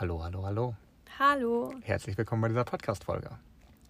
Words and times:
Hallo, 0.00 0.22
hallo, 0.22 0.44
hallo. 0.44 0.76
Hallo. 1.18 1.74
Herzlich 1.82 2.16
willkommen 2.16 2.40
bei 2.40 2.46
dieser 2.46 2.62
Podcast-Folge. 2.62 3.30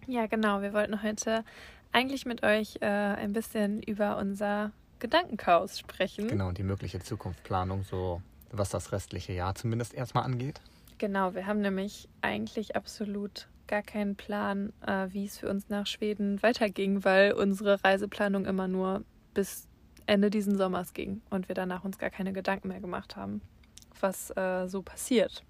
Ja, 0.07 0.25
genau. 0.25 0.63
Wir 0.63 0.73
wollten 0.73 1.03
heute 1.03 1.43
eigentlich 1.91 2.25
mit 2.25 2.41
euch 2.41 2.79
äh, 2.81 2.87
ein 2.87 3.31
bisschen 3.31 3.83
über 3.83 4.17
unser 4.17 4.71
Gedankenchaos 4.97 5.77
sprechen. 5.77 6.27
Genau, 6.27 6.47
und 6.47 6.57
die 6.57 6.63
mögliche 6.63 6.99
Zukunftsplanung, 6.99 7.83
so 7.83 8.23
was 8.49 8.69
das 8.69 8.91
restliche 8.91 9.33
Jahr 9.33 9.53
zumindest 9.53 9.93
erstmal 9.93 10.23
angeht. 10.23 10.61
Genau, 10.97 11.35
wir 11.35 11.45
haben 11.45 11.61
nämlich 11.61 12.09
eigentlich 12.21 12.75
absolut 12.75 13.47
gar 13.67 13.83
keinen 13.83 14.15
Plan, 14.15 14.73
äh, 14.87 15.09
wie 15.11 15.25
es 15.25 15.37
für 15.37 15.47
uns 15.47 15.69
nach 15.69 15.85
Schweden 15.85 16.41
weiterging, 16.41 17.03
weil 17.03 17.33
unsere 17.33 17.83
Reiseplanung 17.83 18.45
immer 18.45 18.67
nur 18.67 19.03
bis 19.35 19.67
Ende 20.07 20.31
diesen 20.31 20.57
Sommers 20.57 20.95
ging 20.95 21.21
und 21.29 21.49
wir 21.49 21.53
danach 21.53 21.83
uns 21.83 21.99
gar 21.99 22.09
keine 22.09 22.33
Gedanken 22.33 22.69
mehr 22.69 22.81
gemacht 22.81 23.15
haben, 23.15 23.43
was 23.99 24.35
äh, 24.35 24.67
so 24.67 24.81
passiert. 24.81 25.43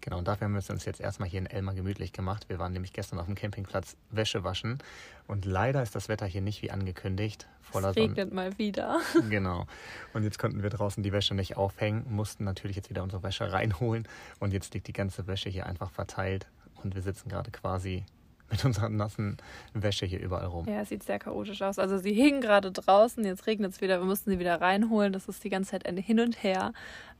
Genau, 0.00 0.18
und 0.18 0.28
dafür 0.28 0.46
haben 0.46 0.52
wir 0.52 0.60
es 0.60 0.70
uns 0.70 0.84
jetzt 0.84 1.00
erstmal 1.00 1.28
hier 1.28 1.40
in 1.40 1.46
Elmar 1.46 1.74
gemütlich 1.74 2.12
gemacht. 2.12 2.48
Wir 2.48 2.58
waren 2.58 2.72
nämlich 2.72 2.92
gestern 2.92 3.18
auf 3.18 3.26
dem 3.26 3.34
Campingplatz 3.34 3.96
Wäsche 4.10 4.44
waschen 4.44 4.78
und 5.26 5.44
leider 5.44 5.82
ist 5.82 5.94
das 5.94 6.08
Wetter 6.08 6.26
hier 6.26 6.40
nicht 6.40 6.62
wie 6.62 6.70
angekündigt. 6.70 7.48
Voller 7.60 7.90
es 7.90 7.96
regnet 7.96 8.30
Sonne. 8.30 8.34
mal 8.34 8.58
wieder. 8.58 9.00
Genau. 9.30 9.66
Und 10.14 10.24
jetzt 10.24 10.38
konnten 10.38 10.62
wir 10.62 10.70
draußen 10.70 11.02
die 11.02 11.12
Wäsche 11.12 11.34
nicht 11.34 11.56
aufhängen, 11.56 12.06
mussten 12.08 12.44
natürlich 12.44 12.76
jetzt 12.76 12.90
wieder 12.90 13.02
unsere 13.02 13.22
Wäsche 13.22 13.52
reinholen 13.52 14.08
und 14.38 14.52
jetzt 14.52 14.72
liegt 14.74 14.88
die 14.88 14.92
ganze 14.92 15.26
Wäsche 15.26 15.50
hier 15.50 15.66
einfach 15.66 15.90
verteilt 15.90 16.46
und 16.82 16.94
wir 16.94 17.02
sitzen 17.02 17.28
gerade 17.28 17.50
quasi 17.50 18.04
mit 18.50 18.64
unserer 18.64 18.88
nassen 18.88 19.36
Wäsche 19.74 20.06
hier 20.06 20.20
überall 20.20 20.46
rum. 20.46 20.66
Ja, 20.66 20.80
es 20.80 20.88
sieht 20.88 21.02
sehr 21.04 21.18
chaotisch 21.18 21.62
aus. 21.62 21.78
Also 21.78 21.98
sie 21.98 22.12
hingen 22.12 22.40
gerade 22.40 22.72
draußen, 22.72 23.24
jetzt 23.24 23.46
regnet 23.46 23.72
es 23.72 23.80
wieder, 23.80 24.00
wir 24.00 24.06
mussten 24.06 24.30
sie 24.30 24.38
wieder 24.38 24.60
reinholen. 24.60 25.12
Das 25.12 25.28
ist 25.28 25.44
die 25.44 25.50
ganze 25.50 25.70
Zeit 25.70 25.86
hin 25.86 26.20
und 26.20 26.42
her. 26.42 26.72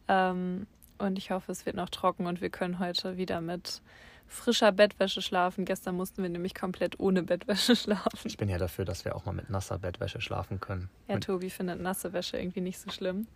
Ähm, 0.09 0.66
und 1.01 1.19
ich 1.19 1.31
hoffe, 1.31 1.53
es 1.53 1.67
wird 1.67 1.77
noch 1.77 1.89
trocken 1.89 2.27
und 2.27 2.41
wir 2.41 2.51
können 2.51 2.79
heute 2.79 3.17
wieder 3.17 3.41
mit 3.41 3.83
frischer 4.27 4.71
Bettwäsche 4.73 5.23
schlafen. 5.23 5.65
Gestern 5.65 5.97
mussten 5.97 6.23
wir 6.23 6.30
nämlich 6.30 6.55
komplett 6.55 7.01
ohne 7.01 7.23
Bettwäsche 7.23 7.74
schlafen. 7.77 8.27
Ich 8.27 8.37
bin 8.37 8.49
ja 8.49 8.59
dafür, 8.59 8.85
dass 8.85 9.05
wir 9.05 9.16
auch 9.16 9.24
mal 9.24 9.33
mit 9.33 9.51
nasser 9.51 9.79
Bettwäsche 9.79 10.21
schlafen 10.21 10.61
können. 10.61 10.89
Ja, 11.09 11.15
mit 11.15 11.24
Tobi 11.24 11.51
findet 11.51 11.80
nasse 11.80 12.13
Wäsche 12.13 12.39
irgendwie 12.39 12.61
nicht 12.61 12.79
so 12.79 12.91
schlimm. 12.91 13.27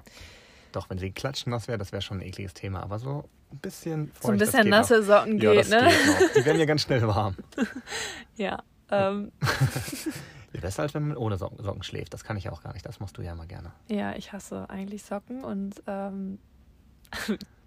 Doch, 0.72 0.91
wenn 0.91 0.98
sie 0.98 1.12
klatschnass 1.12 1.69
wäre, 1.69 1.78
das 1.78 1.92
wäre 1.92 2.03
schon 2.03 2.19
ein 2.19 2.27
ekliges 2.27 2.55
Thema. 2.55 2.83
Aber 2.83 2.98
so 2.98 3.28
ein 3.53 3.58
bisschen 3.58 4.12
So 4.20 4.33
ein 4.33 4.38
bisschen 4.38 4.69
nasse 4.69 4.98
noch. 4.98 5.05
Socken 5.05 5.38
ja, 5.38 5.53
geht, 5.53 5.70
ne? 5.70 5.88
Geht 5.88 6.36
die 6.36 6.44
werden 6.44 6.58
ja 6.58 6.66
ganz 6.66 6.83
schnell 6.83 7.06
warm. 7.06 7.36
ja. 8.36 8.62
Ähm. 8.91 9.33
besser, 10.60 10.83
als 10.83 10.94
wenn 10.94 11.08
man 11.08 11.16
ohne 11.16 11.36
Socken, 11.36 11.62
Socken, 11.62 11.83
schläft. 11.83 12.14
Das 12.14 12.25
kann 12.25 12.36
ich 12.36 12.48
auch 12.48 12.62
gar 12.62 12.72
nicht. 12.72 12.86
Das 12.86 12.98
machst 13.00 13.19
du 13.19 13.22
ja 13.22 13.33
immer 13.33 13.47
gerne. 13.47 13.72
Ja, 13.88 14.16
ich 14.16 14.33
hasse 14.33 14.69
eigentlich 14.70 15.03
Socken 15.05 15.44
und 15.44 15.83
ähm, 15.86 16.38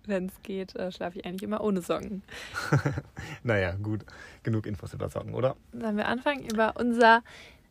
wenn 0.08 0.28
es 0.28 0.42
geht, 0.44 0.76
äh, 0.76 0.92
schlafe 0.92 1.20
ich 1.20 1.26
eigentlich 1.26 1.44
immer 1.44 1.62
ohne 1.62 1.82
Socken. 1.82 2.24
naja, 3.44 3.74
gut. 3.76 4.06
Genug 4.44 4.66
Infos 4.66 4.94
über 4.94 5.10
Socken, 5.10 5.34
oder? 5.34 5.56
Sollen 5.72 5.98
wir 5.98 6.08
anfangen, 6.08 6.46
über 6.46 6.74
unser, 6.78 7.24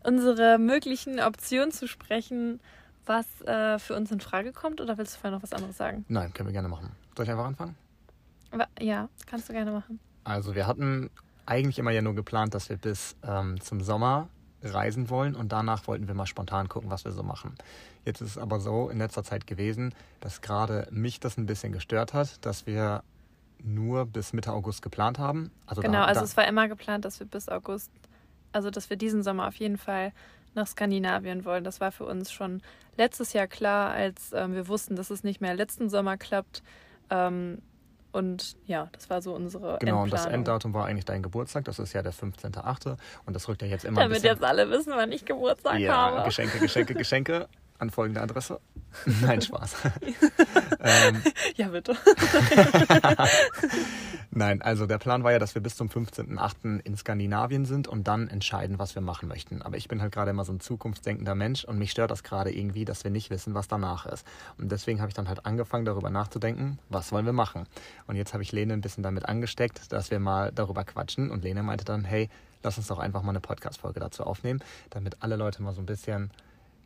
unsere 0.04 0.58
möglichen 0.58 1.20
Optionen 1.20 1.72
zu 1.72 1.88
sprechen, 1.88 2.60
was 3.06 3.26
äh, 3.42 3.78
für 3.78 3.94
uns 3.94 4.10
in 4.10 4.20
Frage 4.20 4.52
kommt? 4.52 4.80
Oder 4.80 4.98
willst 4.98 5.16
du 5.16 5.20
vorher 5.20 5.36
noch 5.36 5.42
was 5.42 5.52
anderes 5.52 5.76
sagen? 5.76 6.04
Nein, 6.08 6.32
können 6.32 6.48
wir 6.48 6.52
gerne 6.52 6.68
machen. 6.68 6.90
Soll 7.16 7.24
ich 7.24 7.30
einfach 7.30 7.46
anfangen? 7.46 7.76
Ja, 8.80 9.08
kannst 9.26 9.48
du 9.48 9.52
gerne 9.52 9.70
machen. 9.70 10.00
Also 10.24 10.54
wir 10.54 10.66
hatten 10.66 11.10
eigentlich 11.46 11.78
immer 11.78 11.90
ja 11.90 12.02
nur 12.02 12.14
geplant, 12.14 12.54
dass 12.54 12.68
wir 12.68 12.76
bis 12.76 13.16
ähm, 13.22 13.60
zum 13.60 13.80
Sommer 13.80 14.28
reisen 14.62 15.10
wollen 15.10 15.34
und 15.34 15.52
danach 15.52 15.86
wollten 15.86 16.08
wir 16.08 16.14
mal 16.14 16.26
spontan 16.26 16.68
gucken, 16.68 16.90
was 16.90 17.04
wir 17.04 17.12
so 17.12 17.22
machen. 17.22 17.54
Jetzt 18.06 18.20
ist 18.20 18.30
es 18.30 18.38
aber 18.38 18.60
so 18.60 18.88
in 18.88 18.98
letzter 18.98 19.24
Zeit 19.24 19.48
gewesen, 19.48 19.92
dass 20.20 20.40
gerade 20.40 20.86
mich 20.92 21.18
das 21.18 21.36
ein 21.36 21.46
bisschen 21.46 21.72
gestört 21.72 22.14
hat, 22.14 22.44
dass 22.46 22.64
wir 22.64 23.02
nur 23.62 24.06
bis 24.06 24.32
Mitte 24.32 24.52
August 24.52 24.80
geplant 24.80 25.18
haben. 25.18 25.50
Also 25.66 25.82
genau, 25.82 25.98
da, 25.98 26.04
also 26.04 26.20
da 26.20 26.24
es 26.24 26.36
war 26.36 26.46
immer 26.46 26.68
geplant, 26.68 27.04
dass 27.04 27.18
wir 27.18 27.26
bis 27.26 27.48
August, 27.48 27.90
also 28.52 28.70
dass 28.70 28.90
wir 28.90 28.96
diesen 28.96 29.24
Sommer 29.24 29.48
auf 29.48 29.56
jeden 29.56 29.76
Fall 29.76 30.12
nach 30.54 30.68
Skandinavien 30.68 31.44
wollen. 31.44 31.64
Das 31.64 31.80
war 31.80 31.90
für 31.90 32.04
uns 32.04 32.30
schon 32.30 32.62
letztes 32.96 33.32
Jahr 33.32 33.48
klar, 33.48 33.90
als 33.90 34.32
ähm, 34.32 34.54
wir 34.54 34.68
wussten, 34.68 34.94
dass 34.94 35.10
es 35.10 35.24
nicht 35.24 35.40
mehr 35.40 35.54
letzten 35.54 35.90
Sommer 35.90 36.16
klappt. 36.16 36.62
Ähm, 37.10 37.60
und 38.12 38.56
ja, 38.66 38.88
das 38.92 39.10
war 39.10 39.20
so 39.20 39.34
unsere 39.34 39.78
Genau, 39.80 40.04
und 40.04 40.12
das 40.12 40.26
Enddatum 40.26 40.72
war 40.72 40.86
eigentlich 40.86 41.04
dein 41.04 41.22
Geburtstag. 41.22 41.64
Das 41.64 41.80
ist 41.80 41.92
ja 41.92 42.02
der 42.02 42.14
15.8. 42.14 42.96
Und 43.26 43.34
das 43.34 43.48
rückt 43.48 43.62
ja 43.62 43.68
jetzt 43.68 43.84
immer 43.84 44.00
Damit 44.00 44.22
jetzt 44.22 44.44
alle 44.44 44.70
wissen, 44.70 44.92
wann 44.94 45.10
ich 45.10 45.24
Geburtstag 45.24 45.80
ja, 45.80 45.94
habe. 45.94 46.24
Geschenke, 46.24 46.58
Geschenke, 46.60 46.94
Geschenke 46.94 47.48
an 47.78 47.90
folgende 47.90 48.20
Adresse. 48.20 48.60
Nein, 49.22 49.40
Spaß. 49.40 49.76
ähm, 50.80 51.22
ja, 51.56 51.68
bitte. 51.68 51.96
Nein, 54.30 54.60
also 54.60 54.86
der 54.86 54.98
Plan 54.98 55.24
war 55.24 55.32
ja, 55.32 55.38
dass 55.38 55.54
wir 55.54 55.62
bis 55.62 55.76
zum 55.76 55.88
15.8. 55.88 56.80
in 56.80 56.96
Skandinavien 56.96 57.64
sind 57.64 57.88
und 57.88 58.06
dann 58.06 58.28
entscheiden, 58.28 58.78
was 58.78 58.94
wir 58.94 59.00
machen 59.00 59.28
möchten. 59.28 59.62
Aber 59.62 59.78
ich 59.78 59.88
bin 59.88 60.02
halt 60.02 60.12
gerade 60.12 60.30
immer 60.30 60.44
so 60.44 60.52
ein 60.52 60.60
zukunftsdenkender 60.60 61.34
Mensch 61.34 61.64
und 61.64 61.78
mich 61.78 61.90
stört 61.90 62.10
das 62.10 62.22
gerade 62.22 62.54
irgendwie, 62.54 62.84
dass 62.84 63.02
wir 63.02 63.10
nicht 63.10 63.30
wissen, 63.30 63.54
was 63.54 63.66
danach 63.66 64.04
ist. 64.04 64.26
Und 64.58 64.70
deswegen 64.70 65.00
habe 65.00 65.08
ich 65.08 65.14
dann 65.14 65.28
halt 65.28 65.46
angefangen, 65.46 65.86
darüber 65.86 66.10
nachzudenken, 66.10 66.78
was 66.90 67.12
wollen 67.12 67.24
wir 67.24 67.32
machen. 67.32 67.66
Und 68.06 68.16
jetzt 68.16 68.34
habe 68.34 68.42
ich 68.42 68.52
Lene 68.52 68.74
ein 68.74 68.82
bisschen 68.82 69.02
damit 69.02 69.26
angesteckt, 69.26 69.90
dass 69.92 70.10
wir 70.10 70.20
mal 70.20 70.52
darüber 70.52 70.84
quatschen. 70.84 71.30
Und 71.30 71.42
Lene 71.42 71.62
meinte 71.62 71.86
dann, 71.86 72.04
hey, 72.04 72.28
lass 72.62 72.76
uns 72.76 72.88
doch 72.88 72.98
einfach 72.98 73.22
mal 73.22 73.30
eine 73.30 73.40
Podcast-Folge 73.40 74.00
dazu 74.00 74.24
aufnehmen, 74.24 74.60
damit 74.90 75.22
alle 75.22 75.36
Leute 75.36 75.62
mal 75.62 75.72
so 75.72 75.80
ein 75.80 75.86
bisschen 75.86 76.30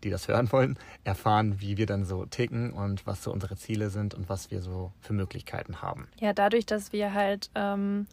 die 0.04 0.10
das 0.10 0.28
hören 0.28 0.50
wollen, 0.52 0.78
erfahren, 1.04 1.60
wie 1.60 1.76
wir 1.76 1.86
dann 1.86 2.04
so 2.04 2.24
ticken 2.26 2.72
und 2.72 3.06
was 3.06 3.22
so 3.22 3.32
unsere 3.32 3.56
Ziele 3.56 3.90
sind 3.90 4.14
und 4.14 4.28
was 4.28 4.50
wir 4.50 4.60
so 4.60 4.92
für 5.00 5.12
Möglichkeiten 5.12 5.82
haben. 5.82 6.08
Ja, 6.18 6.32
dadurch, 6.32 6.66
dass 6.66 6.92
wir 6.92 7.14
halt 7.14 7.50
ähm, 7.54 8.06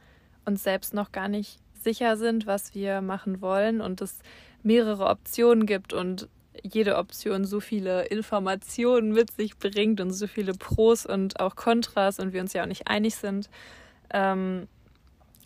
uns 0.45 0.63
selbst 0.63 0.93
noch 0.93 1.11
gar 1.11 1.27
nicht 1.27 1.59
sicher 1.83 2.17
sind, 2.17 2.47
was 2.47 2.75
wir 2.75 3.01
machen 3.01 3.41
wollen 3.41 3.81
und 3.81 4.01
es 4.01 4.19
mehrere 4.63 5.07
Optionen 5.07 5.65
gibt 5.65 5.93
und 5.93 6.27
jede 6.63 6.97
Option 6.97 7.45
so 7.45 7.59
viele 7.59 8.05
Informationen 8.05 9.13
mit 9.13 9.31
sich 9.31 9.57
bringt 9.57 10.01
und 10.01 10.11
so 10.11 10.27
viele 10.27 10.53
Pros 10.53 11.05
und 11.05 11.39
auch 11.39 11.55
Kontras 11.55 12.19
und 12.19 12.33
wir 12.33 12.41
uns 12.41 12.53
ja 12.53 12.63
auch 12.63 12.67
nicht 12.67 12.87
einig 12.87 13.15
sind, 13.15 13.49
ähm, 14.11 14.67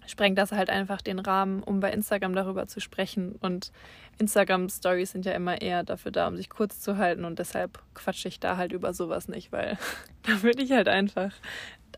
sprengt 0.07 0.37
das 0.37 0.51
halt 0.51 0.69
einfach 0.69 1.01
den 1.01 1.19
Rahmen, 1.19 1.63
um 1.63 1.79
bei 1.79 1.91
Instagram 1.91 2.33
darüber 2.33 2.67
zu 2.67 2.79
sprechen. 2.79 3.35
Und 3.41 3.71
Instagram-Stories 4.17 5.11
sind 5.11 5.25
ja 5.25 5.33
immer 5.33 5.61
eher 5.61 5.83
dafür 5.83 6.11
da, 6.11 6.27
um 6.27 6.37
sich 6.37 6.49
kurz 6.49 6.79
zu 6.79 6.97
halten. 6.97 7.25
Und 7.25 7.39
deshalb 7.39 7.79
quatsche 7.93 8.27
ich 8.27 8.39
da 8.39 8.57
halt 8.57 8.71
über 8.71 8.93
sowas 8.93 9.27
nicht, 9.27 9.51
weil 9.51 9.77
da 10.23 10.41
würde 10.43 10.63
ich 10.63 10.71
halt 10.71 10.87
einfach 10.87 11.31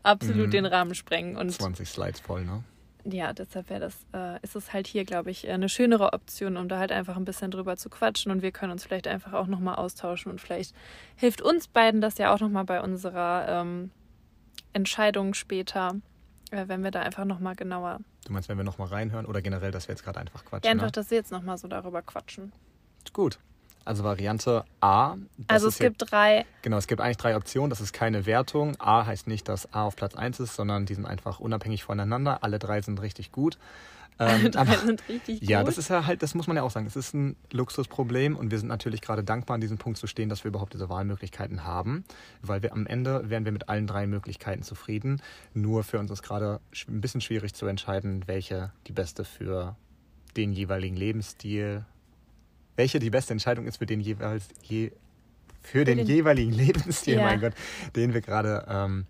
absolut 0.02 0.48
mhm. 0.48 0.52
den 0.52 0.66
Rahmen 0.66 0.94
sprengen. 0.94 1.36
Und 1.36 1.50
20 1.50 1.88
Slides 1.88 2.20
voll, 2.20 2.44
ne? 2.44 2.62
Ja, 3.06 3.34
deshalb 3.34 3.68
wäre 3.68 3.80
das, 3.80 3.94
äh, 4.14 4.40
ist 4.42 4.56
es 4.56 4.72
halt 4.72 4.86
hier, 4.86 5.04
glaube 5.04 5.30
ich, 5.30 5.46
eine 5.46 5.68
schönere 5.68 6.14
Option, 6.14 6.56
um 6.56 6.70
da 6.70 6.78
halt 6.78 6.90
einfach 6.90 7.18
ein 7.18 7.26
bisschen 7.26 7.50
drüber 7.50 7.76
zu 7.76 7.90
quatschen 7.90 8.32
und 8.32 8.40
wir 8.40 8.50
können 8.50 8.72
uns 8.72 8.82
vielleicht 8.82 9.06
einfach 9.06 9.34
auch 9.34 9.46
nochmal 9.46 9.74
austauschen 9.74 10.32
und 10.32 10.40
vielleicht 10.40 10.74
hilft 11.16 11.42
uns 11.42 11.68
beiden 11.68 12.00
das 12.00 12.16
ja 12.16 12.32
auch 12.32 12.40
nochmal 12.40 12.64
bei 12.64 12.80
unserer 12.80 13.46
ähm, 13.46 13.90
Entscheidung 14.72 15.34
später, 15.34 15.96
wenn 16.68 16.82
wir 16.82 16.90
da 16.90 17.00
einfach 17.00 17.24
nochmal 17.24 17.54
genauer. 17.54 17.98
Du 18.26 18.32
meinst, 18.32 18.48
wenn 18.48 18.56
wir 18.56 18.64
nochmal 18.64 18.88
reinhören 18.88 19.26
oder 19.26 19.42
generell, 19.42 19.70
dass 19.70 19.88
wir 19.88 19.94
jetzt 19.94 20.04
gerade 20.04 20.20
einfach 20.20 20.44
quatschen? 20.44 20.64
Ja, 20.64 20.72
einfach, 20.72 20.86
ne? 20.86 20.92
dass 20.92 21.10
wir 21.10 21.18
jetzt 21.18 21.32
nochmal 21.32 21.58
so 21.58 21.68
darüber 21.68 22.02
quatschen. 22.02 22.52
Gut. 23.12 23.38
Also 23.84 24.02
Variante 24.02 24.64
A. 24.80 25.16
Also 25.46 25.68
es 25.68 25.78
gibt 25.78 26.00
hier, 26.00 26.06
drei. 26.08 26.46
Genau, 26.62 26.78
es 26.78 26.86
gibt 26.86 27.02
eigentlich 27.02 27.18
drei 27.18 27.36
Optionen. 27.36 27.68
Das 27.68 27.82
ist 27.82 27.92
keine 27.92 28.24
Wertung. 28.24 28.76
A 28.78 29.04
heißt 29.04 29.26
nicht, 29.26 29.48
dass 29.48 29.72
A 29.74 29.84
auf 29.84 29.96
Platz 29.96 30.14
1 30.14 30.40
ist, 30.40 30.54
sondern 30.54 30.86
die 30.86 30.94
sind 30.94 31.04
einfach 31.04 31.38
unabhängig 31.38 31.84
voneinander. 31.84 32.42
Alle 32.42 32.58
drei 32.58 32.80
sind 32.80 33.02
richtig 33.02 33.30
gut. 33.30 33.58
Ähm, 34.18 34.50
aber, 34.54 34.76
sind 34.78 35.08
richtig 35.08 35.40
ja, 35.42 35.60
gut. 35.60 35.68
das 35.68 35.78
ist 35.78 35.88
ja 35.88 36.06
halt, 36.06 36.22
das 36.22 36.34
muss 36.34 36.46
man 36.46 36.56
ja 36.56 36.62
auch 36.62 36.70
sagen, 36.70 36.86
das 36.86 36.96
ist 36.96 37.14
ein 37.14 37.36
Luxusproblem 37.52 38.36
und 38.36 38.50
wir 38.50 38.58
sind 38.58 38.68
natürlich 38.68 39.00
gerade 39.00 39.24
dankbar, 39.24 39.56
an 39.56 39.60
diesem 39.60 39.78
Punkt 39.78 39.98
zu 39.98 40.06
stehen, 40.06 40.28
dass 40.28 40.44
wir 40.44 40.50
überhaupt 40.50 40.74
diese 40.74 40.88
Wahlmöglichkeiten 40.88 41.64
haben, 41.64 42.04
weil 42.42 42.62
wir 42.62 42.72
am 42.72 42.86
Ende 42.86 43.28
wären 43.30 43.44
wir 43.44 43.52
mit 43.52 43.68
allen 43.68 43.86
drei 43.86 44.06
Möglichkeiten 44.06 44.62
zufrieden. 44.62 45.20
Nur 45.52 45.82
für 45.82 45.98
uns 45.98 46.10
ist 46.10 46.22
gerade 46.22 46.60
ein 46.88 47.00
bisschen 47.00 47.20
schwierig 47.20 47.54
zu 47.54 47.66
entscheiden, 47.66 48.24
welche 48.26 48.72
die 48.86 48.92
beste 48.92 49.24
für 49.24 49.76
den 50.36 50.52
jeweiligen 50.52 50.96
Lebensstil, 50.96 51.84
welche 52.76 52.98
die 52.98 53.10
beste 53.10 53.32
Entscheidung 53.32 53.66
ist 53.66 53.78
für 53.78 53.86
den 53.86 54.00
jeweils 54.00 54.48
je, 54.62 54.90
für, 55.62 55.78
für 55.78 55.84
den, 55.84 55.98
den, 55.98 56.06
jeweiligen 56.06 56.52
Lebensstil, 56.52 57.16
ja. 57.16 57.24
mein 57.24 57.40
Gott, 57.40 57.54
den 57.96 58.14
wir 58.14 58.20
gerade 58.20 58.66
ähm, 58.68 59.06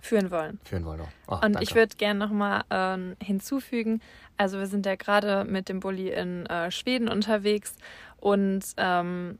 führen 0.00 0.30
wollen. 0.30 0.58
Führen 0.64 0.84
wollen, 0.84 1.02
oh, 1.26 1.34
Und 1.34 1.42
danke. 1.42 1.62
ich 1.62 1.74
würde 1.74 1.96
gerne 1.96 2.18
nochmal 2.18 2.62
ähm, 2.70 3.16
hinzufügen, 3.22 4.00
also 4.36 4.58
wir 4.58 4.66
sind 4.66 4.86
ja 4.86 4.96
gerade 4.96 5.44
mit 5.44 5.68
dem 5.68 5.80
Bulli 5.80 6.10
in 6.10 6.46
äh, 6.46 6.70
Schweden 6.70 7.08
unterwegs 7.08 7.76
und 8.18 8.64
ähm, 8.76 9.38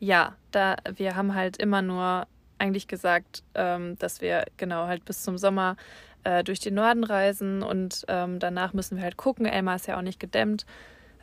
ja, 0.00 0.36
da 0.50 0.76
wir 0.96 1.16
haben 1.16 1.34
halt 1.34 1.56
immer 1.56 1.82
nur 1.82 2.26
eigentlich 2.58 2.88
gesagt, 2.88 3.42
ähm, 3.54 3.98
dass 3.98 4.20
wir 4.20 4.44
genau 4.56 4.86
halt 4.86 5.04
bis 5.04 5.22
zum 5.22 5.38
Sommer 5.38 5.76
äh, 6.24 6.44
durch 6.44 6.60
den 6.60 6.74
Norden 6.74 7.04
reisen 7.04 7.62
und 7.62 8.04
ähm, 8.08 8.38
danach 8.38 8.72
müssen 8.72 8.96
wir 8.96 9.04
halt 9.04 9.16
gucken. 9.16 9.46
Elmar 9.46 9.76
ist 9.76 9.86
ja 9.86 9.96
auch 9.96 10.02
nicht 10.02 10.20
gedämmt. 10.20 10.66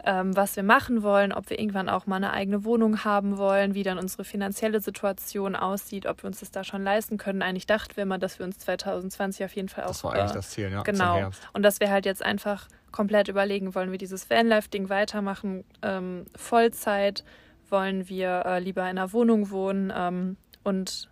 Ähm, 0.05 0.35
was 0.35 0.55
wir 0.55 0.63
machen 0.63 1.03
wollen, 1.03 1.33
ob 1.33 1.49
wir 1.49 1.59
irgendwann 1.59 1.89
auch 1.89 2.05
mal 2.05 2.17
eine 2.17 2.31
eigene 2.31 2.63
Wohnung 2.63 3.03
haben 3.03 3.37
wollen, 3.37 3.73
wie 3.73 3.83
dann 3.83 3.97
unsere 3.97 4.23
finanzielle 4.23 4.79
Situation 4.79 5.55
aussieht, 5.55 6.05
ob 6.05 6.23
wir 6.23 6.27
uns 6.27 6.39
das 6.39 6.51
da 6.51 6.63
schon 6.63 6.83
leisten 6.83 7.17
können. 7.17 7.41
Eigentlich 7.41 7.65
dachten 7.65 7.95
wir 7.95 8.03
immer, 8.03 8.19
dass 8.19 8.37
wir 8.39 8.45
uns 8.45 8.59
2020 8.59 9.45
auf 9.45 9.55
jeden 9.55 9.69
Fall 9.69 9.85
auch. 9.85 9.89
Das 9.89 10.03
war 10.03 10.13
eigentlich 10.13 10.31
äh, 10.31 10.35
das 10.35 10.49
Ziel, 10.51 10.71
ja. 10.71 10.83
Genau. 10.83 11.31
Und 11.53 11.63
dass 11.63 11.79
wir 11.79 11.89
halt 11.89 12.05
jetzt 12.05 12.23
einfach 12.23 12.67
komplett 12.91 13.27
überlegen, 13.27 13.75
wollen 13.75 13.91
wir 13.91 13.97
dieses 13.97 14.29
Vanlife-Ding 14.29 14.89
weitermachen, 14.89 15.65
ähm, 15.81 16.25
Vollzeit, 16.35 17.23
wollen 17.69 18.07
wir 18.07 18.43
äh, 18.45 18.59
lieber 18.59 18.83
in 18.83 18.97
einer 18.97 19.11
Wohnung 19.11 19.49
wohnen 19.49 19.91
ähm, 19.95 20.37
und 20.63 21.09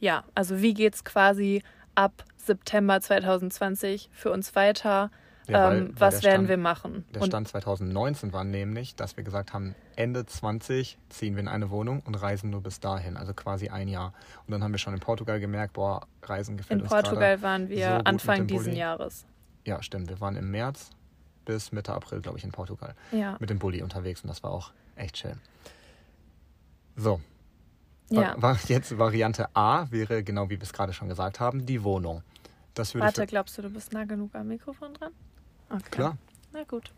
ja, 0.00 0.24
also 0.34 0.60
wie 0.60 0.74
geht 0.74 0.94
es 0.94 1.04
quasi 1.04 1.62
ab 1.94 2.24
September 2.36 3.00
2020 3.00 4.10
für 4.12 4.30
uns 4.30 4.54
weiter? 4.54 5.10
Ja, 5.46 5.68
weil, 5.68 5.78
ähm, 5.78 5.88
weil 5.88 5.94
was 6.00 6.22
werden 6.22 6.34
Stand, 6.34 6.48
wir 6.48 6.56
machen? 6.56 7.04
Der 7.14 7.22
Stand 7.22 7.48
2019 7.48 8.32
war 8.32 8.44
nämlich, 8.44 8.96
dass 8.96 9.16
wir 9.16 9.24
gesagt 9.24 9.52
haben, 9.52 9.74
Ende 9.94 10.24
20 10.24 10.98
ziehen 11.10 11.34
wir 11.34 11.40
in 11.40 11.48
eine 11.48 11.70
Wohnung 11.70 12.00
und 12.00 12.14
reisen 12.14 12.50
nur 12.50 12.62
bis 12.62 12.80
dahin, 12.80 13.16
also 13.16 13.34
quasi 13.34 13.68
ein 13.68 13.88
Jahr. 13.88 14.14
Und 14.46 14.52
dann 14.52 14.64
haben 14.64 14.72
wir 14.72 14.78
schon 14.78 14.94
in 14.94 15.00
Portugal 15.00 15.40
gemerkt, 15.40 15.74
boah, 15.74 16.06
Reisen 16.22 16.56
gefällt 16.56 16.80
in 16.80 16.86
uns 16.86 16.92
In 16.92 17.02
Portugal 17.02 17.42
waren 17.42 17.68
wir 17.68 17.86
so 17.86 18.04
Anfang 18.04 18.46
diesen 18.46 18.74
Jahres. 18.74 19.26
Ja, 19.66 19.82
stimmt. 19.82 20.08
Wir 20.08 20.20
waren 20.20 20.36
im 20.36 20.50
März 20.50 20.90
bis 21.44 21.72
Mitte 21.72 21.92
April, 21.92 22.20
glaube 22.20 22.38
ich, 22.38 22.44
in 22.44 22.52
Portugal. 22.52 22.94
Ja. 23.12 23.36
Mit 23.38 23.50
dem 23.50 23.58
Bulli 23.58 23.82
unterwegs 23.82 24.22
und 24.22 24.28
das 24.28 24.42
war 24.42 24.50
auch 24.50 24.72
echt 24.96 25.18
schön. 25.18 25.38
So. 26.96 27.20
Ja. 28.10 28.34
War 28.40 28.58
jetzt 28.68 28.96
Variante 28.98 29.48
A 29.54 29.90
wäre, 29.90 30.22
genau 30.22 30.48
wie 30.48 30.56
wir 30.56 30.62
es 30.62 30.72
gerade 30.72 30.92
schon 30.92 31.08
gesagt 31.08 31.40
haben, 31.40 31.66
die 31.66 31.82
Wohnung. 31.82 32.22
Warte, 32.94 33.26
glaubst 33.26 33.56
du, 33.56 33.62
du 33.62 33.70
bist 33.70 33.92
nah 33.92 34.04
genug 34.04 34.34
am 34.34 34.48
Mikrofon 34.48 34.94
dran? 34.94 35.12
Okay. 35.70 35.90
Klar. 35.90 36.18
Na 36.52 36.64
gut. 36.64 36.92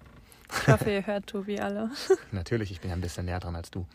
Ich 0.53 0.69
hoffe, 0.69 0.91
ihr 0.91 1.07
hört 1.07 1.27
Tobi 1.27 1.59
alle. 1.59 1.91
Natürlich, 2.33 2.71
ich 2.71 2.81
bin 2.81 2.91
ja 2.91 2.97
ein 2.97 3.01
bisschen 3.01 3.25
näher 3.27 3.41
dran 3.41 3.57
als 3.57 3.71
du. 3.71 3.87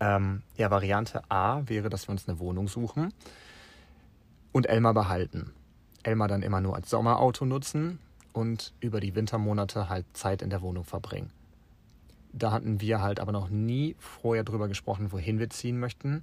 Ähm, 0.00 0.42
ja, 0.56 0.70
Variante 0.70 1.22
A 1.30 1.62
wäre, 1.66 1.88
dass 1.88 2.08
wir 2.08 2.12
uns 2.12 2.28
eine 2.28 2.38
Wohnung 2.38 2.68
suchen 2.68 3.12
und 4.50 4.66
Elmar 4.66 4.94
behalten. 4.94 5.52
Elmar 6.02 6.28
dann 6.28 6.42
immer 6.42 6.60
nur 6.60 6.74
als 6.74 6.90
Sommerauto 6.90 7.44
nutzen 7.44 7.98
und 8.32 8.72
über 8.80 9.00
die 9.00 9.14
Wintermonate 9.14 9.88
halt 9.88 10.06
Zeit 10.14 10.42
in 10.42 10.50
der 10.50 10.62
Wohnung 10.62 10.84
verbringen. 10.84 11.30
Da 12.32 12.50
hatten 12.50 12.80
wir 12.80 13.02
halt 13.02 13.20
aber 13.20 13.32
noch 13.32 13.50
nie 13.50 13.94
vorher 13.98 14.42
drüber 14.42 14.68
gesprochen, 14.68 15.12
wohin 15.12 15.38
wir 15.38 15.50
ziehen 15.50 15.78
möchten. 15.78 16.22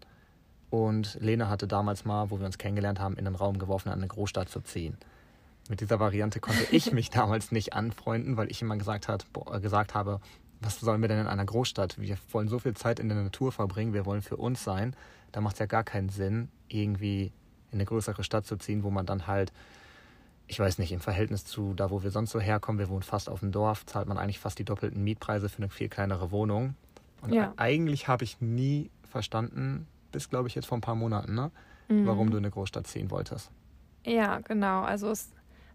Und 0.69 1.18
Lena 1.22 1.50
hatte 1.50 1.68
damals 1.68 2.04
mal, 2.04 2.31
wo 2.31 2.40
wir 2.40 2.45
uns 2.45 2.57
kennengelernt 2.57 3.00
haben, 3.00 3.16
in 3.16 3.25
den 3.25 3.36
Raum 3.36 3.60
geworfen, 3.60 3.90
an 3.90 4.00
eine 4.00 4.07
Großstadt 4.07 4.50
zu 4.50 4.62
ziehen. 4.62 4.98
Mit 5.69 5.80
dieser 5.80 6.00
Variante 6.00 6.42
konnte 6.42 6.63
ich 6.71 6.92
mich 6.92 7.10
damals 7.10 7.54
nicht 7.54 7.74
anfreunden, 7.74 8.36
weil 8.36 8.51
ich 8.51 8.62
immer 8.62 8.75
gesagt, 8.75 9.07
hat, 9.07 9.25
boah, 9.31 9.60
gesagt 9.62 9.94
habe, 9.94 10.19
was 10.60 10.81
sollen 10.81 11.00
wir 11.00 11.07
denn 11.07 11.19
in 11.19 11.27
einer 11.27 11.45
Großstadt? 11.45 11.98
Wir 12.00 12.18
wollen 12.31 12.50
so 12.50 12.60
viel 12.60 12.74
Zeit 12.74 13.00
in 13.00 13.07
der 13.07 13.18
Natur 13.18 13.54
verbringen, 13.54 13.94
wir 13.94 14.06
wollen 14.06 14.21
für 14.21 14.36
uns 14.36 14.63
sein. 14.63 14.94
Da 15.31 15.39
macht 15.39 15.54
es 15.54 15.60
ja 15.60 15.66
gar 15.68 15.86
keinen 15.86 16.10
Sinn, 16.10 16.50
irgendwie 16.68 17.31
in 17.71 17.77
eine 17.77 17.86
größere 17.86 18.25
Stadt 18.25 18.45
zu 18.45 18.57
ziehen, 18.57 18.83
wo 18.83 18.89
man 18.89 19.06
dann 19.06 19.27
halt 19.27 19.54
ich 20.50 20.60
weiß 20.60 20.80
nicht, 20.80 20.92
im 20.92 21.00
Verhältnis 21.00 21.45
zu 21.45 21.75
da, 21.75 21.92
wo 21.92 22.01
wir 22.01 22.10
sonst 22.10 22.31
so 22.31 22.39
herkommen, 22.39 22.80
wir 22.80 22.89
wohnen 22.89 23.04
fast 23.04 23.30
auf 23.30 23.42
dem 23.42 23.51
Dorf, 23.51 23.86
zahlt 23.86 24.07
man 24.07 24.18
eigentlich 24.18 24.39
fast 24.39 24.57
die 24.57 24.66
doppelten 24.66 25.04
Mietpreise 25.04 25.48
für 25.48 25.60
eine 25.60 25.69
viel 25.69 25.89
kleinere 25.89 26.31
Wohnung. 26.31 26.74
Und 27.21 27.33
ja. 27.33 27.54
eigentlich 27.57 28.07
habe 28.07 28.24
ich 28.24 28.42
nie 28.42 28.89
verstanden, 29.04 29.88
bis 30.12 30.30
glaube 30.30 30.48
ich 30.48 30.56
jetzt 30.56 30.66
vor 30.66 30.77
ein 30.80 30.81
paar 30.81 30.95
Monaten, 30.95 31.36
ne? 31.36 31.51
Mhm. 31.88 32.07
warum 32.07 32.31
du 32.31 32.38
in 32.38 32.44
eine 32.44 32.51
Großstadt 32.51 32.88
ziehen 32.88 33.12
wolltest. 33.12 33.51
Ja, 34.06 34.39
genau. 34.39 34.81
Also 34.81 35.12
es, 35.12 35.30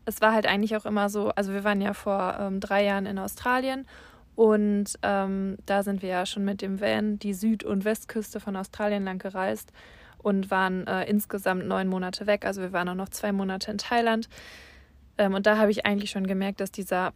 es 0.05 0.21
war 0.21 0.33
halt 0.33 0.47
eigentlich 0.47 0.77
auch 0.77 0.87
immer 0.87 1.09
so, 1.09 1.31
also 1.31 1.53
wir 1.53 1.65
waren 1.65 1.81
ja 1.81 1.95
vor 1.95 2.37
ähm, 2.39 2.61
drei 2.61 2.85
Jahren 2.85 3.07
in 3.07 3.19
Australien 3.19 3.87
und 4.35 4.87
ähm, 5.03 5.57
da 5.67 5.83
sind 5.83 6.03
wir 6.03 6.09
ja 6.09 6.27
schon 6.27 6.45
mit 6.45 6.61
dem 6.61 6.81
Van 6.81 7.19
die 7.19 7.35
Süd- 7.35 7.65
und 7.65 7.85
Westküste 7.85 8.41
von 8.41 8.57
Australien 8.57 9.05
lang 9.05 9.19
gereist 9.19 9.73
und 10.19 10.51
waren 10.51 10.87
äh, 10.87 11.05
insgesamt 11.05 11.67
neun 11.67 11.87
Monate 11.87 12.27
weg. 12.27 12.45
Also 12.45 12.63
wir 12.63 12.73
waren 12.73 12.89
auch 12.89 12.95
noch 12.95 13.11
zwei 13.11 13.31
Monate 13.31 13.71
in 13.71 13.79
Thailand. 13.79 14.29
Ähm, 15.19 15.35
und 15.35 15.47
da 15.47 15.59
habe 15.59 15.71
ich 15.71 15.87
eigentlich 15.87 16.11
schon 16.11 16.27
gemerkt, 16.27 16.61
dass 16.61 16.73
dieser 16.73 17.13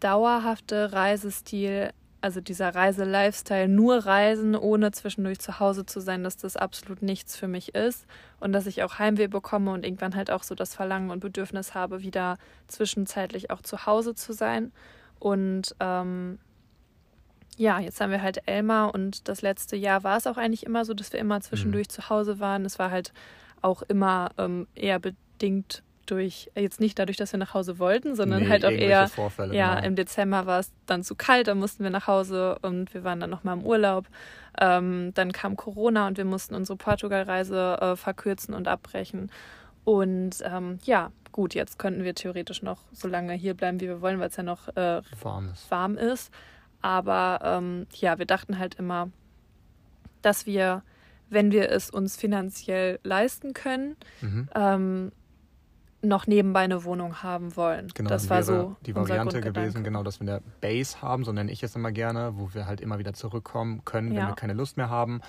dauerhafte 0.00 0.92
Reisestil, 0.92 1.90
also 2.26 2.40
dieser 2.40 2.74
Reise-Lifestyle, 2.74 3.68
nur 3.68 4.04
reisen, 4.04 4.56
ohne 4.56 4.90
zwischendurch 4.90 5.38
zu 5.38 5.60
Hause 5.60 5.86
zu 5.86 6.00
sein, 6.00 6.24
dass 6.24 6.36
das 6.36 6.56
absolut 6.56 7.00
nichts 7.00 7.36
für 7.36 7.46
mich 7.46 7.76
ist. 7.76 8.04
Und 8.40 8.52
dass 8.52 8.66
ich 8.66 8.82
auch 8.82 8.98
Heimweh 8.98 9.28
bekomme 9.28 9.70
und 9.70 9.84
irgendwann 9.84 10.16
halt 10.16 10.32
auch 10.32 10.42
so 10.42 10.56
das 10.56 10.74
Verlangen 10.74 11.10
und 11.10 11.20
Bedürfnis 11.20 11.74
habe, 11.74 12.02
wieder 12.02 12.36
zwischenzeitlich 12.66 13.52
auch 13.52 13.62
zu 13.62 13.86
Hause 13.86 14.16
zu 14.16 14.32
sein. 14.32 14.72
Und 15.20 15.76
ähm, 15.78 16.40
ja, 17.56 17.78
jetzt 17.78 18.00
haben 18.00 18.10
wir 18.10 18.22
halt 18.22 18.42
Elmar 18.46 18.92
und 18.92 19.28
das 19.28 19.40
letzte 19.40 19.76
Jahr 19.76 20.02
war 20.02 20.16
es 20.16 20.26
auch 20.26 20.36
eigentlich 20.36 20.66
immer 20.66 20.84
so, 20.84 20.94
dass 20.94 21.12
wir 21.12 21.20
immer 21.20 21.40
zwischendurch 21.42 21.86
mhm. 21.86 21.92
zu 21.92 22.10
Hause 22.10 22.40
waren. 22.40 22.64
Es 22.64 22.80
war 22.80 22.90
halt 22.90 23.12
auch 23.62 23.82
immer 23.82 24.30
ähm, 24.36 24.66
eher 24.74 24.98
bedingt 24.98 25.84
durch, 26.10 26.50
jetzt 26.54 26.80
nicht 26.80 26.98
dadurch, 26.98 27.16
dass 27.16 27.32
wir 27.32 27.38
nach 27.38 27.54
Hause 27.54 27.78
wollten, 27.78 28.14
sondern 28.16 28.44
nee, 28.44 28.48
halt 28.48 28.64
auch 28.64 28.70
eher, 28.70 29.08
Vorfälle, 29.08 29.54
ja, 29.54 29.76
genau. 29.76 29.86
im 29.86 29.96
Dezember 29.96 30.46
war 30.46 30.60
es 30.60 30.72
dann 30.86 31.02
zu 31.02 31.14
kalt, 31.14 31.48
da 31.48 31.54
mussten 31.54 31.84
wir 31.84 31.90
nach 31.90 32.06
Hause 32.06 32.58
und 32.62 32.92
wir 32.94 33.04
waren 33.04 33.20
dann 33.20 33.30
nochmal 33.30 33.56
im 33.56 33.64
Urlaub. 33.64 34.06
Ähm, 34.58 35.12
dann 35.14 35.32
kam 35.32 35.56
Corona 35.56 36.06
und 36.06 36.16
wir 36.16 36.24
mussten 36.24 36.54
unsere 36.54 36.76
Portugalreise 36.76 37.78
äh, 37.80 37.96
verkürzen 37.96 38.54
und 38.54 38.68
abbrechen. 38.68 39.30
Und 39.84 40.42
ähm, 40.42 40.78
ja, 40.84 41.12
gut, 41.32 41.54
jetzt 41.54 41.78
könnten 41.78 42.02
wir 42.02 42.14
theoretisch 42.14 42.62
noch 42.62 42.80
so 42.92 43.06
lange 43.06 43.34
hier 43.34 43.54
bleiben, 43.54 43.80
wie 43.80 43.86
wir 43.86 44.00
wollen, 44.00 44.18
weil 44.18 44.28
es 44.28 44.36
ja 44.36 44.42
noch 44.42 44.68
äh, 44.76 45.02
warm 45.22 45.50
ist. 45.52 45.70
Warm 45.70 45.98
ist. 45.98 46.32
Aber 46.80 47.40
ähm, 47.42 47.86
ja, 47.94 48.18
wir 48.18 48.26
dachten 48.26 48.58
halt 48.58 48.76
immer, 48.76 49.10
dass 50.22 50.46
wir, 50.46 50.82
wenn 51.28 51.52
wir 51.52 51.70
es 51.70 51.90
uns 51.90 52.16
finanziell 52.16 52.98
leisten 53.02 53.52
können, 53.52 53.96
mhm. 54.20 54.48
ähm, 54.54 55.12
noch 56.02 56.26
nebenbei 56.26 56.60
eine 56.60 56.84
Wohnung 56.84 57.22
haben 57.22 57.56
wollen. 57.56 57.88
Genau, 57.94 58.10
das 58.10 58.28
war 58.30 58.42
so 58.42 58.76
die 58.84 58.94
Variante 58.94 59.40
gewesen, 59.40 59.82
genau, 59.82 60.02
dass 60.02 60.20
wir 60.20 60.28
eine 60.28 60.42
Base 60.60 61.02
haben, 61.02 61.24
so 61.24 61.32
nenne 61.32 61.50
ich 61.50 61.62
es 61.62 61.74
immer 61.74 61.92
gerne, 61.92 62.32
wo 62.36 62.54
wir 62.54 62.66
halt 62.66 62.80
immer 62.80 62.98
wieder 62.98 63.12
zurückkommen 63.12 63.84
können, 63.84 64.10
wenn 64.10 64.18
ja. 64.18 64.28
wir 64.28 64.34
keine 64.34 64.52
Lust 64.52 64.76
mehr 64.76 64.90
haben. 64.90 65.20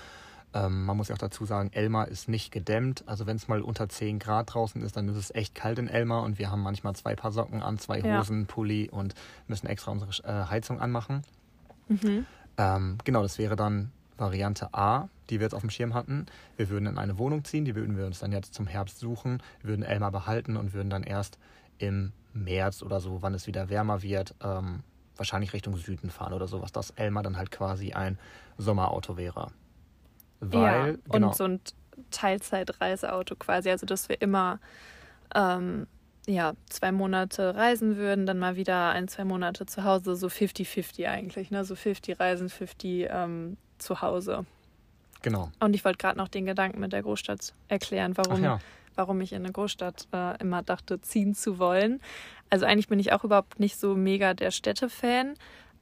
Ähm, 0.54 0.86
man 0.86 0.96
muss 0.96 1.08
ja 1.08 1.14
auch 1.14 1.18
dazu 1.18 1.44
sagen, 1.44 1.70
Elmar 1.72 2.08
ist 2.08 2.28
nicht 2.28 2.50
gedämmt. 2.50 3.04
Also 3.06 3.26
wenn 3.26 3.36
es 3.36 3.48
mal 3.48 3.60
unter 3.60 3.88
10 3.88 4.18
Grad 4.18 4.54
draußen 4.54 4.82
ist, 4.82 4.96
dann 4.96 5.08
ist 5.08 5.16
es 5.16 5.34
echt 5.34 5.54
kalt 5.54 5.78
in 5.78 5.88
Elmar 5.88 6.22
und 6.22 6.38
wir 6.38 6.50
haben 6.50 6.62
manchmal 6.62 6.94
zwei 6.96 7.14
Paar 7.14 7.32
Socken 7.32 7.62
an, 7.62 7.78
zwei 7.78 8.00
Hosen, 8.02 8.40
ja. 8.40 8.46
Pulli 8.46 8.88
und 8.90 9.14
müssen 9.46 9.66
extra 9.66 9.90
unsere 9.90 10.10
äh, 10.24 10.46
Heizung 10.48 10.80
anmachen. 10.80 11.22
Mhm. 11.88 12.24
Ähm, 12.56 12.98
genau, 13.04 13.22
das 13.22 13.38
wäre 13.38 13.56
dann 13.56 13.92
Variante 14.16 14.72
A, 14.72 15.08
die 15.30 15.40
wir 15.40 15.44
jetzt 15.44 15.54
auf 15.54 15.60
dem 15.60 15.70
Schirm 15.70 15.94
hatten. 15.94 16.26
Wir 16.56 16.68
würden 16.68 16.86
in 16.86 16.98
eine 16.98 17.18
Wohnung 17.18 17.44
ziehen, 17.44 17.64
die 17.64 17.74
würden 17.74 17.96
wir 17.96 18.06
uns 18.06 18.18
dann 18.20 18.32
jetzt 18.32 18.54
zum 18.54 18.66
Herbst 18.66 18.98
suchen, 18.98 19.42
würden 19.62 19.82
Elmar 19.82 20.12
behalten 20.12 20.56
und 20.56 20.72
würden 20.72 20.90
dann 20.90 21.02
erst 21.02 21.38
im 21.78 22.12
März 22.32 22.82
oder 22.82 23.00
so, 23.00 23.22
wann 23.22 23.34
es 23.34 23.46
wieder 23.46 23.68
wärmer 23.68 24.02
wird, 24.02 24.34
ähm, 24.42 24.82
wahrscheinlich 25.16 25.52
Richtung 25.52 25.76
Süden 25.76 26.10
fahren 26.10 26.32
oder 26.32 26.46
sowas, 26.46 26.72
dass 26.72 26.90
Elmar 26.90 27.22
dann 27.22 27.36
halt 27.36 27.50
quasi 27.50 27.92
ein 27.92 28.18
Sommerauto 28.56 29.16
wäre. 29.16 29.50
Weil, 30.40 30.92
ja, 30.92 30.96
genau, 31.10 31.28
und 31.28 31.36
so 31.36 31.44
ein 31.44 31.60
Teilzeitreiseauto 32.10 33.36
quasi, 33.36 33.70
also 33.70 33.86
dass 33.86 34.08
wir 34.08 34.20
immer 34.22 34.60
ähm, 35.34 35.86
ja, 36.28 36.52
zwei 36.68 36.92
Monate 36.92 37.54
reisen 37.54 37.96
würden, 37.96 38.26
dann 38.26 38.38
mal 38.38 38.56
wieder 38.56 38.90
ein, 38.90 39.08
zwei 39.08 39.24
Monate 39.24 39.66
zu 39.66 39.84
Hause, 39.84 40.14
so 40.14 40.26
50-50 40.26 41.08
eigentlich, 41.08 41.50
ne? 41.50 41.64
So 41.64 41.74
50 41.74 42.20
Reisen, 42.20 42.50
50 42.50 43.08
ähm, 43.10 43.56
zu 43.78 44.02
Hause. 44.02 44.44
Genau. 45.22 45.50
Und 45.60 45.74
ich 45.74 45.84
wollte 45.84 45.98
gerade 45.98 46.18
noch 46.18 46.28
den 46.28 46.46
Gedanken 46.46 46.80
mit 46.80 46.92
der 46.92 47.02
Großstadt 47.02 47.54
erklären, 47.68 48.16
warum, 48.16 48.42
ja. 48.42 48.60
warum 48.94 49.20
ich 49.20 49.32
in 49.32 49.44
eine 49.44 49.52
Großstadt 49.52 50.08
äh, 50.12 50.40
immer 50.40 50.62
dachte, 50.62 51.00
ziehen 51.00 51.34
zu 51.34 51.58
wollen. 51.58 52.00
Also 52.50 52.66
eigentlich 52.66 52.88
bin 52.88 52.98
ich 52.98 53.12
auch 53.12 53.24
überhaupt 53.24 53.60
nicht 53.60 53.78
so 53.78 53.94
mega 53.94 54.34
der 54.34 54.50
Städte-Fan, 54.50 55.34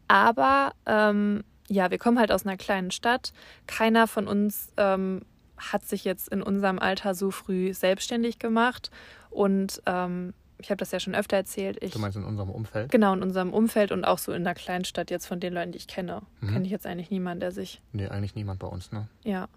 aber 0.09 0.73
ähm, 0.87 1.45
ja, 1.69 1.90
wir 1.90 1.99
kommen 1.99 2.19
halt 2.19 2.33
aus 2.33 2.47
einer 2.47 2.57
kleinen 2.57 2.90
Stadt. 2.90 3.33
Keiner 3.66 4.07
von 4.07 4.28
uns 4.28 4.73
ähm, 4.76 5.23
hat 5.57 5.85
sich 5.85 6.05
jetzt 6.05 6.28
in 6.28 6.43
unserem 6.43 6.78
Alter 6.78 7.14
so 7.14 7.31
früh 7.31 7.73
selbstständig 7.73 8.38
gemacht. 8.38 8.90
Und 9.31 9.83
ähm, 9.87 10.33
ich 10.58 10.70
habe 10.70 10.78
das 10.78 10.90
ja 10.90 11.00
schon 11.00 11.14
öfter 11.14 11.36
erzählt. 11.36 11.78
Ich, 11.82 11.92
du 11.92 11.98
meinst 11.98 12.16
in 12.16 12.25
unserem 12.25 12.50
Umfeld? 12.50 12.90
Genau, 12.90 13.12
in 13.12 13.22
unserem 13.22 13.52
Umfeld 13.52 13.92
und 13.92 14.04
auch 14.04 14.18
so 14.18 14.32
in 14.32 14.44
der 14.44 14.54
Kleinstadt 14.54 15.10
jetzt 15.10 15.26
von 15.26 15.40
den 15.40 15.52
Leuten, 15.52 15.72
die 15.72 15.78
ich 15.78 15.86
kenne. 15.86 16.22
Mhm. 16.40 16.52
Kenne 16.52 16.64
ich 16.64 16.70
jetzt 16.70 16.86
eigentlich 16.86 17.10
niemanden, 17.10 17.40
der 17.40 17.52
sich. 17.52 17.82
Nee, 17.92 18.08
eigentlich 18.08 18.34
niemand 18.34 18.60
bei 18.60 18.66
uns, 18.66 18.92
ne? 18.92 19.08
Ja. 19.22 19.48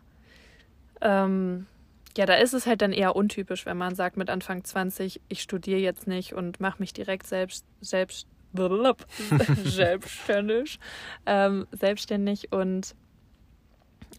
Ähm, 1.02 1.68
ja, 2.18 2.26
da 2.26 2.34
ist 2.36 2.54
es 2.54 2.66
halt 2.66 2.82
dann 2.82 2.92
eher 2.92 3.16
untypisch, 3.16 3.66
wenn 3.66 3.78
man 3.78 3.96
sagt 3.96 4.18
mit 4.18 4.30
Anfang 4.30 4.64
20, 4.64 5.22
ich 5.30 5.42
studiere 5.42 5.80
jetzt 5.80 6.08
nicht 6.08 6.34
und 6.34 6.60
mache 6.60 6.80
mich 6.80 6.94
direkt 6.94 7.28
selbst, 7.28 7.66
selbst 7.82 8.28
selbstständig, 9.64 10.80
ähm, 11.28 11.68
selbstständig 11.72 12.52
und 12.52 12.96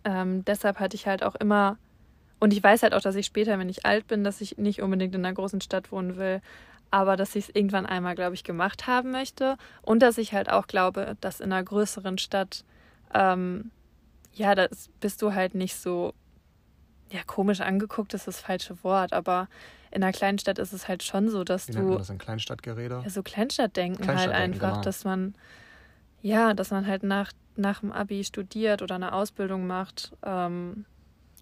ähm, 0.04 0.44
deshalb 0.44 0.78
hatte 0.78 0.94
ich 0.94 1.08
halt 1.08 1.24
auch 1.24 1.34
immer 1.34 1.78
und 2.40 2.54
ich 2.54 2.62
weiß 2.62 2.82
halt 2.82 2.94
auch, 2.94 3.02
dass 3.02 3.16
ich 3.16 3.26
später, 3.26 3.58
wenn 3.58 3.68
ich 3.68 3.84
alt 3.84 4.06
bin, 4.08 4.24
dass 4.24 4.40
ich 4.40 4.56
nicht 4.56 4.80
unbedingt 4.80 5.14
in 5.14 5.24
einer 5.24 5.34
großen 5.34 5.60
Stadt 5.60 5.92
wohnen 5.92 6.16
will. 6.16 6.40
Aber 6.90 7.16
dass 7.16 7.36
ich 7.36 7.48
es 7.48 7.54
irgendwann 7.54 7.86
einmal, 7.86 8.14
glaube 8.14 8.34
ich, 8.34 8.44
gemacht 8.44 8.86
haben 8.86 9.10
möchte 9.10 9.56
und 9.82 10.00
dass 10.00 10.18
ich 10.18 10.32
halt 10.32 10.50
auch 10.50 10.66
glaube, 10.66 11.16
dass 11.20 11.40
in 11.40 11.52
einer 11.52 11.62
größeren 11.62 12.18
Stadt, 12.18 12.64
ähm, 13.14 13.70
ja, 14.32 14.54
da 14.54 14.66
bist 15.00 15.22
du 15.22 15.34
halt 15.34 15.54
nicht 15.54 15.76
so, 15.76 16.14
ja, 17.10 17.20
komisch 17.26 17.60
angeguckt 17.60 18.14
ist 18.14 18.26
das 18.26 18.40
falsche 18.40 18.82
Wort, 18.84 19.12
aber 19.12 19.48
in 19.90 20.02
einer 20.02 20.12
kleinen 20.12 20.38
Stadt 20.38 20.58
ist 20.58 20.72
es 20.72 20.86
halt 20.86 21.02
schon 21.02 21.28
so, 21.28 21.42
dass 21.42 21.68
Wie 21.68 21.72
du. 21.72 21.96
das 21.96 22.10
in 22.10 22.18
Kleinstadtgeräte? 22.18 23.00
Ja, 23.02 23.10
so 23.10 23.22
Kleinstadtdenken 23.22 24.06
halt 24.06 24.18
Kleinstadtdenken, 24.18 24.54
einfach, 24.54 24.72
genau. 24.72 24.84
dass 24.84 25.04
man, 25.04 25.34
ja, 26.22 26.54
dass 26.54 26.70
man 26.70 26.86
halt 26.86 27.02
nach, 27.02 27.32
nach 27.56 27.80
dem 27.80 27.90
Abi 27.90 28.22
studiert 28.22 28.82
oder 28.82 28.94
eine 28.94 29.12
Ausbildung 29.12 29.66
macht. 29.66 30.12
Ähm, 30.22 30.84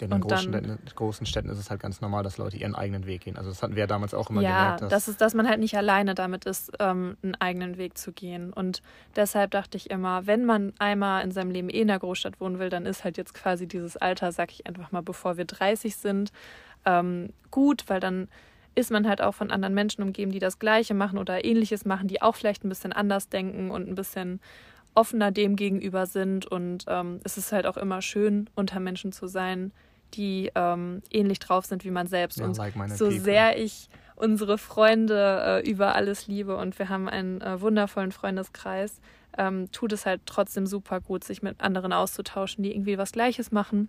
Ja, 0.00 0.07
in 0.07 0.21
großen, 0.21 0.52
dann- 0.52 0.64
Städten, 0.64 0.95
großen 0.95 1.26
Städten 1.26 1.49
ist 1.49 1.59
es 1.59 1.71
halt 1.71 1.81
ganz 1.81 2.00
normal, 2.00 2.23
dass 2.23 2.38
Leute 2.38 2.57
ihren 2.57 2.75
eigenen 2.75 3.07
Weg 3.07 3.23
gehen. 3.23 3.37
Also 3.37 3.50
das 3.50 3.62
hatten 3.62 3.75
wir 3.75 3.81
ja 3.81 3.87
damals 3.87 4.14
auch 4.14 4.31
immer 4.31 4.43
ja, 4.43 4.62
gemerkt. 4.62 4.83
Dass, 4.83 4.90
das 4.90 5.09
ist, 5.09 5.21
dass 5.21 5.35
man 5.35 5.49
halt 5.49 5.61
nicht 5.61 5.76
alleine 5.76 6.14
damit 6.14 6.45
ist, 6.45 6.73
ähm, 6.78 7.17
einen 7.23 7.35
eigenen 7.37 7.78
Weg 7.78 7.99
zu 7.99 8.12
gehen. 8.12 8.52
Und 8.52 8.83
deshalb 9.17 9.50
dachte 9.50 9.76
ich 9.76 9.90
immer, 9.90 10.26
wenn 10.26 10.45
man 10.45 10.73
einmal 10.78 11.25
in 11.25 11.33
seinem 11.33 11.50
Leben 11.50 11.69
eh 11.69 11.81
in 11.81 11.88
der 11.88 11.99
Großstadt 11.99 12.40
wohnen 12.40 12.59
will, 12.59 12.71
dann 12.71 12.87
ist 12.87 13.05
halt 13.05 13.17
jetzt 13.17 13.35
quasi 13.35 13.67
dieses 13.67 13.97
Alter, 13.97 14.33
sag 14.33 14.52
ich 14.52 14.67
einfach 14.67 14.93
mal, 14.93 15.02
bevor 15.02 15.37
wir 15.37 15.45
30 15.45 15.97
sind, 15.97 16.33
ähm, 16.85 17.31
gut, 17.50 17.85
weil 17.88 18.00
dann 18.00 18.28
ist 18.75 18.93
man 18.93 19.09
halt 19.09 19.21
auch 19.21 19.35
von 19.35 19.50
anderen 19.50 19.75
Menschen 19.75 20.02
umgeben, 20.02 20.31
die 20.31 20.38
das 20.38 20.61
Gleiche 20.61 20.95
machen 20.95 21.19
oder 21.19 21.45
Ähnliches 21.45 21.85
machen, 21.85 22.07
die 22.07 22.23
auch 22.23 22.37
vielleicht 22.37 22.64
ein 22.64 22.69
bisschen 22.69 22.93
anders 22.93 23.28
denken 23.28 23.73
und 23.73 23.88
ein 23.88 23.97
bisschen 23.97 24.40
offener 24.95 25.33
dem 25.33 25.57
gegenüber 25.57 26.07
sind. 26.07 26.47
Und 26.47 26.85
ähm, 26.87 27.21
es 27.25 27.37
ist 27.38 27.52
halt 27.52 27.67
auch 27.67 27.76
immer 27.76 28.02
schön, 28.02 28.49
unter 28.55 28.81
Menschen 28.81 29.12
zu 29.12 29.26
sein, 29.26 29.73
die 30.15 30.50
ähm, 30.55 31.03
ähnlich 31.11 31.38
drauf 31.38 31.67
sind 31.67 31.85
wie 31.85 31.91
man 31.91 32.07
selbst. 32.07 32.38
Ja, 32.38 32.47
und 32.47 32.57
like 32.57 32.75
so 32.91 33.07
people. 33.07 33.21
sehr 33.21 33.59
ich 33.59 33.88
unsere 34.17 34.59
Freunde 34.59 35.62
äh, 35.65 35.71
über 35.71 35.95
alles 35.95 36.27
liebe 36.27 36.57
und 36.57 36.79
wir 36.79 36.88
haben 36.88 37.09
einen 37.09 37.41
äh, 37.41 37.61
wundervollen 37.61 38.12
Freundeskreis, 38.12 39.00
ähm, 39.37 39.71
tut 39.71 39.93
es 39.93 40.07
halt 40.07 40.23
trotzdem 40.27 40.67
super 40.67 41.00
gut, 41.00 41.25
sich 41.25 41.43
mit 41.43 41.61
anderen 41.61 41.93
auszutauschen, 41.93 42.65
die 42.65 42.73
irgendwie 42.73 42.99
was 42.99 43.12
Gleiches 43.12 43.53
machen. 43.53 43.88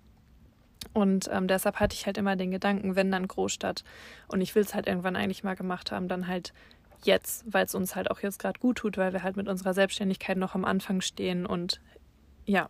Und 0.93 1.29
ähm, 1.31 1.47
deshalb 1.47 1.79
hatte 1.79 1.95
ich 1.95 2.05
halt 2.05 2.17
immer 2.17 2.35
den 2.35 2.51
Gedanken, 2.51 2.95
wenn 2.95 3.11
dann 3.11 3.27
Großstadt. 3.27 3.83
Und 4.27 4.41
ich 4.41 4.55
will 4.55 4.63
es 4.63 4.73
halt 4.73 4.87
irgendwann 4.87 5.15
eigentlich 5.15 5.43
mal 5.43 5.55
gemacht 5.55 5.91
haben, 5.91 6.07
dann 6.07 6.27
halt 6.27 6.53
jetzt, 7.03 7.43
weil 7.51 7.65
es 7.65 7.75
uns 7.75 7.95
halt 7.95 8.11
auch 8.11 8.19
jetzt 8.19 8.39
gerade 8.39 8.59
gut 8.59 8.77
tut, 8.77 8.97
weil 8.97 9.13
wir 9.13 9.23
halt 9.23 9.35
mit 9.35 9.47
unserer 9.47 9.73
Selbstständigkeit 9.73 10.37
noch 10.37 10.55
am 10.55 10.65
Anfang 10.65 11.01
stehen. 11.01 11.45
Und 11.45 11.81
ja, 12.45 12.69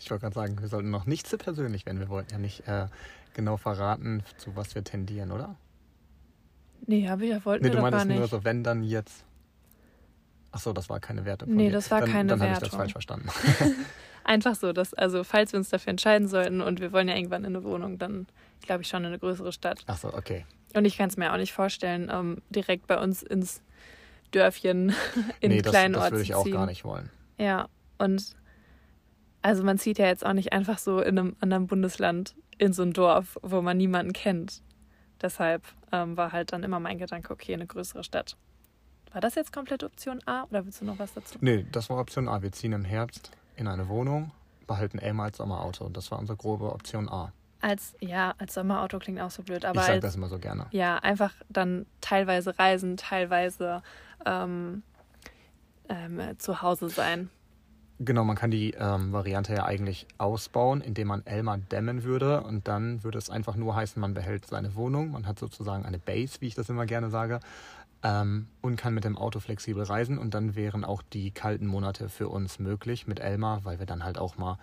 Ich 0.00 0.10
wollte 0.10 0.22
gerade 0.22 0.34
sagen, 0.34 0.60
wir 0.60 0.68
sollten 0.68 0.90
noch 0.90 1.06
nicht 1.06 1.26
zu 1.26 1.38
persönlich 1.38 1.86
werden. 1.86 1.98
Wir 2.00 2.08
wollten 2.08 2.32
ja 2.32 2.38
nicht 2.38 2.66
äh, 2.68 2.86
genau 3.34 3.56
verraten, 3.56 4.22
zu 4.38 4.56
was 4.56 4.74
wir 4.74 4.84
tendieren, 4.84 5.32
oder? 5.32 5.56
nee, 6.88 7.08
aber 7.08 7.22
wir 7.22 7.44
wollten 7.44 7.64
Nee, 7.66 7.72
wir 7.72 7.90
du 7.90 8.04
nicht. 8.04 8.18
nur 8.18 8.28
so, 8.28 8.44
wenn 8.44 8.62
dann 8.62 8.84
jetzt. 8.84 9.24
Ach 10.52 10.60
so, 10.60 10.72
das 10.72 10.88
war 10.88 11.00
keine 11.00 11.24
Wertung. 11.24 11.48
Von 11.48 11.56
Nee, 11.56 11.66
dir. 11.66 11.72
das 11.72 11.90
war 11.90 12.00
dann, 12.00 12.12
keine 12.12 12.28
Dann 12.30 12.40
habe 12.40 12.52
ich 12.52 12.58
das 12.58 12.62
Wertung. 12.66 12.78
falsch 12.78 12.92
verstanden. 12.92 13.28
Einfach 14.24 14.54
so, 14.54 14.72
dass, 14.72 14.94
also 14.94 15.24
falls 15.24 15.52
wir 15.52 15.58
uns 15.58 15.68
dafür 15.68 15.90
entscheiden 15.90 16.28
sollten 16.28 16.60
und 16.60 16.80
wir 16.80 16.92
wollen 16.92 17.08
ja 17.08 17.16
irgendwann 17.16 17.44
in 17.44 17.54
eine 17.56 17.64
Wohnung, 17.64 17.98
dann 17.98 18.26
glaube 18.62 18.82
ich 18.82 18.88
schon 18.88 19.00
in 19.02 19.06
eine 19.06 19.18
größere 19.18 19.52
Stadt. 19.52 19.82
Ach 19.86 19.98
so, 19.98 20.12
okay. 20.14 20.44
Und 20.74 20.84
ich 20.84 20.96
kann 20.96 21.08
es 21.08 21.16
mir 21.16 21.32
auch 21.32 21.36
nicht 21.36 21.52
vorstellen, 21.52 22.10
ähm, 22.12 22.42
direkt 22.50 22.86
bei 22.86 22.98
uns 23.00 23.22
ins 23.22 23.62
Dörfchen 24.32 24.90
in 25.40 25.50
nee, 25.50 25.54
einen 25.56 25.62
das, 25.62 25.72
kleinen 25.72 25.94
das 25.94 26.02
Ort 26.04 26.12
würde 26.12 26.22
ich 26.22 26.30
zu 26.30 26.36
auch 26.38 26.44
ziehen. 26.44 26.52
gar 26.52 26.66
nicht 26.66 26.84
wollen. 26.84 27.10
Ja, 27.38 27.68
und 27.98 28.34
also 29.46 29.62
man 29.62 29.78
zieht 29.78 29.98
ja 29.98 30.06
jetzt 30.06 30.26
auch 30.26 30.32
nicht 30.32 30.52
einfach 30.52 30.76
so 30.76 31.00
in 31.00 31.16
einem 31.16 31.36
anderen 31.38 31.68
Bundesland 31.68 32.34
in 32.58 32.72
so 32.72 32.82
ein 32.82 32.92
Dorf, 32.92 33.38
wo 33.42 33.62
man 33.62 33.76
niemanden 33.76 34.12
kennt. 34.12 34.60
Deshalb 35.22 35.62
ähm, 35.92 36.16
war 36.16 36.32
halt 36.32 36.52
dann 36.52 36.64
immer 36.64 36.80
mein 36.80 36.98
Gedanke, 36.98 37.32
okay, 37.32 37.54
eine 37.54 37.66
größere 37.66 38.02
Stadt. 38.02 38.36
War 39.12 39.20
das 39.20 39.36
jetzt 39.36 39.52
komplett 39.52 39.84
Option 39.84 40.18
A 40.26 40.44
oder 40.50 40.64
willst 40.64 40.80
du 40.80 40.84
noch 40.84 40.98
was 40.98 41.14
dazu? 41.14 41.38
Nee, 41.40 41.64
das 41.70 41.88
war 41.88 41.98
Option 41.98 42.28
A. 42.28 42.42
Wir 42.42 42.50
ziehen 42.50 42.72
im 42.72 42.84
Herbst 42.84 43.30
in 43.54 43.68
eine 43.68 43.88
Wohnung, 43.88 44.32
behalten 44.66 44.98
Elmar 44.98 45.26
als 45.26 45.36
Sommerauto. 45.36 45.90
Das 45.90 46.10
war 46.10 46.18
unsere 46.18 46.36
grobe 46.36 46.72
Option 46.72 47.08
A. 47.08 47.32
Als, 47.60 47.94
ja, 48.00 48.34
als 48.38 48.52
Sommerauto 48.52 48.98
klingt 48.98 49.20
auch 49.20 49.30
so 49.30 49.44
blöd, 49.44 49.64
aber 49.64 49.78
ich 49.78 49.86
sage 49.86 49.92
als, 49.94 50.02
das 50.02 50.16
immer 50.16 50.28
so 50.28 50.40
gerne. 50.40 50.66
ja, 50.72 50.96
einfach 50.96 51.32
dann 51.48 51.86
teilweise 52.00 52.58
reisen, 52.58 52.96
teilweise 52.96 53.84
ähm, 54.24 54.82
ähm, 55.88 56.36
zu 56.38 56.62
Hause 56.62 56.88
sein. 56.88 57.30
Genau, 57.98 58.24
man 58.24 58.36
kann 58.36 58.50
die 58.50 58.72
ähm, 58.72 59.12
Variante 59.12 59.54
ja 59.54 59.64
eigentlich 59.64 60.06
ausbauen, 60.18 60.82
indem 60.82 61.08
man 61.08 61.24
Elmar 61.24 61.56
dämmen 61.56 62.04
würde 62.04 62.42
und 62.42 62.68
dann 62.68 63.02
würde 63.02 63.16
es 63.16 63.30
einfach 63.30 63.56
nur 63.56 63.74
heißen, 63.74 63.98
man 63.98 64.12
behält 64.12 64.46
seine 64.46 64.74
Wohnung, 64.74 65.12
man 65.12 65.26
hat 65.26 65.38
sozusagen 65.38 65.86
eine 65.86 65.98
Base, 65.98 66.40
wie 66.40 66.48
ich 66.48 66.54
das 66.54 66.68
immer 66.68 66.84
gerne 66.84 67.08
sage, 67.08 67.40
ähm, 68.02 68.48
und 68.60 68.76
kann 68.76 68.92
mit 68.92 69.04
dem 69.04 69.16
Auto 69.16 69.40
flexibel 69.40 69.82
reisen 69.82 70.18
und 70.18 70.34
dann 70.34 70.54
wären 70.54 70.84
auch 70.84 71.00
die 71.00 71.30
kalten 71.30 71.66
Monate 71.66 72.10
für 72.10 72.28
uns 72.28 72.58
möglich 72.58 73.06
mit 73.06 73.18
Elmar, 73.18 73.64
weil 73.64 73.78
wir 73.78 73.86
dann 73.86 74.04
halt 74.04 74.18
auch 74.18 74.36
mal 74.36 74.58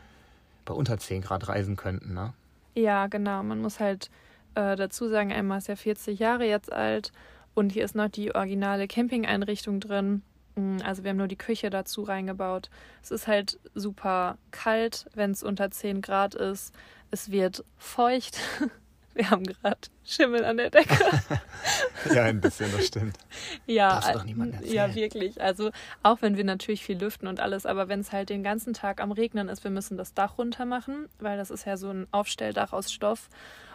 bei 0.65 0.75
unter 0.75 0.99
10 0.99 1.21
Grad 1.21 1.47
reisen 1.47 1.75
könnten. 1.75 2.13
Ne? 2.13 2.33
Ja, 2.75 3.07
genau. 3.07 3.41
Man 3.41 3.59
muss 3.59 3.79
halt 3.79 4.11
äh, 4.55 4.75
dazu 4.75 5.09
sagen, 5.09 5.31
Emma 5.31 5.57
ist 5.57 5.67
ja 5.67 5.75
40 5.75 6.19
Jahre 6.19 6.45
jetzt 6.45 6.71
alt 6.71 7.11
und 7.55 7.71
hier 7.71 7.83
ist 7.83 7.95
noch 7.95 8.09
die 8.09 8.33
originale 8.33 8.87
Campingeinrichtung 8.87 9.79
drin. 9.79 10.21
Mm, 10.55 10.77
Also 10.83 11.03
wir 11.03 11.10
haben 11.12 11.17
nur 11.17 11.27
die 11.27 11.38
Küche 11.38 11.69
dazu 11.69 12.03
reingebaut. 12.03 12.69
Es 13.01 13.12
ist 13.12 13.27
halt 13.27 13.60
super 13.74 14.38
kalt, 14.51 15.05
wenn 15.13 15.31
es 15.31 15.43
unter 15.43 15.72
10 15.72 16.01
Grad 16.01 16.36
ist. 16.36 16.74
Es 17.12 17.31
wird 17.31 17.63
feucht. 17.77 18.39
Wir 19.15 19.29
haben 19.29 19.43
gerade 19.43 19.77
Schimmel 20.03 20.43
an 20.43 20.57
der 20.57 20.72
Decke. 20.72 20.98
Ja, 22.13 22.24
ein 22.24 22.41
bisschen, 22.41 22.72
das 22.72 22.88
stimmt. 22.88 23.15
Ja, 23.67 24.01
doch 24.12 24.24
äh, 24.24 24.25
niemandem 24.25 24.60
ja, 24.63 24.86
erzählen. 24.88 24.95
wirklich. 24.95 25.39
Also 25.39 25.69
auch 26.01 26.22
wenn 26.24 26.36
wir 26.36 26.43
natürlich 26.43 26.83
viel 26.83 26.98
lüften 27.00 27.27
und 27.27 27.39
alles, 27.39 27.65
aber 27.67 27.88
wenn 27.88 28.00
es 28.01 28.12
halt 28.12 28.29
den 28.29 28.41
ganzen 28.43 28.74
Tag 28.74 29.00
am 29.01 29.12
Regnen 29.12 29.48
ist, 29.50 29.63
wir 29.63 29.72
müssen 29.72 29.98
das 29.98 30.13
Dach 30.15 30.38
runter 30.39 30.65
machen, 30.65 31.07
weil 31.19 31.38
das 31.38 31.51
ist 31.51 31.65
ja 31.65 31.77
so 31.77 31.89
ein 31.91 32.07
Aufstelldach 32.12 32.74
aus 32.74 32.91
Stoff. 32.91 33.29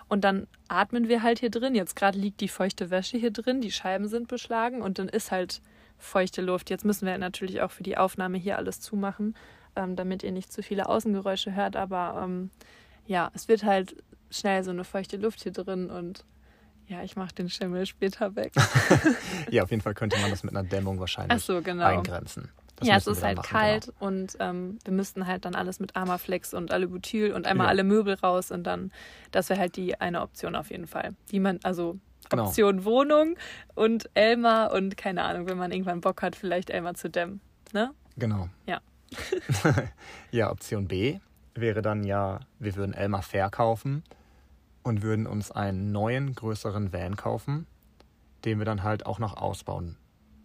Und 0.08 0.24
dann 0.24 0.46
atmen 0.66 1.08
wir 1.08 1.22
halt 1.22 1.38
hier 1.38 1.50
drin. 1.50 1.74
Jetzt 1.76 1.94
gerade 1.96 2.18
liegt 2.18 2.40
die 2.40 2.48
feuchte 2.48 2.90
Wäsche 2.90 3.16
hier 3.16 3.30
drin, 3.30 3.60
die 3.60 3.70
Scheiben 3.72 4.08
sind 4.08 4.26
beschlagen 4.28 4.82
und 4.82 4.98
dann 4.98 5.08
ist 5.08 5.30
halt 5.30 5.62
feuchte 5.98 6.42
Luft. 6.42 6.70
Jetzt 6.70 6.84
müssen 6.84 7.06
wir 7.06 7.16
natürlich 7.18 7.60
auch 7.60 7.70
für 7.70 7.82
die 7.82 7.96
Aufnahme 7.96 8.38
hier 8.38 8.56
alles 8.56 8.80
zumachen, 8.80 9.36
ähm, 9.76 9.96
damit 9.96 10.22
ihr 10.22 10.32
nicht 10.32 10.52
zu 10.52 10.62
viele 10.62 10.88
Außengeräusche 10.88 11.54
hört. 11.54 11.76
Aber 11.76 12.20
ähm, 12.24 12.50
ja, 13.06 13.30
es 13.34 13.48
wird 13.48 13.64
halt 13.64 13.96
schnell 14.30 14.62
so 14.64 14.70
eine 14.70 14.84
feuchte 14.84 15.16
Luft 15.16 15.42
hier 15.42 15.52
drin 15.52 15.90
und 15.90 16.24
ja, 16.86 17.02
ich 17.02 17.16
mache 17.16 17.34
den 17.34 17.50
Schimmel 17.50 17.84
später 17.86 18.34
weg. 18.36 18.52
Ja, 19.50 19.62
auf 19.62 19.70
jeden 19.70 19.82
Fall 19.82 19.94
könnte 19.94 20.18
man 20.18 20.30
das 20.30 20.42
mit 20.42 20.54
einer 20.56 20.66
Dämmung 20.68 21.00
wahrscheinlich 21.00 21.42
so, 21.42 21.60
genau. 21.62 21.84
eingrenzen. 21.84 22.50
Das 22.76 22.86
ja, 22.86 22.96
es 22.96 23.06
ist 23.08 23.22
halt 23.24 23.38
machen, 23.38 23.48
kalt 23.50 23.86
Genau. 23.86 24.06
und 24.06 24.36
ähm, 24.40 24.78
wir 24.84 24.92
müssten 24.92 25.26
halt 25.26 25.44
dann 25.44 25.54
alles 25.54 25.80
mit 25.80 25.96
Armaflex 25.96 26.54
und 26.54 26.70
Alubutyl 26.70 27.32
und 27.32 27.46
einmal 27.46 27.66
Ja. 27.66 27.70
alle 27.70 27.82
Möbel 27.84 28.14
raus 28.14 28.50
und 28.52 28.64
dann, 28.64 28.92
das 29.32 29.48
wäre 29.48 29.58
halt 29.58 29.76
die 29.76 30.00
eine 30.00 30.20
Option 30.22 30.54
auf 30.54 30.70
jeden 30.70 30.86
Fall. 30.86 31.14
Die 31.32 31.40
man, 31.40 31.58
also 31.64 31.98
Genau. 32.30 32.46
Option 32.46 32.84
Wohnung 32.84 33.36
und 33.74 34.10
Elmar 34.14 34.72
und 34.72 34.96
keine 34.96 35.22
Ahnung, 35.24 35.48
wenn 35.48 35.56
man 35.56 35.72
irgendwann 35.72 36.00
Bock 36.00 36.22
hat, 36.22 36.36
vielleicht 36.36 36.70
Elmar 36.70 36.94
zu 36.94 37.08
dämmen. 37.08 37.40
Ne? 37.72 37.92
Genau. 38.16 38.48
Ja. 38.66 38.80
ja, 40.30 40.50
Option 40.50 40.88
B 40.88 41.20
wäre 41.54 41.82
dann 41.82 42.04
ja, 42.04 42.40
wir 42.58 42.76
würden 42.76 42.94
Elmar 42.94 43.22
verkaufen 43.22 44.04
und 44.82 45.02
würden 45.02 45.26
uns 45.26 45.50
einen 45.50 45.92
neuen, 45.92 46.34
größeren 46.34 46.92
Van 46.92 47.16
kaufen, 47.16 47.66
den 48.44 48.58
wir 48.58 48.64
dann 48.64 48.82
halt 48.82 49.06
auch 49.06 49.18
noch 49.18 49.36
ausbauen 49.36 49.96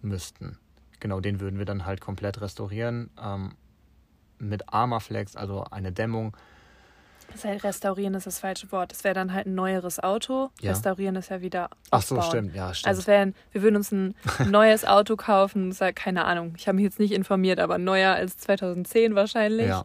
müssten. 0.01 0.57
Genau, 0.99 1.19
den 1.19 1.39
würden 1.39 1.59
wir 1.59 1.65
dann 1.65 1.85
halt 1.85 2.01
komplett 2.01 2.41
restaurieren. 2.41 3.09
Ähm, 3.21 3.53
mit 4.39 4.73
Armaflex, 4.73 5.35
also 5.35 5.63
eine 5.65 5.91
Dämmung. 5.91 6.35
Das 7.31 7.45
heißt, 7.45 7.63
restaurieren 7.63 8.13
ist 8.13 8.27
das 8.27 8.39
falsche 8.39 8.71
Wort. 8.71 8.91
Es 8.91 9.03
wäre 9.03 9.13
dann 9.13 9.33
halt 9.33 9.47
ein 9.47 9.55
neueres 9.55 10.01
Auto. 10.01 10.49
Ja. 10.61 10.71
Restaurieren 10.71 11.15
ist 11.15 11.29
ja 11.29 11.41
wieder 11.41 11.69
Ach 11.91 12.01
so, 12.01 12.15
aufbauen. 12.17 12.29
stimmt, 12.29 12.55
ja, 12.55 12.73
stimmt. 12.73 12.87
Also 12.87 13.01
es 13.01 13.07
wären, 13.07 13.35
wir 13.51 13.61
würden 13.61 13.75
uns 13.77 13.91
ein 13.91 14.15
neues 14.49 14.85
Auto 14.85 15.15
kaufen, 15.15 15.71
ist 15.71 15.81
halt 15.81 15.95
keine 15.95 16.25
Ahnung, 16.25 16.53
ich 16.57 16.67
habe 16.67 16.75
mich 16.75 16.83
jetzt 16.83 16.99
nicht 16.99 17.11
informiert, 17.13 17.59
aber 17.59 17.77
neuer 17.77 18.13
als 18.13 18.37
2010 18.37 19.15
wahrscheinlich. 19.15 19.67
Ja. 19.67 19.83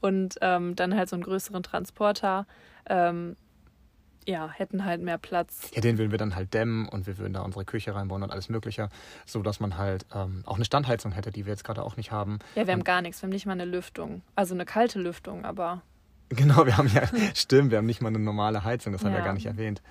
Und 0.00 0.36
ähm, 0.40 0.76
dann 0.76 0.96
halt 0.96 1.08
so 1.08 1.16
einen 1.16 1.24
größeren 1.24 1.62
Transporter. 1.62 2.46
Ähm, 2.88 3.36
ja, 4.26 4.48
hätten 4.50 4.84
halt 4.84 5.00
mehr 5.02 5.18
Platz. 5.18 5.70
Ja, 5.74 5.80
den 5.80 5.98
würden 5.98 6.10
wir 6.10 6.18
dann 6.18 6.34
halt 6.34 6.54
dämmen 6.54 6.88
und 6.88 7.06
wir 7.06 7.18
würden 7.18 7.32
da 7.32 7.40
unsere 7.40 7.64
Küche 7.64 7.94
reinbauen 7.94 8.22
und 8.22 8.30
alles 8.30 8.48
Mögliche, 8.48 8.88
so 9.26 9.42
dass 9.42 9.60
man 9.60 9.76
halt 9.76 10.06
ähm, 10.14 10.42
auch 10.46 10.56
eine 10.56 10.64
Standheizung 10.64 11.12
hätte, 11.12 11.30
die 11.30 11.46
wir 11.46 11.52
jetzt 11.52 11.64
gerade 11.64 11.82
auch 11.82 11.96
nicht 11.96 12.12
haben. 12.12 12.38
Ja, 12.54 12.66
wir 12.66 12.72
haben 12.72 12.84
gar 12.84 13.02
nichts, 13.02 13.20
wir 13.20 13.26
haben 13.26 13.32
nicht 13.32 13.46
mal 13.46 13.52
eine 13.52 13.64
Lüftung. 13.64 14.22
Also 14.36 14.54
eine 14.54 14.64
kalte 14.64 15.00
Lüftung, 15.00 15.44
aber 15.44 15.82
Genau, 16.30 16.64
wir 16.64 16.76
haben 16.78 16.88
ja, 16.88 17.02
stimmt, 17.34 17.70
wir 17.70 17.78
haben 17.78 17.86
nicht 17.86 18.00
mal 18.02 18.08
eine 18.08 18.18
normale 18.18 18.64
Heizung, 18.64 18.92
das 18.92 19.04
haben 19.04 19.12
wir 19.12 19.20
gar 19.20 19.34
nicht 19.34 19.46
erwähnt. 19.46 19.82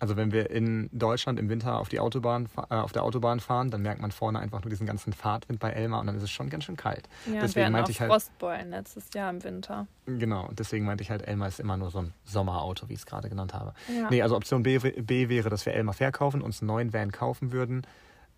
Also 0.00 0.16
wenn 0.16 0.30
wir 0.30 0.50
in 0.50 0.88
Deutschland 0.92 1.40
im 1.40 1.48
Winter 1.48 1.76
auf 1.78 1.88
die 1.88 1.98
Autobahn, 1.98 2.48
äh, 2.70 2.74
auf 2.76 2.92
der 2.92 3.02
Autobahn 3.02 3.40
fahren, 3.40 3.70
dann 3.72 3.82
merkt 3.82 4.00
man 4.00 4.12
vorne 4.12 4.38
einfach 4.38 4.62
nur 4.62 4.70
diesen 4.70 4.86
ganzen 4.86 5.12
Fahrtwind 5.12 5.58
bei 5.58 5.70
Elmar 5.70 6.00
und 6.00 6.06
dann 6.06 6.16
ist 6.16 6.22
es 6.22 6.30
schon 6.30 6.48
ganz 6.50 6.64
schön 6.64 6.76
kalt. 6.76 7.08
ja, 7.26 7.40
Deswegen 7.40 7.66
wir 7.66 7.70
meinte 7.70 7.86
auch 7.86 7.90
ich 7.90 8.00
halt- 8.00 8.10
Frostbeulen 8.12 8.70
letztes 8.70 9.06
Jahr 9.12 9.28
im 9.28 9.42
Winter. 9.42 9.88
Genau, 10.06 10.46
und 10.46 10.58
deswegen 10.60 10.84
meinte 10.84 11.02
ich 11.02 11.10
halt, 11.10 11.26
Elmar 11.26 11.48
ist 11.48 11.58
immer 11.58 11.76
nur 11.76 11.90
so 11.90 11.98
ein 11.98 12.12
Sommerauto, 12.24 12.88
wie 12.88 12.92
ich 12.92 13.00
es 13.00 13.06
gerade 13.06 13.28
genannt 13.28 13.54
habe. 13.54 13.74
Ja. 13.92 14.08
Nee, 14.08 14.22
also 14.22 14.36
Option 14.36 14.62
B, 14.62 14.78
B 14.78 15.28
wäre, 15.28 15.50
dass 15.50 15.66
wir 15.66 15.74
Elmar 15.74 15.94
verkaufen, 15.94 16.42
uns 16.42 16.62
einen 16.62 16.68
neuen 16.68 16.92
Van 16.92 17.10
kaufen 17.10 17.50
würden, 17.52 17.82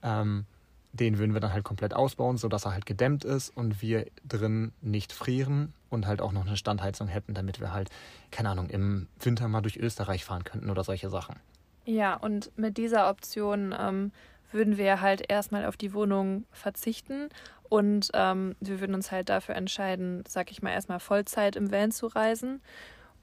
Ähm, 0.02 0.46
den 0.92 1.18
würden 1.18 1.34
wir 1.34 1.40
dann 1.40 1.52
halt 1.52 1.64
komplett 1.64 1.94
ausbauen, 1.94 2.36
sodass 2.36 2.64
er 2.64 2.72
halt 2.72 2.86
gedämmt 2.86 3.24
ist 3.24 3.50
und 3.56 3.80
wir 3.80 4.06
drin 4.26 4.72
nicht 4.80 5.12
frieren 5.12 5.72
und 5.88 6.06
halt 6.06 6.20
auch 6.20 6.32
noch 6.32 6.46
eine 6.46 6.56
Standheizung 6.56 7.08
hätten, 7.08 7.34
damit 7.34 7.60
wir 7.60 7.72
halt, 7.72 7.90
keine 8.30 8.50
Ahnung, 8.50 8.68
im 8.70 9.08
Winter 9.18 9.48
mal 9.48 9.60
durch 9.60 9.76
Österreich 9.76 10.24
fahren 10.24 10.44
könnten 10.44 10.70
oder 10.70 10.84
solche 10.84 11.10
Sachen. 11.10 11.36
Ja, 11.84 12.14
und 12.14 12.56
mit 12.58 12.76
dieser 12.76 13.08
Option 13.08 13.74
ähm, 13.78 14.12
würden 14.52 14.76
wir 14.76 15.00
halt 15.00 15.30
erstmal 15.30 15.64
auf 15.64 15.76
die 15.76 15.94
Wohnung 15.94 16.44
verzichten 16.52 17.28
und 17.70 18.10
ähm, 18.14 18.56
wir 18.60 18.80
würden 18.80 18.96
uns 18.96 19.12
halt 19.12 19.28
dafür 19.28 19.54
entscheiden, 19.54 20.24
sag 20.26 20.50
ich 20.50 20.60
mal, 20.60 20.72
erstmal 20.72 20.98
Vollzeit 20.98 21.54
im 21.54 21.70
Van 21.70 21.92
zu 21.92 22.08
reisen. 22.08 22.60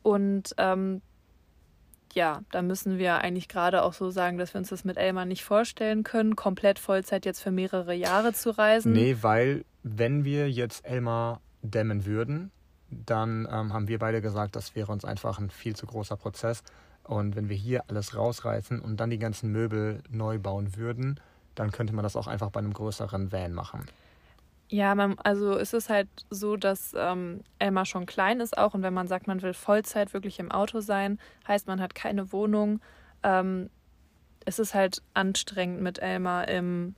Und 0.03 0.55
ähm, 0.57 1.01
ja, 2.13 2.41
da 2.51 2.61
müssen 2.61 2.97
wir 2.97 3.19
eigentlich 3.19 3.47
gerade 3.47 3.83
auch 3.83 3.93
so 3.93 4.09
sagen, 4.09 4.37
dass 4.37 4.53
wir 4.53 4.59
uns 4.59 4.69
das 4.69 4.83
mit 4.83 4.97
Elmar 4.97 5.25
nicht 5.25 5.43
vorstellen 5.43 6.03
können, 6.03 6.35
komplett 6.35 6.79
Vollzeit 6.79 7.25
jetzt 7.25 7.41
für 7.41 7.51
mehrere 7.51 7.93
Jahre 7.93 8.33
zu 8.33 8.57
reisen. 8.57 8.93
Nee, 8.93 9.17
weil 9.21 9.65
wenn 9.83 10.23
wir 10.23 10.49
jetzt 10.49 10.85
Elmar 10.85 11.41
dämmen 11.61 12.05
würden, 12.05 12.51
dann 12.89 13.47
ähm, 13.51 13.73
haben 13.73 13.87
wir 13.87 13.99
beide 13.99 14.21
gesagt, 14.21 14.55
das 14.55 14.75
wäre 14.75 14.91
uns 14.91 15.05
einfach 15.05 15.39
ein 15.39 15.49
viel 15.49 15.75
zu 15.75 15.85
großer 15.85 16.15
Prozess. 16.15 16.63
Und 17.03 17.35
wenn 17.35 17.49
wir 17.49 17.55
hier 17.55 17.83
alles 17.87 18.15
rausreißen 18.15 18.79
und 18.81 18.99
dann 18.99 19.09
die 19.09 19.19
ganzen 19.19 19.51
Möbel 19.51 20.01
neu 20.09 20.39
bauen 20.39 20.75
würden, 20.75 21.19
dann 21.55 21.71
könnte 21.71 21.93
man 21.93 22.03
das 22.03 22.15
auch 22.15 22.27
einfach 22.27 22.49
bei 22.49 22.59
einem 22.59 22.73
größeren 22.73 23.31
Van 23.31 23.53
machen. 23.53 23.85
Ja, 24.69 24.95
man, 24.95 25.17
also 25.19 25.57
es 25.57 25.73
ist 25.73 25.89
halt 25.89 26.09
so, 26.29 26.57
dass 26.57 26.93
ähm, 26.97 27.41
Elmar 27.57 27.85
schon 27.85 28.05
klein 28.05 28.41
ist 28.41 28.57
auch 28.57 28.73
und 28.73 28.83
wenn 28.83 28.93
man 28.93 29.07
sagt, 29.07 29.27
man 29.27 29.41
will 29.41 29.53
Vollzeit 29.53 30.13
wirklich 30.13 30.39
im 30.39 30.51
Auto 30.51 30.81
sein, 30.81 31.19
heißt 31.47 31.67
man 31.67 31.79
hat 31.79 31.95
keine 31.95 32.33
Wohnung. 32.33 32.81
Ähm, 33.23 33.69
es 34.45 34.59
ist 34.59 34.73
halt 34.73 35.01
anstrengend 35.13 35.81
mit 35.81 35.99
Elmar 35.99 36.47
im 36.49 36.95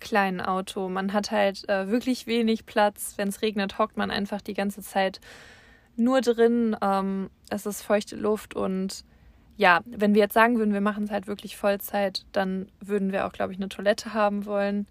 kleinen 0.00 0.40
Auto. 0.40 0.88
Man 0.88 1.12
hat 1.12 1.30
halt 1.30 1.68
äh, 1.68 1.88
wirklich 1.88 2.26
wenig 2.26 2.66
Platz. 2.66 3.14
Wenn 3.16 3.28
es 3.28 3.42
regnet, 3.42 3.78
hockt 3.78 3.96
man 3.96 4.10
einfach 4.10 4.40
die 4.40 4.54
ganze 4.54 4.82
Zeit 4.82 5.20
nur 5.96 6.20
drin. 6.20 6.76
Ähm, 6.82 7.30
es 7.50 7.66
ist 7.66 7.82
feuchte 7.82 8.16
Luft 8.16 8.54
und 8.54 9.04
ja, 9.56 9.80
wenn 9.86 10.14
wir 10.14 10.22
jetzt 10.22 10.34
sagen 10.34 10.58
würden, 10.58 10.72
wir 10.72 10.80
machen 10.80 11.04
es 11.04 11.10
halt 11.10 11.26
wirklich 11.26 11.56
Vollzeit, 11.56 12.24
dann 12.32 12.68
würden 12.80 13.12
wir 13.12 13.26
auch, 13.26 13.32
glaube 13.32 13.52
ich, 13.52 13.58
eine 13.58 13.68
Toilette 13.68 14.14
haben 14.14 14.46
wollen, 14.46 14.86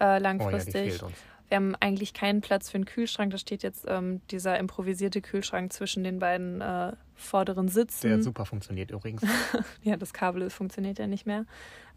äh, 0.00 0.18
langfristig. 0.18 1.02
Oh 1.02 1.06
ja, 1.06 1.12
haben 1.54 1.74
eigentlich 1.80 2.14
keinen 2.14 2.40
Platz 2.40 2.70
für 2.70 2.76
einen 2.76 2.84
Kühlschrank. 2.84 3.30
Da 3.32 3.38
steht 3.38 3.62
jetzt 3.62 3.84
ähm, 3.88 4.20
dieser 4.30 4.58
improvisierte 4.58 5.20
Kühlschrank 5.20 5.72
zwischen 5.72 6.04
den 6.04 6.18
beiden 6.18 6.60
äh, 6.60 6.92
vorderen 7.14 7.68
Sitzen. 7.68 8.08
Der 8.08 8.22
super 8.22 8.46
funktioniert 8.46 8.90
übrigens. 8.90 9.22
ja, 9.82 9.96
das 9.96 10.12
Kabel 10.12 10.50
funktioniert 10.50 10.98
ja 10.98 11.06
nicht 11.06 11.26
mehr. 11.26 11.44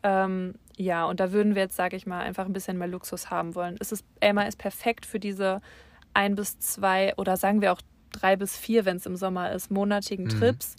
Ähm, 0.04 0.56
ja, 0.76 1.06
und 1.06 1.20
da 1.20 1.32
würden 1.32 1.56
wir 1.56 1.64
jetzt, 1.64 1.76
sage 1.76 1.96
ich 1.96 2.06
mal, 2.06 2.22
einfach 2.22 2.46
ein 2.46 2.54
bisschen 2.54 2.78
mehr 2.78 2.88
Luxus 2.88 3.30
haben 3.30 3.56
wollen. 3.56 3.76
Es 3.80 3.92
ist, 3.92 4.06
Elma 4.20 4.44
ist 4.44 4.58
perfekt 4.58 5.06
für 5.06 5.20
diese 5.20 5.62
ein 6.14 6.36
bis 6.36 6.60
zwei 6.60 7.14
oder 7.18 7.38
sagen 7.38 7.62
wir 7.62 7.74
auch 7.74 7.82
drei 8.12 8.36
bis 8.36 8.58
vier, 8.58 8.86
wenn 8.86 8.98
es 8.98 9.06
im 9.06 9.16
Sommer 9.16 9.52
ist, 9.52 9.72
monatigen 9.72 10.26
mhm. 10.26 10.30
Trips. 10.30 10.76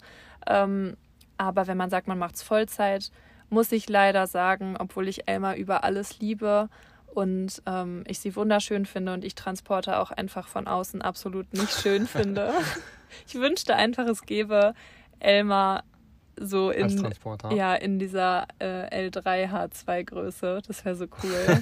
Ähm, 0.47 0.95
aber 1.37 1.67
wenn 1.67 1.77
man 1.77 1.89
sagt, 1.89 2.07
man 2.07 2.17
macht 2.17 2.35
es 2.35 2.43
Vollzeit, 2.43 3.11
muss 3.49 3.71
ich 3.71 3.89
leider 3.89 4.27
sagen, 4.27 4.75
obwohl 4.77 5.07
ich 5.07 5.27
Elma 5.27 5.55
über 5.55 5.83
alles 5.83 6.19
liebe 6.19 6.69
und 7.13 7.61
ähm, 7.65 8.03
ich 8.07 8.19
sie 8.19 8.35
wunderschön 8.35 8.85
finde 8.85 9.13
und 9.13 9.25
ich 9.25 9.35
Transporter 9.35 10.01
auch 10.01 10.11
einfach 10.11 10.47
von 10.47 10.67
außen 10.67 11.01
absolut 11.01 11.53
nicht 11.53 11.71
schön 11.71 12.07
finde. 12.07 12.53
ich 13.27 13.35
wünschte 13.35 13.75
einfach, 13.75 14.05
es 14.07 14.23
gäbe 14.23 14.73
Elmar 15.19 15.83
so 16.41 16.71
in, 16.71 17.11
ja, 17.51 17.75
in 17.75 17.99
dieser 17.99 18.47
äh, 18.59 19.09
L3H2 19.09 20.03
Größe. 20.05 20.61
Das 20.65 20.85
wäre 20.85 20.95
so 20.95 21.05
cool. 21.21 21.45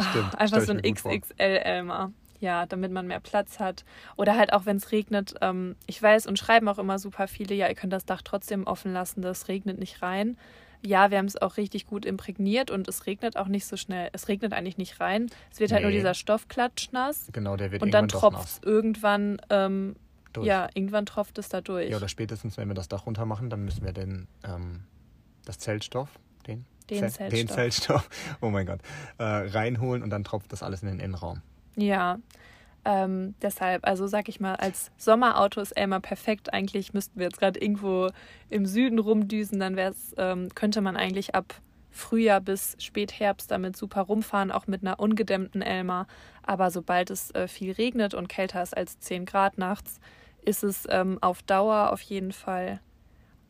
Stimmt, 0.00 0.30
oh, 0.32 0.38
einfach 0.38 0.60
so 0.62 0.72
ein 0.72 0.80
XXL 0.80 1.32
Elmar. 1.38 2.12
Ja, 2.40 2.66
damit 2.66 2.92
man 2.92 3.08
mehr 3.08 3.20
Platz 3.20 3.58
hat. 3.58 3.84
Oder 4.16 4.38
halt 4.38 4.52
auch, 4.52 4.64
wenn 4.64 4.76
es 4.78 4.92
regnet. 4.92 5.34
Ähm, 5.42 5.76
ich 5.86 6.02
weiß 6.02 6.26
und 6.28 6.38
schreiben 6.38 6.68
auch 6.68 6.78
immer 6.78 6.98
super 6.98 7.28
viele, 7.28 7.54
ja, 7.54 7.68
ihr 7.68 7.74
könnt 7.74 7.92
das 7.92 8.06
Dach 8.06 8.22
trotzdem 8.22 8.66
offen 8.66 8.92
lassen, 8.92 9.20
das 9.20 9.48
regnet 9.48 9.78
nicht 9.78 10.00
rein 10.00 10.38
ja, 10.82 11.10
wir 11.10 11.18
haben 11.18 11.26
es 11.26 11.40
auch 11.40 11.56
richtig 11.56 11.86
gut 11.86 12.04
imprägniert 12.04 12.70
und 12.70 12.88
es 12.88 13.06
regnet 13.06 13.36
auch 13.36 13.48
nicht 13.48 13.66
so 13.66 13.76
schnell. 13.76 14.10
Es 14.12 14.28
regnet 14.28 14.52
eigentlich 14.52 14.78
nicht 14.78 15.00
rein. 15.00 15.26
Es 15.50 15.60
wird 15.60 15.72
halt 15.72 15.82
nur 15.82 15.90
dieser 15.90 16.14
Stoff 16.14 16.48
klatschnass. 16.48 17.28
Genau, 17.32 17.56
der 17.56 17.72
wird 17.72 17.82
Und 17.82 17.92
dann 17.92 18.08
tropft 18.08 18.48
es 18.48 18.60
irgendwann, 18.64 19.40
ähm, 19.50 19.96
ja, 20.40 20.68
irgendwann 20.74 21.06
tropft 21.06 21.38
es 21.38 21.48
da 21.48 21.60
durch. 21.60 21.90
Ja, 21.90 21.96
oder 21.96 22.08
spätestens, 22.08 22.56
wenn 22.56 22.68
wir 22.68 22.74
das 22.74 22.88
Dach 22.88 23.06
runter 23.06 23.26
machen, 23.26 23.50
dann 23.50 23.64
müssen 23.64 23.84
wir 23.84 23.92
den, 23.92 24.28
ähm, 24.44 24.84
das 25.44 25.58
Zeltstoff, 25.58 26.10
den, 26.46 26.64
den, 26.90 26.98
Zelt, 27.00 27.12
Zeltstoff. 27.12 27.38
den 27.38 27.48
Zeltstoff, 27.48 28.10
oh 28.40 28.50
mein 28.50 28.66
Gott, 28.66 28.80
äh, 29.18 29.24
reinholen 29.24 30.02
und 30.02 30.10
dann 30.10 30.22
tropft 30.22 30.52
das 30.52 30.62
alles 30.62 30.82
in 30.82 30.88
den 30.88 31.00
Innenraum. 31.00 31.42
Ja, 31.74 32.18
ähm, 32.88 33.34
deshalb, 33.42 33.86
also 33.86 34.06
sag 34.06 34.30
ich 34.30 34.40
mal, 34.40 34.56
als 34.56 34.90
Sommerauto 34.96 35.60
ist 35.60 35.72
Elmar 35.72 36.00
perfekt. 36.00 36.54
Eigentlich 36.54 36.94
müssten 36.94 37.18
wir 37.20 37.26
jetzt 37.26 37.38
gerade 37.38 37.60
irgendwo 37.60 38.08
im 38.48 38.64
Süden 38.64 38.98
rumdüsen, 38.98 39.60
dann 39.60 39.78
ähm, 40.16 40.48
könnte 40.54 40.80
man 40.80 40.96
eigentlich 40.96 41.34
ab 41.34 41.60
Frühjahr 41.90 42.40
bis 42.40 42.76
Spätherbst 42.78 43.50
damit 43.50 43.76
super 43.76 44.00
rumfahren, 44.00 44.50
auch 44.50 44.66
mit 44.66 44.80
einer 44.80 44.98
ungedämmten 45.00 45.60
Elmar. 45.60 46.06
Aber 46.42 46.70
sobald 46.70 47.10
es 47.10 47.30
äh, 47.34 47.46
viel 47.46 47.72
regnet 47.72 48.14
und 48.14 48.30
kälter 48.30 48.62
ist 48.62 48.74
als 48.74 48.98
10 49.00 49.26
Grad 49.26 49.58
nachts, 49.58 50.00
ist 50.40 50.64
es 50.64 50.86
ähm, 50.88 51.18
auf 51.20 51.42
Dauer 51.42 51.92
auf 51.92 52.00
jeden 52.00 52.32
Fall 52.32 52.80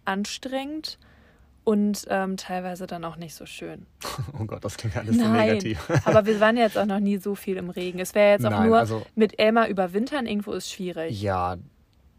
anstrengend 0.04 0.98
und 1.68 2.06
ähm, 2.08 2.38
teilweise 2.38 2.86
dann 2.86 3.04
auch 3.04 3.16
nicht 3.16 3.34
so 3.34 3.44
schön. 3.44 3.84
Oh 4.40 4.46
Gott, 4.46 4.64
das 4.64 4.78
klingt 4.78 4.96
alles 4.96 5.16
Nein, 5.16 5.26
so 5.26 5.32
negativ. 5.32 5.90
aber 6.06 6.24
wir 6.24 6.40
waren 6.40 6.56
jetzt 6.56 6.78
auch 6.78 6.86
noch 6.86 6.98
nie 6.98 7.18
so 7.18 7.34
viel 7.34 7.58
im 7.58 7.68
Regen. 7.68 7.98
Es 7.98 8.14
wäre 8.14 8.30
jetzt 8.30 8.46
auch 8.46 8.50
Nein, 8.50 8.68
nur 8.68 8.78
also, 8.78 9.04
mit 9.14 9.38
Elma 9.38 9.66
überwintern 9.66 10.24
irgendwo 10.24 10.52
ist 10.52 10.70
schwierig. 10.72 11.20
Ja, 11.20 11.58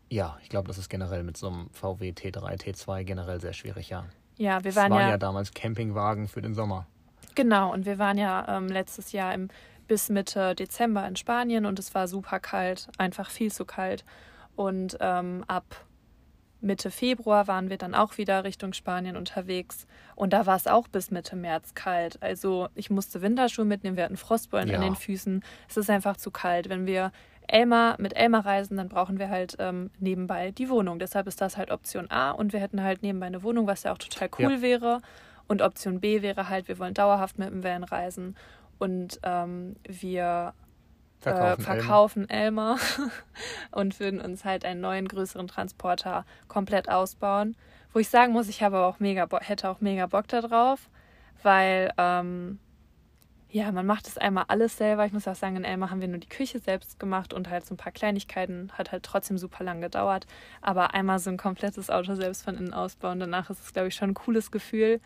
ja, 0.07 0.37
ich 0.43 0.49
glaube, 0.49 0.67
das 0.67 0.77
ist 0.77 0.87
generell 0.87 1.23
mit 1.23 1.35
so 1.35 1.47
einem 1.47 1.69
VW 1.71 2.11
T3, 2.11 2.61
T2 2.61 3.03
generell 3.05 3.41
sehr 3.41 3.53
schwierig, 3.53 3.89
ja. 3.89 4.05
Ja, 4.37 4.63
wir 4.63 4.75
waren, 4.75 4.91
das 4.91 4.99
waren 4.99 5.01
ja, 5.01 5.09
ja 5.09 5.17
damals 5.17 5.51
Campingwagen 5.51 6.27
für 6.27 6.43
den 6.43 6.53
Sommer. 6.53 6.85
Genau, 7.33 7.73
und 7.73 7.87
wir 7.87 7.97
waren 7.97 8.19
ja 8.19 8.55
ähm, 8.55 8.67
letztes 8.67 9.13
Jahr 9.13 9.33
im, 9.33 9.47
bis 9.87 10.09
Mitte 10.09 10.53
Dezember 10.53 11.07
in 11.07 11.15
Spanien 11.15 11.65
und 11.65 11.79
es 11.79 11.95
war 11.95 12.07
super 12.07 12.39
kalt, 12.39 12.87
einfach 12.99 13.31
viel 13.31 13.51
zu 13.51 13.65
kalt. 13.65 14.05
Und 14.55 14.95
ähm, 14.99 15.43
ab 15.47 15.85
Mitte 16.61 16.91
Februar 16.91 17.47
waren 17.47 17.69
wir 17.69 17.77
dann 17.77 17.95
auch 17.95 18.17
wieder 18.17 18.43
Richtung 18.43 18.73
Spanien 18.73 19.15
unterwegs 19.15 19.87
und 20.15 20.33
da 20.33 20.45
war 20.45 20.55
es 20.55 20.67
auch 20.67 20.87
bis 20.87 21.09
Mitte 21.11 21.35
März 21.35 21.73
kalt. 21.73 22.21
Also 22.21 22.67
ich 22.75 22.89
musste 22.89 23.21
Winterschuhe 23.21 23.65
mitnehmen, 23.65 23.95
wir 23.95 24.03
hatten 24.03 24.17
Frostbeulen 24.17 24.69
ja. 24.69 24.75
an 24.75 24.81
den 24.81 24.95
Füßen. 24.95 25.43
Es 25.69 25.77
ist 25.77 25.89
einfach 25.89 26.17
zu 26.17 26.31
kalt. 26.31 26.67
Wenn 26.69 26.85
wir 26.85 27.11
Elmar 27.47 27.95
mit 27.99 28.15
Elmar 28.15 28.45
reisen, 28.45 28.77
dann 28.77 28.89
brauchen 28.89 29.19
wir 29.19 29.29
halt 29.29 29.55
ähm, 29.59 29.89
nebenbei 29.99 30.51
die 30.51 30.69
Wohnung. 30.69 30.99
Deshalb 30.99 31.27
ist 31.27 31.41
das 31.41 31.57
halt 31.57 31.71
Option 31.71 32.11
A 32.11 32.31
und 32.31 32.53
wir 32.53 32.59
hätten 32.59 32.83
halt 32.83 33.01
nebenbei 33.03 33.27
eine 33.27 33.43
Wohnung, 33.43 33.65
was 33.65 33.83
ja 33.83 33.93
auch 33.93 33.97
total 33.97 34.29
cool 34.39 34.55
ja. 34.55 34.61
wäre. 34.61 35.01
Und 35.47 35.61
Option 35.61 35.99
B 35.99 36.21
wäre 36.21 36.49
halt, 36.49 36.67
wir 36.67 36.77
wollen 36.77 36.93
dauerhaft 36.93 37.39
mit 37.39 37.49
dem 37.49 37.63
Van 37.63 37.83
reisen 37.83 38.35
und 38.77 39.19
ähm, 39.23 39.75
wir 39.87 40.53
verkaufen, 41.19 41.61
äh, 41.61 41.63
verkaufen 41.63 42.29
Elmer, 42.29 42.77
und 43.71 43.99
würden 43.99 44.21
uns 44.21 44.45
halt 44.45 44.65
einen 44.65 44.81
neuen, 44.81 45.07
größeren 45.07 45.47
Transporter 45.47 46.25
komplett 46.47 46.89
ausbauen. 46.89 47.55
Wo 47.93 47.99
ich 47.99 48.09
sagen 48.09 48.33
muss, 48.33 48.49
ich 48.49 48.61
habe 48.61 48.79
auch 48.79 48.99
mega 48.99 49.27
hätte 49.41 49.69
auch 49.69 49.81
mega 49.81 50.05
Bock 50.05 50.27
darauf, 50.27 50.89
weil 51.41 51.91
ähm, 51.97 52.59
ja, 53.51 53.71
man 53.71 53.85
macht 53.85 54.07
es 54.07 54.17
einmal 54.17 54.45
alles 54.47 54.77
selber. 54.77 55.05
Ich 55.07 55.11
muss 55.11 55.27
auch 55.27 55.35
sagen, 55.35 55.55
in 55.55 55.63
Elmar 55.63 55.89
haben 55.89 56.01
wir 56.01 56.07
nur 56.07 56.19
die 56.19 56.29
Küche 56.29 56.59
selbst 56.59 56.99
gemacht 56.99 57.33
und 57.33 57.49
halt 57.49 57.65
so 57.65 57.73
ein 57.73 57.77
paar 57.77 57.91
Kleinigkeiten. 57.91 58.71
Hat 58.73 58.91
halt 58.91 59.01
trotzdem 59.01 59.39
super 59.39 59.63
lang 59.63 59.81
gedauert. 59.81 60.27
Aber 60.61 60.93
einmal 60.93 61.17
so 61.17 61.31
ein 61.31 61.37
komplettes 61.37 61.89
Auto 61.89 62.13
selbst 62.13 62.43
von 62.43 62.55
innen 62.55 62.73
ausbauen, 62.73 63.19
danach 63.19 63.49
ist 63.49 63.61
es, 63.63 63.73
glaube 63.73 63.87
ich, 63.87 63.95
schon 63.95 64.11
ein 64.11 64.13
cooles 64.13 64.51
Gefühl. 64.51 65.01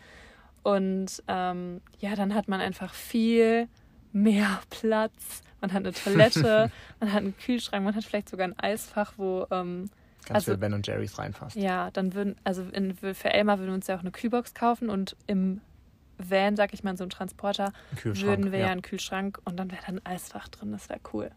Und 0.62 1.22
ähm, 1.26 1.80
ja, 2.00 2.16
dann 2.16 2.34
hat 2.34 2.48
man 2.48 2.60
einfach 2.60 2.92
viel 2.92 3.68
mehr 4.12 4.60
Platz 4.70 5.42
man 5.64 5.72
hat 5.72 5.84
eine 5.84 5.92
Toilette, 5.92 6.70
man 7.00 7.12
hat 7.12 7.22
einen 7.22 7.36
Kühlschrank, 7.38 7.84
man 7.84 7.94
hat 7.94 8.04
vielleicht 8.04 8.28
sogar 8.28 8.46
ein 8.46 8.58
Eisfach, 8.58 9.14
wo. 9.16 9.46
Ähm, 9.50 9.90
Ganz 10.26 10.48
also, 10.48 10.58
Ben 10.58 10.72
und 10.72 10.86
Jerry's 10.86 11.18
reinfasst. 11.18 11.56
Ja, 11.56 11.90
dann 11.90 12.14
würden, 12.14 12.36
also 12.44 12.62
in, 12.62 12.94
für 12.94 13.32
Elmar 13.32 13.58
würden 13.58 13.68
wir 13.70 13.74
uns 13.74 13.86
ja 13.86 13.96
auch 13.96 14.00
eine 14.00 14.10
Kühlbox 14.10 14.54
kaufen 14.54 14.88
und 14.88 15.16
im 15.26 15.60
Van, 16.16 16.56
sag 16.56 16.72
ich 16.72 16.82
mal, 16.82 16.92
in 16.92 16.96
so 16.96 17.04
einem 17.04 17.10
Transporter, 17.10 17.72
würden 18.02 18.50
wir 18.50 18.58
ja. 18.58 18.66
ja 18.66 18.72
einen 18.72 18.80
Kühlschrank 18.80 19.38
und 19.44 19.58
dann 19.58 19.70
wäre 19.70 19.82
da 19.82 19.88
ein 19.88 20.06
Eisfach 20.06 20.48
drin, 20.48 20.72
das 20.72 20.88
wäre 20.88 21.00
cool. 21.12 21.30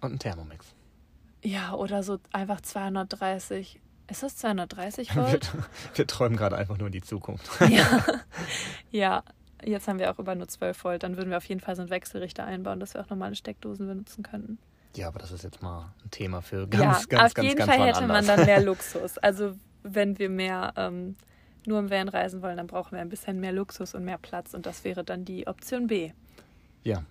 Und 0.00 0.14
ein 0.14 0.18
Thermomix. 0.18 0.74
Ja, 1.44 1.74
oder 1.74 2.02
so 2.02 2.18
einfach 2.32 2.60
230. 2.60 3.80
Ist 4.08 4.24
das 4.24 4.36
230 4.38 5.14
Volt? 5.14 5.54
wir, 5.54 5.64
wir 5.94 6.06
träumen 6.08 6.36
gerade 6.36 6.56
einfach 6.56 6.78
nur 6.78 6.88
in 6.88 6.92
die 6.92 7.02
Zukunft. 7.02 7.48
ja. 7.68 8.02
ja, 8.90 9.22
Jetzt 9.64 9.88
haben 9.88 9.98
wir 9.98 10.10
auch 10.10 10.18
über 10.18 10.34
nur 10.34 10.48
12 10.48 10.84
Volt. 10.84 11.02
Dann 11.02 11.16
würden 11.16 11.30
wir 11.30 11.36
auf 11.36 11.44
jeden 11.44 11.60
Fall 11.60 11.76
so 11.76 11.82
einen 11.82 11.90
Wechselrichter 11.90 12.44
einbauen, 12.44 12.80
dass 12.80 12.94
wir 12.94 13.00
auch 13.00 13.10
normale 13.10 13.34
Steckdosen 13.34 13.86
benutzen 13.86 14.22
könnten. 14.22 14.58
Ja, 14.96 15.08
aber 15.08 15.20
das 15.20 15.30
ist 15.30 15.44
jetzt 15.44 15.62
mal 15.62 15.92
ein 16.04 16.10
Thema 16.10 16.42
für 16.42 16.66
ganz, 16.66 17.02
ja, 17.02 17.18
ganz, 17.18 17.36
auf 17.36 17.44
jeden 17.44 17.64
Fall 17.64 17.86
hätte 17.86 18.06
man 18.06 18.26
dann 18.26 18.44
mehr 18.44 18.60
Luxus. 18.64 19.18
Also 19.18 19.54
wenn 19.82 20.18
wir 20.18 20.28
mehr, 20.28 20.72
ähm, 20.76 21.16
nur 21.66 21.78
im 21.78 21.90
Van 21.90 22.08
reisen 22.08 22.42
wollen, 22.42 22.56
dann 22.56 22.66
brauchen 22.66 22.92
wir 22.92 23.00
ein 23.00 23.08
bisschen 23.08 23.38
mehr 23.38 23.52
Luxus 23.52 23.94
und 23.94 24.04
mehr 24.04 24.18
Platz 24.18 24.54
und 24.54 24.66
das 24.66 24.84
wäre 24.84 25.04
dann 25.04 25.24
die 25.24 25.46
Option 25.46 25.86
B. 25.86 26.12
Ja. 26.82 27.04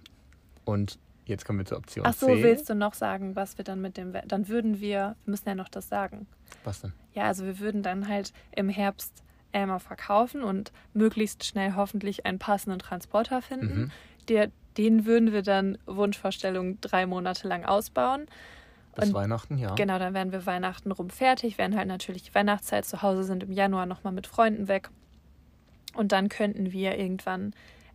Und 0.65 0.99
jetzt 1.25 1.45
kommen 1.45 1.59
wir 1.59 1.65
zur 1.65 1.77
Option 1.77 2.05
Ach 2.05 2.13
so, 2.13 2.27
C. 2.27 2.43
willst 2.43 2.69
du 2.69 2.75
noch 2.75 2.93
sagen, 2.93 3.35
was 3.35 3.57
wir 3.57 3.63
dann 3.63 3.79
mit 3.81 3.97
dem 3.97 4.13
Van, 4.13 4.27
dann 4.27 4.47
würden 4.47 4.79
wir, 4.79 5.15
wir 5.23 5.31
müssen 5.31 5.47
ja 5.47 5.55
noch 5.55 5.69
das 5.69 5.87
sagen. 5.87 6.27
Was 6.63 6.81
denn? 6.81 6.93
Ja, 7.13 7.23
also 7.23 7.45
wir 7.45 7.59
würden 7.59 7.83
dann 7.83 8.07
halt 8.07 8.33
im 8.55 8.69
Herbst 8.69 9.23
Elmer 9.51 9.79
verkaufen 9.79 10.43
und 10.43 10.71
möglichst 10.93 11.43
schnell 11.45 11.75
hoffentlich 11.75 12.25
einen 12.25 12.39
passenden 12.39 12.79
Transporter 12.79 13.41
finden. 13.41 13.79
Mhm. 13.79 13.91
Der, 14.27 14.51
den 14.77 15.05
würden 15.05 15.31
wir 15.31 15.41
dann 15.41 15.77
Wunschvorstellung 15.85 16.79
drei 16.81 17.05
Monate 17.05 17.47
lang 17.47 17.65
ausbauen. 17.65 18.27
Bis 18.95 19.09
Und- 19.09 19.13
Weihnachten, 19.15 19.57
ja. 19.57 19.73
Genau, 19.75 19.97
dann 19.99 20.13
wären 20.13 20.31
wir 20.31 20.45
Weihnachten 20.45 20.91
rum 20.91 21.09
fertig, 21.09 21.57
wären 21.57 21.75
halt 21.75 21.87
natürlich 21.87 22.23
die 22.23 22.35
Weihnachtszeit 22.35 22.85
zu 22.85 23.01
Hause, 23.01 23.23
sind 23.23 23.43
im 23.43 23.51
Januar 23.51 23.85
nochmal 23.85 24.13
mit 24.13 24.27
Freunden 24.27 24.67
weg. 24.67 24.89
Und 25.95 26.11
dann 26.11 26.29
könnten 26.29 26.71
wir 26.71 26.97
irgendwann 26.97 27.53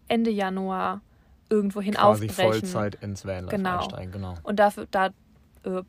Ende 0.09 0.31
Januar 0.31 1.01
irgendwohin 1.49 1.95
Quasi 1.95 2.27
aufbrechen. 2.27 2.53
Vollzeit 2.53 2.95
ins 2.97 3.25
Vanlife 3.25 3.57
Genau. 3.57 3.79
einsteigen, 3.79 4.13
genau. 4.13 4.35
Und 4.43 4.59
dafür, 4.59 4.87
da, 4.91 5.07
äh, 5.65 5.83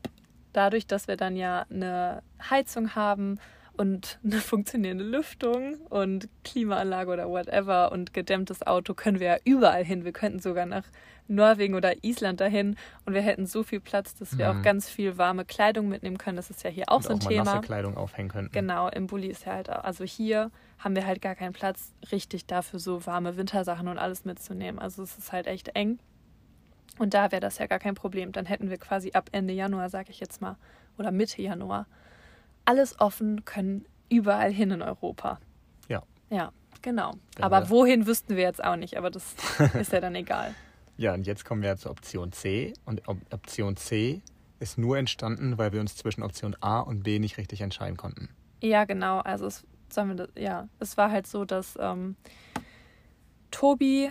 dadurch, 0.52 0.86
dass 0.86 1.08
wir 1.08 1.16
dann 1.16 1.34
ja 1.36 1.66
eine 1.70 2.22
Heizung 2.50 2.94
haben 2.94 3.38
und 3.76 4.18
eine 4.24 4.36
funktionierende 4.40 5.04
Lüftung 5.04 5.76
und 5.90 6.28
Klimaanlage 6.44 7.10
oder 7.12 7.28
whatever 7.28 7.92
und 7.92 8.12
gedämmtes 8.14 8.66
Auto, 8.66 8.94
können 8.94 9.20
wir 9.20 9.26
ja 9.26 9.36
überall 9.44 9.84
hin. 9.84 10.04
Wir 10.04 10.12
könnten 10.12 10.38
sogar 10.40 10.66
nach 10.66 10.84
Norwegen 11.28 11.74
oder 11.74 12.04
Island 12.04 12.40
dahin 12.40 12.76
und 13.04 13.14
wir 13.14 13.20
hätten 13.20 13.46
so 13.46 13.62
viel 13.64 13.80
Platz, 13.80 14.14
dass 14.14 14.38
wir 14.38 14.52
Mhm. 14.52 14.58
auch 14.60 14.62
ganz 14.62 14.88
viel 14.88 15.18
warme 15.18 15.44
Kleidung 15.44 15.88
mitnehmen 15.88 16.18
können. 16.18 16.36
Das 16.36 16.50
ist 16.50 16.62
ja 16.62 16.70
hier 16.70 16.84
auch 16.88 16.96
Und 16.98 17.02
so 17.02 17.08
ein 17.10 17.16
auch 17.18 17.22
mal 17.24 17.28
Thema. 17.30 17.44
nasse 17.44 17.60
Kleidung 17.62 17.96
aufhängen 17.96 18.28
könnten. 18.28 18.52
Genau, 18.52 18.88
im 18.88 19.06
Bulli 19.08 19.26
ist 19.26 19.44
ja 19.44 19.52
halt, 19.54 19.68
auch- 19.70 19.82
also 19.84 20.04
hier 20.04 20.50
haben 20.78 20.94
wir 20.94 21.04
halt 21.06 21.20
gar 21.20 21.34
keinen 21.34 21.52
Platz 21.52 21.92
richtig 22.12 22.46
dafür, 22.46 22.78
so 22.78 23.06
warme 23.06 23.36
Wintersachen 23.36 23.88
und 23.88 23.98
alles 23.98 24.24
mitzunehmen. 24.24 24.78
Also 24.78 25.02
es 25.02 25.18
ist 25.18 25.32
halt 25.32 25.46
echt 25.48 25.70
eng. 25.74 25.98
Und 26.98 27.12
da 27.12 27.30
wäre 27.32 27.40
das 27.40 27.58
ja 27.58 27.66
gar 27.66 27.78
kein 27.80 27.94
Problem. 27.94 28.32
Dann 28.32 28.46
hätten 28.46 28.70
wir 28.70 28.78
quasi 28.78 29.10
ab 29.12 29.28
Ende 29.32 29.52
Januar, 29.52 29.90
sag 29.90 30.08
ich 30.08 30.20
jetzt 30.20 30.40
mal, 30.40 30.56
oder 30.96 31.10
Mitte 31.10 31.42
Januar, 31.42 31.86
alles 32.66 33.00
offen, 33.00 33.44
können 33.46 33.84
überall 34.10 34.52
hin 34.52 34.70
in 34.70 34.82
Europa. 34.82 35.38
Ja. 35.88 36.02
Ja, 36.30 36.52
genau. 36.82 37.12
Wenn 37.36 37.44
aber 37.44 37.62
wir- 37.62 37.70
wohin 37.70 38.06
wüssten 38.06 38.36
wir 38.36 38.42
jetzt 38.42 38.62
auch 38.62 38.76
nicht, 38.76 38.96
aber 38.98 39.10
das 39.10 39.34
ist 39.74 39.92
ja 39.92 40.00
dann 40.00 40.14
egal. 40.14 40.54
Ja, 40.98 41.14
und 41.14 41.26
jetzt 41.26 41.44
kommen 41.44 41.62
wir 41.62 41.76
zur 41.76 41.90
Option 41.92 42.32
C. 42.32 42.72
Und 42.84 43.06
Op 43.08 43.18
Option 43.32 43.76
C 43.76 44.22
ist 44.60 44.78
nur 44.78 44.96
entstanden, 44.98 45.58
weil 45.58 45.72
wir 45.72 45.80
uns 45.80 45.96
zwischen 45.96 46.22
Option 46.22 46.56
A 46.60 46.80
und 46.80 47.02
B 47.02 47.18
nicht 47.18 47.36
richtig 47.38 47.60
entscheiden 47.60 47.96
konnten. 47.96 48.28
Ja, 48.62 48.84
genau. 48.84 49.18
Also 49.20 49.46
es, 49.46 49.64
sollen 49.90 50.08
wir 50.08 50.14
das, 50.14 50.28
ja, 50.36 50.68
es 50.78 50.96
war 50.96 51.10
halt 51.10 51.26
so, 51.26 51.44
dass 51.44 51.76
ähm, 51.78 52.16
Tobi 53.50 54.10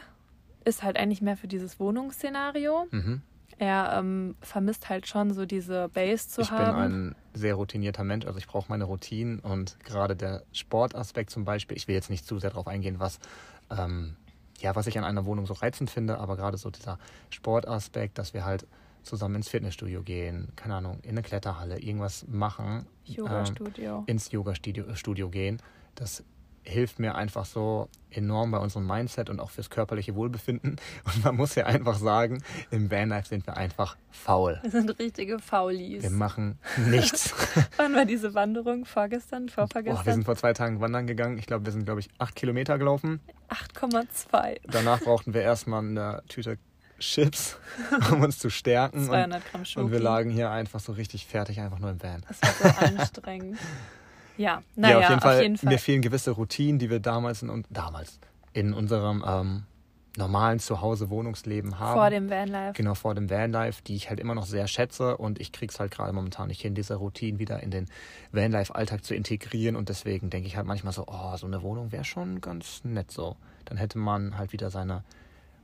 ist 0.64 0.84
halt 0.84 0.98
eigentlich 0.98 1.22
mehr 1.22 1.38
für 1.38 1.48
dieses 1.48 1.80
Wohnungsszenario. 1.80 2.88
Mhm. 2.92 3.22
Er 3.58 3.96
ähm, 3.98 4.36
vermisst 4.42 4.90
halt 4.90 5.08
schon 5.08 5.34
so 5.34 5.46
diese 5.46 5.90
Base 5.90 6.28
zu 6.28 6.42
ich 6.42 6.52
haben. 6.52 6.66
bin 6.66 6.76
ein 6.76 7.16
sehr 7.34 7.56
routinierter 7.56 8.04
Mensch, 8.04 8.26
also 8.26 8.38
ich 8.38 8.48
brauche 8.48 8.70
meine 8.70 8.84
Routinen 8.84 9.40
und 9.40 9.80
gerade 9.84 10.16
der 10.16 10.44
Sportaspekt 10.52 11.30
zum 11.30 11.46
Beispiel, 11.46 11.78
ich 11.78 11.88
will 11.88 11.96
jetzt 11.96 12.10
nicht 12.10 12.26
zu 12.26 12.38
sehr 12.40 12.50
darauf 12.50 12.68
eingehen, 12.68 13.00
was, 13.00 13.20
ähm, 13.70 14.16
ja, 14.60 14.76
was 14.76 14.88
ich 14.88 14.98
an 14.98 15.04
einer 15.04 15.26
Wohnung 15.26 15.46
so 15.46 15.54
reizend 15.54 15.90
finde, 15.90 16.20
aber 16.20 16.36
gerade 16.36 16.58
so 16.58 16.70
dieser 16.70 17.00
Sportaspekt, 17.30 18.18
dass 18.18 18.34
wir 18.34 18.44
halt 18.46 18.68
zusammen 19.04 19.36
ins 19.36 19.50
Fitnessstudio 19.50 20.02
gehen, 20.02 20.50
keine 20.56 20.76
Ahnung, 20.76 21.00
in 21.04 21.12
eine 21.12 21.22
Kletterhalle, 21.22 21.80
irgendwas 21.80 22.26
machen, 22.28 22.88
ähm, 23.08 23.14
Yoga-Studio. 23.16 24.04
ins 24.08 24.32
Yoga-Studio 24.32 24.96
Studio 24.96 25.30
gehen, 25.30 25.62
das 25.96 26.24
hilft 26.66 27.00
mir 27.00 27.16
einfach 27.16 27.46
so 27.46 27.88
enorm 28.10 28.52
bei 28.52 28.58
unserem 28.58 28.88
Mindset 28.88 29.30
und 29.30 29.40
auch 29.40 29.52
fürs 29.52 29.70
körperliche 29.70 30.16
Wohlbefinden. 30.16 30.78
Und 31.06 31.24
man 31.24 31.36
muss 31.36 31.56
ja 31.56 31.66
einfach 31.66 31.96
sagen, 31.96 32.42
im 32.72 32.90
Vanlife 32.90 33.28
sind 33.28 33.46
wir 33.46 33.58
einfach 33.58 33.98
faul. 34.12 34.60
Wir 34.64 34.72
sind 34.72 34.98
richtige 35.00 35.40
Faulis. 35.40 36.04
Wir 36.04 36.10
machen 36.10 36.58
nichts. 36.88 37.34
Wann 37.78 37.94
war 37.94 38.06
diese 38.06 38.34
Wanderung? 38.34 38.86
Vorgestern? 38.86 39.48
Boah, 39.48 39.56
wir 39.56 39.68
Vorvergestern? 39.68 40.14
sind 40.14 40.24
vor 40.24 40.36
zwei 40.36 40.54
Tagen 40.54 40.80
wandern 40.80 41.08
gegangen. 41.08 41.38
Ich 41.38 41.46
glaube, 41.46 41.66
wir 41.66 41.72
sind, 41.72 41.86
glaube 41.86 42.00
ich, 42.00 42.10
acht 42.18 42.36
Kilometer 42.36 42.78
gelaufen. 42.78 43.20
8,2. 43.50 44.60
Danach 44.68 45.02
brauchten 45.02 45.34
wir 45.34 45.42
erstmal 45.42 45.84
eine 45.84 46.24
Tüte 46.28 46.58
Chips, 47.00 47.58
um 48.12 48.22
uns 48.22 48.40
zu 48.40 48.50
stärken. 48.50 49.00
Und, 49.00 49.08
200 49.08 49.52
Gramm 49.52 49.66
Schoki. 49.66 49.86
und 49.86 49.92
wir 49.92 50.00
lagen 50.00 50.30
hier 50.30 50.50
einfach 50.50 50.80
so 50.80 50.94
richtig 50.94 51.26
fertig, 51.26 51.60
einfach 51.60 51.80
nur 51.80 51.90
im 51.90 52.02
Van. 52.02 52.24
Das 52.28 52.64
war 52.64 52.72
so 52.72 52.86
anstrengend. 52.86 53.60
Ja, 54.38 54.62
naja, 54.76 55.00
ja, 55.00 55.06
auf 55.06 55.40
jeden, 55.40 55.58
Fall, 55.58 55.70
Mir 55.72 55.80
fehlen 55.80 56.02
gewisse 56.02 56.32
Routinen, 56.32 56.80
die 56.80 56.90
wir 56.90 57.00
damals 57.00 57.42
in, 57.42 57.66
damals 57.70 58.20
in 58.54 58.74
unserem 58.74 59.24
ähm, 59.26 59.64
normalen 60.18 60.60
Zuhause-Wohnungsleben 60.60 61.80
haben. 61.80 61.94
Vor 62.00 62.10
dem 62.10 62.30
Vanlife. 62.30 62.74
Genau, 62.74 62.96
vor 62.96 63.16
dem 63.16 63.30
Vanlife, 63.30 63.82
die 63.84 63.96
ich 63.96 64.10
halt 64.10 64.20
immer 64.20 64.36
noch 64.36 64.46
sehr 64.46 64.68
schätze 64.68 65.18
und 65.18 65.40
ich 65.40 65.52
krieg's 65.52 65.80
halt 65.80 65.92
gerade 65.92 66.14
momentan 66.14 66.48
nicht 66.48 66.62
hin, 66.62 66.76
diese 66.76 66.96
Routine 66.96 67.40
wieder 67.40 67.62
in 67.62 67.72
den 67.72 67.88
Vanlife-Alltag 68.32 69.04
zu 69.04 69.16
integrieren 69.16 69.76
und 69.76 69.90
deswegen 69.90 70.30
denke 70.30 70.48
ich 70.48 70.58
halt 70.58 70.66
manchmal 70.66 70.94
so, 70.94 71.06
oh, 71.08 71.36
so 71.38 71.48
eine 71.48 71.62
Wohnung 71.62 71.92
wäre 71.92 72.06
schon 72.06 72.42
ganz 72.42 72.84
nett 72.84 73.12
so. 73.12 73.36
Dann 73.66 73.78
hätte 73.78 73.98
man 73.98 74.38
halt 74.38 74.54
wieder 74.54 74.70
seine 74.70 75.04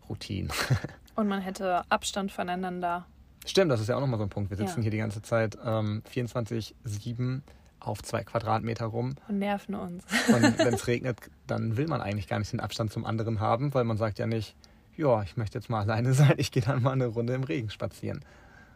Routine. 0.09 0.49
Und 1.15 1.27
man 1.27 1.41
hätte 1.41 1.83
Abstand 1.89 2.31
voneinander. 2.31 3.05
Stimmt, 3.45 3.71
das 3.71 3.79
ist 3.81 3.89
ja 3.89 3.95
auch 3.95 3.99
nochmal 4.01 4.17
so 4.17 4.23
ein 4.23 4.29
Punkt. 4.29 4.49
Wir 4.49 4.57
sitzen 4.57 4.79
Ja. 4.79 4.83
hier 4.83 4.91
die 4.91 4.97
ganze 4.97 5.21
Zeit 5.21 5.57
ähm, 5.63 6.01
24-7 6.13 7.41
auf 7.81 8.01
zwei 8.03 8.23
Quadratmeter 8.23 8.85
rum 8.85 9.15
und 9.27 9.39
nerven 9.39 9.75
uns. 9.75 10.03
und 10.33 10.57
wenn 10.59 10.73
es 10.73 10.87
regnet, 10.87 11.17
dann 11.47 11.77
will 11.77 11.87
man 11.87 12.01
eigentlich 12.01 12.27
gar 12.27 12.39
nicht 12.39 12.51
den 12.53 12.59
Abstand 12.59 12.91
zum 12.93 13.05
anderen 13.05 13.39
haben, 13.39 13.73
weil 13.73 13.83
man 13.83 13.97
sagt 13.97 14.19
ja 14.19 14.27
nicht, 14.27 14.55
ja, 14.95 15.23
ich 15.23 15.35
möchte 15.37 15.57
jetzt 15.57 15.69
mal 15.69 15.81
alleine 15.81 16.13
sein, 16.13 16.33
ich 16.37 16.51
gehe 16.51 16.63
dann 16.63 16.81
mal 16.83 16.91
eine 16.91 17.07
Runde 17.07 17.33
im 17.33 17.43
Regen 17.43 17.69
spazieren. 17.69 18.23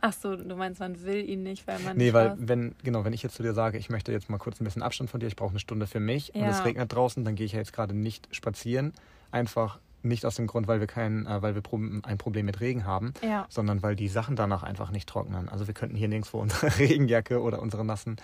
Ach 0.01 0.13
so, 0.13 0.35
du 0.35 0.55
meinst, 0.55 0.79
man 0.79 1.03
will 1.03 1.27
ihn 1.27 1.41
nicht, 1.41 1.65
weil 1.67 1.79
man 1.79 1.97
Nee, 1.97 2.13
weil 2.13 2.35
wenn, 2.37 2.75
genau, 2.83 3.05
wenn 3.05 3.13
ich 3.13 3.23
jetzt 3.23 3.35
zu 3.35 3.43
dir 3.43 3.53
sage, 3.53 3.77
ich 3.79 3.89
möchte 3.89 4.11
jetzt 4.11 4.29
mal 4.29 4.37
kurz 4.37 4.59
ein 4.61 4.63
bisschen 4.63 4.83
Abstand 4.83 5.09
von 5.09 5.19
dir, 5.19 5.25
ich 5.27 5.35
brauche 5.35 5.49
eine 5.51 5.59
Stunde 5.59 5.87
für 5.87 5.99
mich 5.99 6.35
und 6.35 6.41
Ja. 6.41 6.49
es 6.49 6.63
regnet 6.63 6.93
draußen, 6.93 7.23
dann 7.23 7.33
gehe 7.35 7.45
ich 7.45 7.53
ja 7.53 7.59
jetzt 7.59 7.73
gerade 7.73 7.95
nicht 7.95 8.27
spazieren. 8.35 8.93
Einfach 9.31 9.79
nicht 10.03 10.23
aus 10.23 10.35
dem 10.35 10.45
Grund, 10.45 10.67
weil 10.67 10.79
wir 10.79 10.85
kein, 10.85 11.25
äh, 11.25 11.41
weil 11.41 11.55
wir 11.55 11.63
ein 12.03 12.17
Problem 12.19 12.45
mit 12.45 12.59
Regen 12.59 12.85
haben, 12.85 13.13
Ja. 13.23 13.47
sondern 13.49 13.81
weil 13.81 13.95
die 13.95 14.07
Sachen 14.07 14.35
danach 14.35 14.61
einfach 14.61 14.91
nicht 14.91 15.09
trocknen. 15.09 15.49
Also 15.49 15.65
wir 15.65 15.73
könnten 15.73 15.95
hier 15.95 16.07
nirgendwo 16.07 16.37
unsere 16.39 16.67
Regenjacke 16.77 17.41
oder 17.41 17.59
unsere 17.59 17.83
nassen 17.83 18.17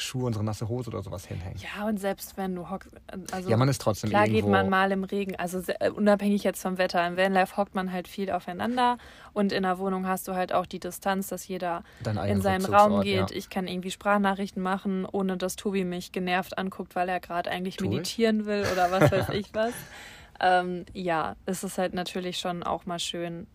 Schuhe, 0.00 0.26
unsere 0.26 0.44
nasse 0.44 0.68
Hose 0.68 0.90
oder 0.90 1.02
sowas 1.02 1.26
hinhängen. 1.26 1.58
Ja, 1.76 1.86
und 1.88 1.98
selbst 1.98 2.36
wenn 2.36 2.54
du 2.54 2.70
hockst, 2.70 2.88
also 3.32 3.50
Ja, 3.50 3.56
man 3.56 3.68
ist 3.68 3.80
trotzdem 3.82 4.10
klar 4.10 4.26
irgendwo. 4.26 4.42
geht 4.46 4.50
man 4.52 4.70
mal 4.70 4.92
im 4.92 5.02
Regen, 5.02 5.34
also 5.36 5.60
äh, 5.80 5.90
unabhängig 5.90 6.44
jetzt 6.44 6.62
vom 6.62 6.78
Wetter. 6.78 7.04
Im 7.06 7.16
Vanlife 7.16 7.56
hockt 7.56 7.74
man 7.74 7.90
halt 7.92 8.06
viel 8.06 8.30
aufeinander 8.30 8.96
und 9.32 9.52
in 9.52 9.64
der 9.64 9.78
Wohnung 9.80 10.06
hast 10.06 10.28
du 10.28 10.34
halt 10.36 10.52
auch 10.52 10.66
die 10.66 10.78
Distanz, 10.78 11.26
dass 11.26 11.48
jeder 11.48 11.82
in 12.28 12.40
seinen 12.40 12.64
Raum 12.64 13.00
geht. 13.02 13.30
ja. 13.32 13.36
Ich 13.36 13.50
kann 13.50 13.66
irgendwie 13.66 13.90
Sprachnachrichten 13.90 14.62
machen, 14.62 15.04
ohne 15.04 15.36
dass 15.36 15.56
Tobi 15.56 15.84
mich 15.84 16.12
genervt 16.12 16.56
anguckt, 16.58 16.94
weil 16.94 17.08
er 17.08 17.18
gerade 17.18 17.50
eigentlich 17.50 17.74
ich? 17.74 17.80
meditieren 17.80 18.46
will 18.46 18.64
oder 18.72 18.92
was 18.92 19.10
weiß 19.10 19.28
ich 19.34 19.52
was. 19.52 19.72
Ähm, 20.40 20.86
ja, 20.92 21.34
es 21.46 21.64
ist 21.64 21.76
halt 21.76 21.94
natürlich 21.94 22.38
schon 22.38 22.62
auch 22.62 22.86
mal 22.86 23.00
schön, 23.00 23.48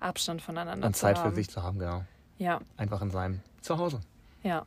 Abstand 0.00 0.42
voneinander 0.42 0.88
Und 0.88 0.94
zu 0.96 1.02
Zeit 1.02 1.16
haben. 1.18 1.30
für 1.30 1.36
sich 1.36 1.48
zu 1.48 1.62
haben, 1.62 1.78
genau. 1.78 2.02
Ja, 2.38 2.60
Einfach 2.76 3.00
in 3.02 3.10
seinem 3.12 3.40
Zuhause. 3.62 4.00
ja. 4.42 4.66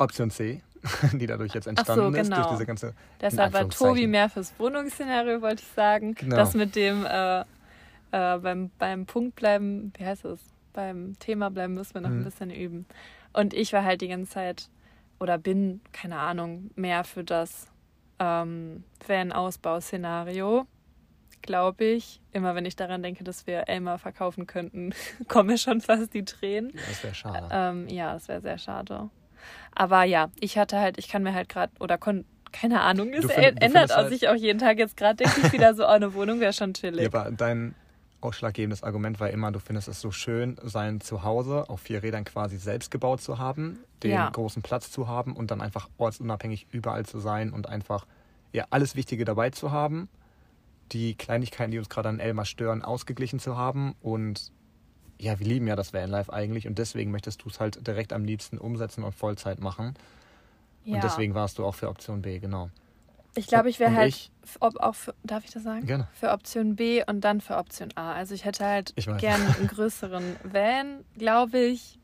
Option 0.00 0.30
C, 0.30 0.62
die 1.12 1.26
dadurch 1.26 1.54
jetzt 1.54 1.64
so, 1.64 1.70
entstanden 1.70 2.14
ist, 2.14 2.28
durch 2.28 2.38
genau. 2.38 2.50
diese 2.50 2.66
ganze 2.66 2.94
Deshalb 3.20 3.52
war. 3.52 3.68
Tobi 3.68 4.06
mehr 4.06 4.28
fürs 4.28 4.52
Wohnungsszenario, 4.58 5.42
wollte 5.42 5.62
ich 5.62 5.68
sagen. 5.68 6.14
Genau. 6.14 6.36
Das 6.36 6.54
mit 6.54 6.74
dem 6.74 7.04
äh, 7.06 7.40
äh, 7.40 7.44
beim, 8.38 8.70
beim 8.78 9.06
Punkt 9.06 9.36
bleiben, 9.36 9.92
wie 9.96 10.04
heißt 10.04 10.24
es? 10.24 10.40
Beim 10.72 11.18
Thema 11.18 11.50
bleiben 11.50 11.74
müssen 11.74 11.94
wir 11.94 12.00
noch 12.00 12.10
ein 12.10 12.20
Mhm. 12.20 12.24
bisschen 12.24 12.50
üben. 12.50 12.86
Und 13.32 13.54
ich 13.54 13.72
war 13.72 13.84
halt 13.84 14.00
die 14.00 14.08
ganze 14.08 14.32
Zeit 14.32 14.68
oder 15.18 15.36
bin, 15.38 15.80
keine 15.92 16.16
Ahnung, 16.18 16.70
mehr 16.76 17.04
für 17.04 17.24
das 17.24 17.66
ähm, 18.18 18.84
Van-Ausbauszenario, 19.06 20.66
glaube 21.42 21.84
ich. 21.84 22.20
Immer 22.32 22.54
wenn 22.54 22.64
ich 22.64 22.76
daran 22.76 23.02
denke, 23.02 23.24
dass 23.24 23.46
wir 23.46 23.68
Elmar 23.68 23.98
verkaufen 23.98 24.46
könnten, 24.46 24.94
kommen 25.28 25.48
mir 25.48 25.58
schon 25.58 25.80
fast 25.80 26.14
die 26.14 26.24
Tränen. 26.24 26.70
Ja, 26.70 26.80
das 26.88 27.02
wäre 27.04 27.14
schade. 27.14 27.48
Ähm, 27.50 27.88
ja, 27.88 28.12
das 28.14 28.28
wäre 28.28 28.40
sehr 28.40 28.58
schade. 28.58 29.10
Aber 29.74 30.04
ja, 30.04 30.30
ich 30.40 30.58
hatte 30.58 30.78
halt, 30.78 30.98
ich 30.98 31.08
kann 31.08 31.22
mir 31.22 31.34
halt 31.34 31.48
gerade, 31.48 31.72
oder 31.80 31.98
kon, 31.98 32.24
keine 32.52 32.80
Ahnung, 32.80 33.12
es 33.12 33.26
find- 33.30 33.62
ändert 33.62 33.94
halt- 33.94 34.08
sich 34.10 34.28
auch 34.28 34.34
jeden 34.34 34.58
Tag. 34.58 34.78
Jetzt 34.78 34.96
gerade 34.96 35.16
denke 35.24 35.40
ich 35.44 35.52
wieder 35.52 35.74
so, 35.74 35.84
oh, 35.84 35.88
eine 35.88 36.14
Wohnung 36.14 36.40
wäre 36.40 36.52
schon 36.52 36.74
chillig. 36.74 37.00
Ja, 37.02 37.06
aber 37.20 37.30
dein 37.30 37.74
ausschlaggebendes 38.20 38.82
Argument 38.82 39.18
war 39.20 39.30
immer, 39.30 39.50
du 39.50 39.60
findest 39.60 39.88
es 39.88 40.00
so 40.00 40.10
schön, 40.10 40.58
sein 40.62 41.00
Zuhause 41.00 41.70
auf 41.70 41.80
vier 41.80 42.02
Rädern 42.02 42.24
quasi 42.24 42.58
selbst 42.58 42.90
gebaut 42.90 43.22
zu 43.22 43.38
haben, 43.38 43.78
den 44.02 44.10
Ja. 44.10 44.28
großen 44.28 44.60
Platz 44.62 44.90
zu 44.90 45.08
haben 45.08 45.34
und 45.34 45.50
dann 45.50 45.60
einfach 45.62 45.88
ortsunabhängig 45.96 46.66
überall 46.70 47.06
zu 47.06 47.18
sein 47.18 47.50
und 47.52 47.68
einfach 47.68 48.06
ja, 48.52 48.66
alles 48.70 48.94
Wichtige 48.96 49.24
dabei 49.24 49.50
zu 49.50 49.70
haben, 49.70 50.08
die 50.92 51.14
Kleinigkeiten, 51.14 51.70
die 51.70 51.78
uns 51.78 51.88
gerade 51.88 52.08
an 52.08 52.18
Elmar 52.18 52.44
stören, 52.44 52.82
ausgeglichen 52.82 53.38
zu 53.38 53.56
haben 53.56 53.94
und 54.02 54.50
ja, 55.20 55.38
wir 55.38 55.46
lieben 55.46 55.66
ja 55.66 55.76
das 55.76 55.92
Vanlife 55.92 56.32
eigentlich 56.32 56.66
und 56.66 56.78
deswegen 56.78 57.10
möchtest 57.10 57.42
du 57.44 57.48
es 57.48 57.60
halt 57.60 57.86
direkt 57.86 58.12
am 58.12 58.24
liebsten 58.24 58.58
umsetzen 58.58 59.04
und 59.04 59.14
Vollzeit 59.14 59.60
machen. 59.60 59.94
ja. 60.84 60.94
Und 60.96 61.04
deswegen 61.04 61.34
warst 61.34 61.58
du 61.58 61.64
auch 61.64 61.74
für 61.74 61.88
Option 61.88 62.22
B, 62.22 62.38
genau. 62.38 62.70
Ich 63.36 63.46
glaube, 63.46 63.68
ich 63.70 63.78
wäre 63.78 63.94
halt, 63.94 64.08
ich- 64.08 64.30
ob 64.58 64.76
auch 64.80 64.94
für, 64.96 65.14
darf 65.22 65.44
ich 65.44 65.52
das 65.52 65.62
sagen? 65.62 65.86
Gerne. 65.86 66.08
Für 66.14 66.30
Option 66.32 66.74
B 66.74 67.04
und 67.06 67.20
dann 67.20 67.40
für 67.40 67.56
Option 67.58 67.90
A. 67.94 68.12
Also 68.14 68.34
ich 68.34 68.44
hätte 68.44 68.64
halt 68.66 68.92
Ich 68.96 69.06
gern 69.18 69.40
einen 69.56 69.66
größeren 69.68 70.36
Van, 70.42 71.04
glaube 71.16 71.58
ich. 71.60 71.98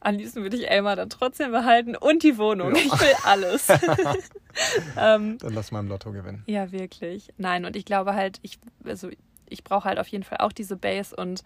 Am 0.00 0.16
liebsten 0.16 0.42
würde 0.42 0.56
ich 0.58 0.70
Elmar 0.70 0.94
dann 0.94 1.08
trotzdem 1.10 1.50
behalten 1.52 1.96
und 1.96 2.22
die 2.22 2.36
Wohnung. 2.38 2.74
Ja. 2.74 2.82
Ich 2.82 3.00
will 3.00 3.14
alles. 3.24 3.68
ähm, 4.98 5.38
Dann 5.38 5.54
lass 5.54 5.70
mal 5.72 5.80
im 5.80 5.88
Lotto 5.88 6.12
gewinnen. 6.12 6.42
ja, 6.46 6.70
wirklich. 6.72 7.32
Nein, 7.38 7.64
und 7.64 7.76
ich 7.76 7.84
glaube 7.84 8.14
halt, 8.14 8.38
ich, 8.42 8.58
also 8.84 9.08
ich 9.48 9.64
brauche 9.64 9.84
halt 9.88 9.98
auf 9.98 10.08
jeden 10.08 10.24
Fall 10.24 10.38
auch 10.38 10.52
diese 10.52 10.76
Base 10.76 11.16
und 11.16 11.42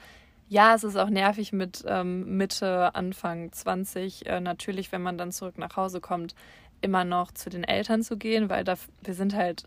ja, 0.52 0.74
es 0.74 0.84
ist 0.84 0.96
auch 0.96 1.08
nervig 1.08 1.54
mit 1.54 1.82
ähm, 1.88 2.36
Mitte, 2.36 2.94
Anfang 2.94 3.50
20, 3.50 4.26
äh, 4.26 4.38
natürlich, 4.38 4.92
wenn 4.92 5.00
man 5.00 5.16
dann 5.16 5.32
zurück 5.32 5.56
nach 5.56 5.76
Hause 5.76 6.02
kommt, 6.02 6.34
immer 6.82 7.04
noch 7.04 7.32
zu 7.32 7.48
den 7.48 7.64
Eltern 7.64 8.02
zu 8.02 8.18
gehen, 8.18 8.50
weil 8.50 8.62
da, 8.62 8.74
wir 9.02 9.14
sind 9.14 9.34
halt, 9.34 9.64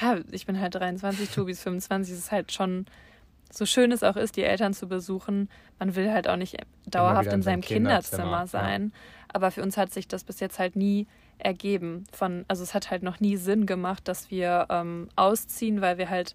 ja, 0.00 0.18
ich 0.32 0.44
bin 0.44 0.58
halt 0.60 0.74
23, 0.74 1.30
Tobi 1.30 1.52
ist 1.52 1.62
25, 1.62 2.12
es 2.12 2.18
ist 2.18 2.32
halt 2.32 2.50
schon, 2.50 2.86
so 3.52 3.64
schön 3.64 3.92
es 3.92 4.02
auch 4.02 4.16
ist, 4.16 4.36
die 4.36 4.42
Eltern 4.42 4.74
zu 4.74 4.88
besuchen, 4.88 5.48
man 5.78 5.94
will 5.94 6.10
halt 6.10 6.28
auch 6.28 6.36
nicht 6.36 6.56
dauerhaft 6.86 7.28
in 7.28 7.34
in 7.34 7.42
seinem 7.42 7.60
Kinderzimmer, 7.60 8.22
Kinderzimmer 8.22 8.40
ja. 8.40 8.46
sein. 8.48 8.92
Aber 9.32 9.52
für 9.52 9.62
uns 9.62 9.76
hat 9.76 9.92
sich 9.92 10.08
das 10.08 10.24
bis 10.24 10.40
jetzt 10.40 10.58
halt 10.58 10.74
nie 10.74 11.06
ergeben. 11.38 12.04
Von, 12.12 12.44
also 12.48 12.64
es 12.64 12.74
hat 12.74 12.90
halt 12.90 13.04
noch 13.04 13.20
nie 13.20 13.36
Sinn 13.36 13.66
gemacht, 13.66 14.08
dass 14.08 14.32
wir 14.32 14.66
ähm, 14.68 15.08
ausziehen, 15.14 15.80
weil 15.80 15.96
wir 15.96 16.10
halt 16.10 16.34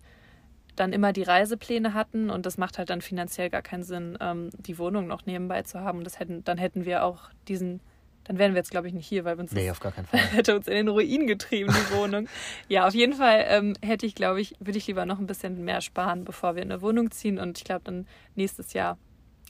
dann 0.75 0.93
immer 0.93 1.13
die 1.13 1.23
Reisepläne 1.23 1.93
hatten 1.93 2.29
und 2.29 2.45
das 2.45 2.57
macht 2.57 2.77
halt 2.77 2.89
dann 2.89 3.01
finanziell 3.01 3.49
gar 3.49 3.61
keinen 3.61 3.83
Sinn, 3.83 4.17
ähm, 4.19 4.49
die 4.57 4.77
Wohnung 4.77 5.07
noch 5.07 5.25
nebenbei 5.25 5.61
zu 5.63 5.79
haben. 5.79 5.99
Und 5.99 6.03
das 6.05 6.19
hätten, 6.19 6.43
dann 6.43 6.57
hätten 6.57 6.85
wir 6.85 7.03
auch 7.03 7.29
diesen, 7.47 7.79
dann 8.23 8.39
wären 8.39 8.53
wir 8.53 8.57
jetzt, 8.59 8.71
glaube 8.71 8.87
ich, 8.87 8.93
nicht 8.93 9.05
hier, 9.07 9.23
weil 9.25 9.37
wir 9.37 9.41
uns 9.41 9.51
Nee, 9.51 9.69
auf 9.69 9.79
gar 9.79 9.91
keinen 9.91 10.05
Fall. 10.07 10.19
hätte 10.19 10.55
uns 10.55 10.67
in 10.67 10.73
den 10.73 10.87
Ruin 10.87 11.27
getrieben, 11.27 11.71
die 11.71 11.95
Wohnung. 11.95 12.27
ja, 12.67 12.87
auf 12.87 12.93
jeden 12.93 13.13
Fall 13.13 13.45
ähm, 13.47 13.73
hätte 13.81 14.05
ich, 14.05 14.15
glaube 14.15 14.41
ich, 14.41 14.55
würde 14.59 14.77
ich 14.77 14.87
lieber 14.87 15.05
noch 15.05 15.19
ein 15.19 15.27
bisschen 15.27 15.63
mehr 15.63 15.81
sparen, 15.81 16.23
bevor 16.23 16.55
wir 16.55 16.63
in 16.63 16.71
eine 16.71 16.81
Wohnung 16.81 17.11
ziehen 17.11 17.37
und 17.37 17.57
ich 17.57 17.63
glaube 17.63 17.81
dann 17.83 18.07
nächstes 18.35 18.73
Jahr 18.73 18.97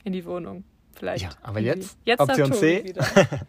in 0.04 0.14
die 0.14 0.26
Wohnung. 0.26 0.64
Vielleicht. 0.96 1.24
Ja, 1.24 1.30
aber 1.42 1.60
irgendwie. 1.60 1.82
jetzt 1.82 1.98
jetzt 2.06 2.20
Option 2.20 2.54
C. 2.54 2.84
Wieder. 2.84 3.06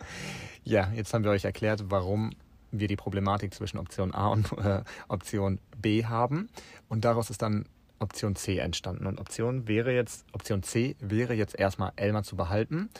Ja, 0.66 0.90
jetzt 0.94 1.12
haben 1.12 1.24
wir 1.24 1.30
euch 1.30 1.44
erklärt, 1.44 1.90
warum 1.90 2.30
wir 2.78 2.88
die 2.88 2.96
Problematik 2.96 3.54
zwischen 3.54 3.78
Option 3.78 4.14
A 4.14 4.28
und 4.28 4.52
äh, 4.58 4.82
Option 5.08 5.58
B 5.76 6.04
haben. 6.04 6.48
Und 6.88 7.04
daraus 7.04 7.30
ist 7.30 7.42
dann 7.42 7.66
Option 7.98 8.36
C 8.36 8.58
entstanden. 8.58 9.06
Und 9.06 9.20
Option 9.20 9.68
wäre 9.68 9.92
jetzt, 9.92 10.24
Option 10.32 10.62
C 10.62 10.96
wäre 11.00 11.34
jetzt 11.34 11.58
erstmal 11.58 11.92
Elmar 11.96 12.22
zu 12.22 12.36
behalten 12.36 12.90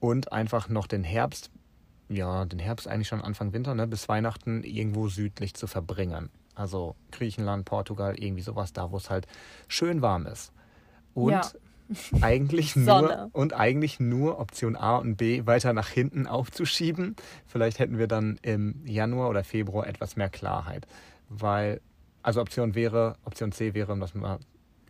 und 0.00 0.32
einfach 0.32 0.68
noch 0.68 0.86
den 0.86 1.04
Herbst, 1.04 1.50
ja, 2.08 2.44
den 2.44 2.58
Herbst 2.58 2.86
eigentlich 2.86 3.08
schon 3.08 3.22
Anfang 3.22 3.52
Winter, 3.52 3.74
ne, 3.74 3.86
bis 3.86 4.08
Weihnachten 4.08 4.62
irgendwo 4.62 5.08
südlich 5.08 5.54
zu 5.54 5.66
verbringen. 5.66 6.30
Also 6.54 6.96
Griechenland, 7.10 7.64
Portugal, 7.64 8.14
irgendwie 8.18 8.42
sowas, 8.42 8.72
da 8.72 8.90
wo 8.90 8.96
es 8.96 9.10
halt 9.10 9.26
schön 9.68 10.00
warm 10.02 10.26
ist. 10.26 10.52
Und 11.14 11.32
Ja. 11.32 11.42
Eigentlich 12.20 12.76
nur 12.76 13.30
und 13.32 13.52
eigentlich 13.52 14.00
nur 14.00 14.38
Option 14.38 14.76
A 14.76 14.96
und 14.96 15.16
B 15.16 15.46
weiter 15.46 15.72
nach 15.72 15.88
hinten 15.88 16.26
aufzuschieben. 16.26 17.16
Vielleicht 17.46 17.78
hätten 17.78 17.98
wir 17.98 18.06
dann 18.06 18.38
im 18.42 18.84
Januar 18.86 19.30
oder 19.30 19.44
Februar 19.44 19.86
etwas 19.86 20.16
mehr 20.16 20.28
Klarheit, 20.28 20.86
weil 21.28 21.80
also 22.22 22.40
Option 22.40 22.74
wäre 22.74 23.16
Option 23.24 23.52
C 23.52 23.74
wäre, 23.74 23.92
um 23.92 24.00
das 24.00 24.14
mal 24.14 24.38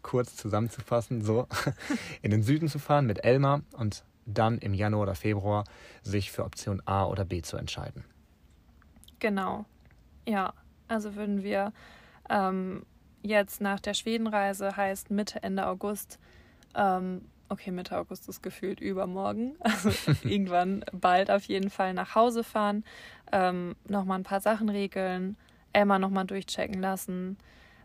kurz 0.02 0.36
zusammenzufassen, 0.36 1.22
so 1.22 1.46
in 2.22 2.30
den 2.30 2.42
Süden 2.42 2.68
zu 2.68 2.78
fahren 2.78 3.06
mit 3.06 3.24
Elmar 3.24 3.62
und 3.76 4.04
dann 4.24 4.58
im 4.58 4.74
Januar 4.74 5.02
oder 5.02 5.14
Februar 5.14 5.64
sich 6.02 6.30
für 6.30 6.44
Option 6.44 6.82
A 6.86 7.06
oder 7.06 7.24
B 7.24 7.42
zu 7.42 7.56
entscheiden. 7.56 8.04
Genau. 9.18 9.64
Ja, 10.26 10.52
also 10.88 11.14
würden 11.14 11.42
wir 11.42 11.72
ähm, 12.28 12.84
jetzt 13.22 13.60
nach 13.60 13.80
der 13.80 13.94
Schwedenreise, 13.94 14.76
heißt 14.76 15.10
Mitte, 15.10 15.42
Ende 15.42 15.66
August, 15.66 16.18
ähm, 16.76 17.22
okay, 17.48 17.70
Mitte 17.70 17.96
August 17.98 18.28
ist 18.28 18.42
gefühlt 18.42 18.80
übermorgen, 18.80 19.56
also 19.60 19.90
irgendwann 20.22 20.84
bald 20.92 21.30
auf 21.30 21.44
jeden 21.44 21.70
Fall 21.70 21.94
nach 21.94 22.14
Hause 22.14 22.44
fahren, 22.44 22.84
ähm, 23.32 23.74
nochmal 23.88 24.18
ein 24.18 24.24
paar 24.24 24.40
Sachen 24.40 24.68
regeln, 24.68 25.36
Elmar 25.72 25.98
nochmal 25.98 26.26
durchchecken 26.26 26.80
lassen, 26.80 27.38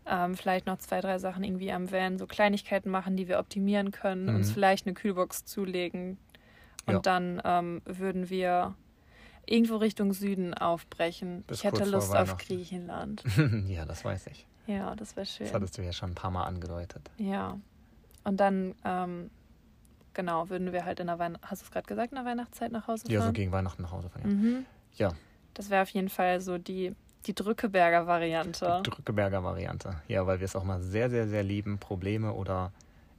ähm, 0.06 0.34
vielleicht 0.34 0.66
noch 0.66 0.78
zwei, 0.78 1.00
drei 1.00 1.18
Sachen 1.18 1.44
irgendwie 1.44 1.72
am 1.72 1.90
Van, 1.90 2.18
so 2.18 2.26
Kleinigkeiten 2.26 2.90
machen, 2.90 3.16
die 3.16 3.28
wir 3.28 3.38
optimieren 3.38 3.90
können, 3.92 4.26
Mhm. 4.26 4.36
uns 4.36 4.50
vielleicht 4.52 4.86
eine 4.86 4.94
Kühlbox 4.94 5.44
zulegen 5.44 6.18
und 6.86 6.94
Ja. 6.94 7.00
dann 7.00 7.40
ähm, 7.44 7.82
würden 7.84 8.28
wir 8.30 8.74
irgendwo 9.46 9.76
Richtung 9.76 10.12
Süden 10.12 10.54
aufbrechen. 10.54 11.44
Bis 11.46 11.58
ich 11.58 11.64
hätte 11.64 11.84
Lust 11.84 12.14
auf. 12.14 12.36
Griechenland. 12.38 13.24
ja, 13.68 13.84
das 13.84 14.04
weiß 14.04 14.28
ich. 14.28 14.46
Ja, 14.66 14.94
das 14.96 15.16
wäre 15.16 15.26
schön. 15.26 15.46
Das 15.46 15.54
hattest 15.54 15.78
du 15.78 15.82
ja 15.82 15.92
schon 15.92 16.10
ein 16.12 16.14
paar 16.14 16.30
Mal 16.30 16.44
angedeutet. 16.44 17.10
Ja. 17.16 17.58
Und 18.24 18.38
dann, 18.38 18.74
ähm, 18.84 19.30
genau, 20.14 20.48
würden 20.48 20.72
wir 20.72 20.84
halt 20.84 21.00
in 21.00 21.06
der 21.08 21.18
Weihnacht, 21.18 21.42
hast 21.50 21.62
du 21.62 21.66
es 21.66 21.70
gerade 21.70 21.86
gesagt, 21.86 22.12
in 22.12 22.16
der 22.16 22.24
Weihnachtszeit 22.24 22.72
nach 22.72 22.86
Hause 22.86 23.04
fahren? 23.04 23.12
Ja, 23.12 23.22
so 23.26 23.32
gegen 23.32 23.52
Weihnachten 23.52 23.82
nach 23.82 23.92
Hause 23.92 24.08
fahren. 24.10 24.22
Mhm. 24.28 24.66
Ja, 24.96 25.12
Das 25.54 25.70
wäre 25.70 25.82
auf 25.82 25.88
jeden 25.90 26.08
Fall 26.08 26.40
so 26.40 26.58
die, 26.58 26.94
die 27.26 27.34
Drückeberger 27.34 28.06
Variante. 28.06 28.82
die 28.84 28.90
Drückeberger 28.90 29.42
Variante. 29.42 29.96
Ja, 30.08 30.26
weil 30.26 30.40
wir 30.40 30.44
es 30.44 30.54
auch 30.56 30.64
mal 30.64 30.80
sehr, 30.80 31.10
sehr, 31.10 31.28
sehr 31.28 31.42
lieben, 31.42 31.78
Probleme 31.78 32.32
oder 32.32 32.72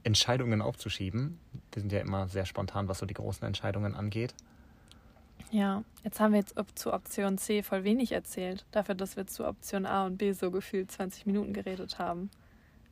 Entscheidungen 0.04 0.60
aufzuschieben. 0.62 1.38
Wir 1.72 1.80
sind 1.80 1.92
ja 1.92 2.00
immer 2.00 2.28
sehr 2.28 2.44
spontan, 2.46 2.88
was 2.88 2.98
so 2.98 3.06
die 3.06 3.14
großen 3.14 3.46
Entscheidungen 3.46 3.94
angeht. 3.94 4.34
Ja, 5.50 5.82
jetzt 6.02 6.20
haben 6.20 6.32
wir 6.32 6.40
jetzt 6.40 6.56
zu 6.74 6.92
Option 6.92 7.38
C 7.38 7.62
voll 7.62 7.84
wenig 7.84 8.12
erzählt. 8.12 8.66
Dafür, 8.72 8.94
dass 8.94 9.16
wir 9.16 9.26
zu 9.26 9.46
Option 9.46 9.86
A 9.86 10.06
und 10.06 10.18
B 10.18 10.32
so 10.32 10.50
gefühlt 10.50 10.90
20 10.90 11.26
Minuten 11.26 11.52
geredet 11.52 11.98
haben. 11.98 12.30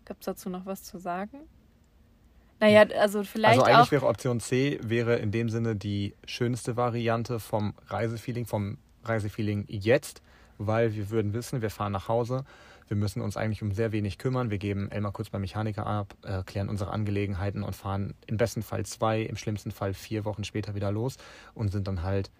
Gibt 0.05 0.20
es 0.20 0.27
dazu 0.27 0.48
noch 0.48 0.64
was 0.66 0.83
zu 0.85 0.98
sagen? 0.98 1.38
Naja, 2.62 2.85
also 2.96 3.25
vielleicht 3.25 3.59
also 3.59 3.64
eigentlich 3.64 3.88
auch. 3.88 3.90
wäre 3.90 4.07
Option 4.07 4.38
C 4.38 4.79
wäre 4.85 5.16
in 5.16 5.33
dem 5.33 5.48
Sinne 5.48 5.75
die 5.75 6.14
schönste 6.25 6.77
Variante 6.77 7.40
vom 7.40 7.75
Reisefeeling, 7.88 8.46
vom 8.46 8.79
Reisefeeling 9.03 9.64
jetzt, 9.66 10.22
weil 10.59 10.94
wir 10.94 11.11
würden 11.11 11.33
wissen, 11.33 11.61
wir 11.61 11.70
fahren 11.70 11.90
nach 11.90 12.07
Hause, 12.07 12.44
wir 12.87 12.96
müssen 12.96 13.20
uns 13.20 13.37
eigentlich 13.37 13.62
um 13.62 13.72
sehr 13.72 13.90
wenig 13.90 14.16
kümmern, 14.16 14.51
wir 14.51 14.59
geben 14.59 14.92
Elmar 14.92 15.11
kurz 15.11 15.29
beim 15.29 15.40
Mechaniker 15.40 15.85
ab, 15.88 16.14
äh, 16.22 16.44
klären 16.44 16.68
unsere 16.68 16.92
Angelegenheiten 16.92 17.64
und 17.64 17.75
fahren 17.75 18.14
im 18.29 18.37
besten 18.37 18.62
Fall 18.62 18.87
zwei, 18.87 19.22
im 19.22 19.35
schlimmsten 19.35 19.72
Fall 19.72 19.92
vier 19.92 20.25
Wochen 20.25 20.44
später 20.44 20.77
wieder 20.77 20.92
los 20.92 21.16
und 21.55 21.72
sind 21.72 21.88
dann 21.88 22.05
halt, 22.05 22.31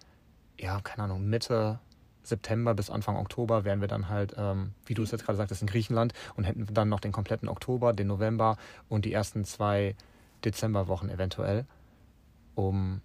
ja, 0.57 0.79
keine 0.79 1.03
Ahnung, 1.03 1.27
Mitte 1.27 1.79
September 2.23 2.73
bis 2.73 2.89
Anfang 2.89 3.17
Oktober 3.17 3.65
wären 3.65 3.81
wir 3.81 3.89
dann 3.89 4.07
halt, 4.07 4.35
ähm, 4.37 4.71
wie 4.85 4.93
du 4.93 5.03
es 5.03 5.11
jetzt 5.11 5.25
gerade 5.25 5.35
sagtest, 5.35 5.61
in 5.61 5.67
Griechenland 5.67 6.13
und 6.37 6.45
hätten 6.45 6.65
dann 6.73 6.87
noch 6.87 7.01
den 7.01 7.11
kompletten 7.11 7.49
Oktober, 7.49 7.91
den 7.91 8.07
November 8.07 8.55
und 8.87 9.03
die 9.03 9.11
ersten 9.11 9.43
zwei 9.43 9.97
Dezemberwochen 10.45 11.09
eventuell, 11.09 11.65
um 12.55 13.01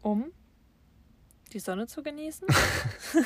um 0.00 0.32
die 1.52 1.60
Sonne 1.60 1.86
zu 1.86 2.02
genießen. 2.02 2.48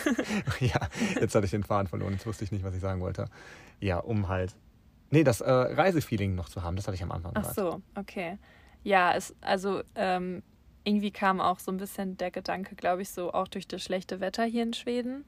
ja, 0.61 0.81
jetzt 1.21 1.35
hatte 1.35 1.45
ich 1.45 1.51
den 1.51 1.63
Faden 1.63 1.87
verloren, 1.87 2.13
jetzt 2.13 2.27
wusste 2.27 2.45
ich 2.45 2.53
nicht, 2.53 2.65
was 2.65 2.75
ich 2.75 2.81
sagen 2.81 3.01
wollte. 3.01 3.27
Ja, 3.81 3.99
um 3.99 4.29
halt, 4.29 4.55
nee, 5.11 5.25
das 5.25 5.41
äh, 5.41 5.51
Reisefeeling 5.51 6.35
noch 6.35 6.49
zu 6.49 6.63
haben, 6.63 6.77
das 6.77 6.87
hatte 6.87 6.97
ich 6.97 7.03
am 7.03 7.13
Anfang 7.13 7.33
Ach 7.35 7.53
so, 7.55 7.83
okay. 7.95 8.39
Ja, 8.83 9.15
es, 9.15 9.35
also 9.41 9.83
ähm, 9.95 10.43
irgendwie 10.85 11.11
kam 11.11 11.41
auch 11.41 11.59
so 11.59 11.73
ein 11.73 11.79
bisschen 11.79 12.17
der 12.17 12.31
Gedanke, 12.31 12.77
glaube 12.77 13.03
ich, 13.03 13.11
so 13.11 13.33
auch 13.33 13.49
durch 13.49 13.67
das 13.67 13.83
schlechte 13.83 14.21
Wetter 14.21 14.45
hier 14.45 14.63
in 14.63 14.73
Schweden. 14.73 15.25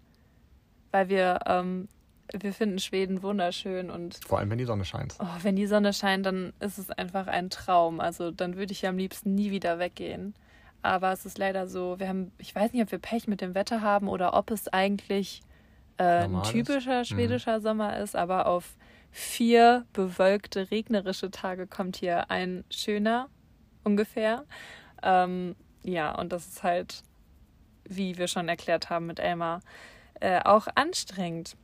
Weil 0.92 1.08
wir, 1.08 1.40
ähm, 1.46 1.88
wir 2.32 2.52
finden 2.52 2.78
Schweden 2.78 3.22
wunderschön 3.22 3.90
und 3.90 4.20
Vor 4.26 4.38
allem, 4.38 4.50
wenn 4.50 4.58
die 4.58 4.64
Sonne 4.64 4.84
scheint. 4.84 5.14
oh, 5.20 5.26
wenn 5.42 5.56
die 5.56 5.66
Sonne 5.66 5.92
scheint, 5.92 6.26
dann 6.26 6.52
ist 6.60 6.78
es 6.78 6.90
einfach 6.90 7.26
ein 7.26 7.50
Traum. 7.50 8.00
Also 8.00 8.30
dann 8.30 8.56
würde 8.56 8.72
ich 8.72 8.82
ja 8.82 8.90
am 8.90 8.98
liebsten 8.98 9.34
nie 9.34 9.50
wieder 9.50 9.78
weggehen. 9.78 10.34
Aber 10.82 11.12
es 11.12 11.26
ist 11.26 11.38
leider 11.38 11.66
so, 11.66 11.98
wir 11.98 12.08
haben, 12.08 12.32
ich 12.38 12.54
weiß 12.54 12.72
nicht, 12.72 12.82
ob 12.82 12.92
wir 12.92 12.98
Pech 12.98 13.26
mit 13.26 13.40
dem 13.40 13.54
Wetter 13.54 13.80
haben 13.80 14.08
oder 14.08 14.34
ob 14.34 14.50
es 14.50 14.68
eigentlich 14.68 15.42
äh, 15.96 16.24
ein 16.24 16.42
typischer 16.44 17.04
schwedischer 17.04 17.60
Sommer 17.60 17.98
ist, 17.98 18.14
aber 18.14 18.46
auf 18.46 18.76
vier 19.10 19.84
bewölkte, 19.92 20.70
regnerische 20.70 21.30
Tage 21.30 21.66
kommt 21.66 21.96
hier 21.96 22.30
ein 22.30 22.64
schöner 22.70 23.28
ungefähr. 23.84 24.44
Ähm, 25.02 25.56
ja, 25.82 26.14
und 26.14 26.32
das 26.32 26.46
ist 26.46 26.62
halt, 26.62 27.02
wie 27.84 28.18
wir 28.18 28.28
schon 28.28 28.48
erklärt 28.48 28.90
haben 28.90 29.06
mit 29.06 29.18
Elmar, 29.18 29.60
äh, 30.20 30.40
auch 30.44 30.68
anstrengend. 30.74 31.56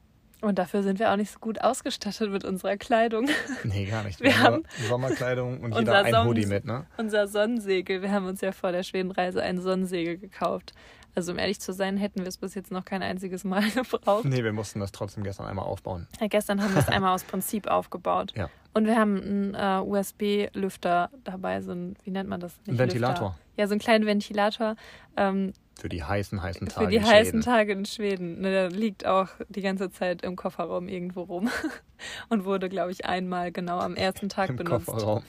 Und 0.44 0.58
dafür 0.58 0.82
sind 0.82 0.98
wir 0.98 1.10
auch 1.10 1.16
nicht 1.16 1.30
so 1.32 1.38
gut 1.38 1.60
ausgestattet 1.62 2.30
mit 2.30 2.44
unserer 2.44 2.76
Kleidung. 2.76 3.28
Nee, 3.64 3.86
gar 3.86 4.04
nicht. 4.04 4.20
Wir 4.20 4.30
Wir 4.30 4.38
haben 4.40 4.62
Sommerkleidung 4.88 5.60
und 5.60 5.74
jeder 5.78 6.04
ein 6.04 6.12
Sonnen- 6.12 6.28
Hoodie 6.28 6.46
mit, 6.46 6.64
ne? 6.64 6.86
Unser 6.98 7.26
Sonnensegel, 7.28 8.02
wir 8.02 8.12
haben 8.12 8.26
uns 8.26 8.40
ja 8.42 8.52
vor 8.52 8.70
der 8.72 8.82
Schwedenreise 8.82 9.42
ein 9.42 9.60
Sonnensegel 9.60 10.18
gekauft. 10.18 10.72
Also 11.16 11.30
um 11.32 11.38
ehrlich 11.38 11.60
zu 11.60 11.72
sein, 11.72 11.96
hätten 11.96 12.20
wir 12.20 12.26
es 12.26 12.38
bis 12.38 12.54
jetzt 12.56 12.72
noch 12.72 12.84
kein 12.84 13.00
einziges 13.02 13.44
Mal 13.44 13.62
gebraucht. 13.74 14.24
Nee, 14.24 14.42
wir 14.42 14.52
mussten 14.52 14.80
das 14.80 14.90
trotzdem 14.92 15.22
gestern 15.22 15.46
einmal 15.46 15.64
aufbauen. 15.64 16.08
Ja, 16.20 16.26
gestern 16.26 16.60
haben 16.62 16.74
wir 16.74 16.80
es 16.80 16.88
einmal 16.88 17.14
aus 17.14 17.22
Prinzip 17.24 17.68
aufgebaut. 17.68 18.32
Ja. 18.36 18.50
Und 18.74 18.86
wir 18.86 18.96
haben 18.96 19.16
einen 19.22 19.54
äh, 19.54 19.80
USB-Lüfter 19.88 21.10
dabei, 21.22 21.60
so 21.62 21.72
ein, 21.72 21.96
wie 22.04 22.10
nennt 22.10 22.28
man 22.28 22.40
das? 22.40 22.58
Ein 22.66 22.78
Ventilator. 22.78 23.28
Lüfter. 23.28 23.38
Ja, 23.56 23.66
so 23.68 23.72
einen 23.72 23.80
kleinen 23.80 24.06
Ventilator. 24.06 24.74
Ähm, 25.16 25.52
Für 25.78 25.88
die 25.88 26.02
heißen, 26.04 26.42
heißen 26.42 26.68
Tage. 26.68 26.86
Für 26.86 26.90
die 26.92 27.02
heißen 27.02 27.40
Tage 27.40 27.72
in 27.72 27.84
Schweden. 27.84 28.40
Ne, 28.40 28.50
der 28.50 28.70
liegt 28.70 29.06
auch 29.06 29.28
die 29.48 29.60
ganze 29.60 29.90
Zeit 29.90 30.22
im 30.22 30.36
Kofferraum 30.36 30.88
irgendwo 30.88 31.22
rum 31.22 31.50
und 32.28 32.44
wurde, 32.44 32.68
glaube 32.68 32.92
ich, 32.92 33.06
einmal 33.06 33.52
genau 33.52 33.78
am 33.80 33.96
ersten 33.96 34.28
Tag 34.28 34.50
Im 34.50 34.56
benutzt. 34.56 34.86
Kofferraum. 34.86 35.22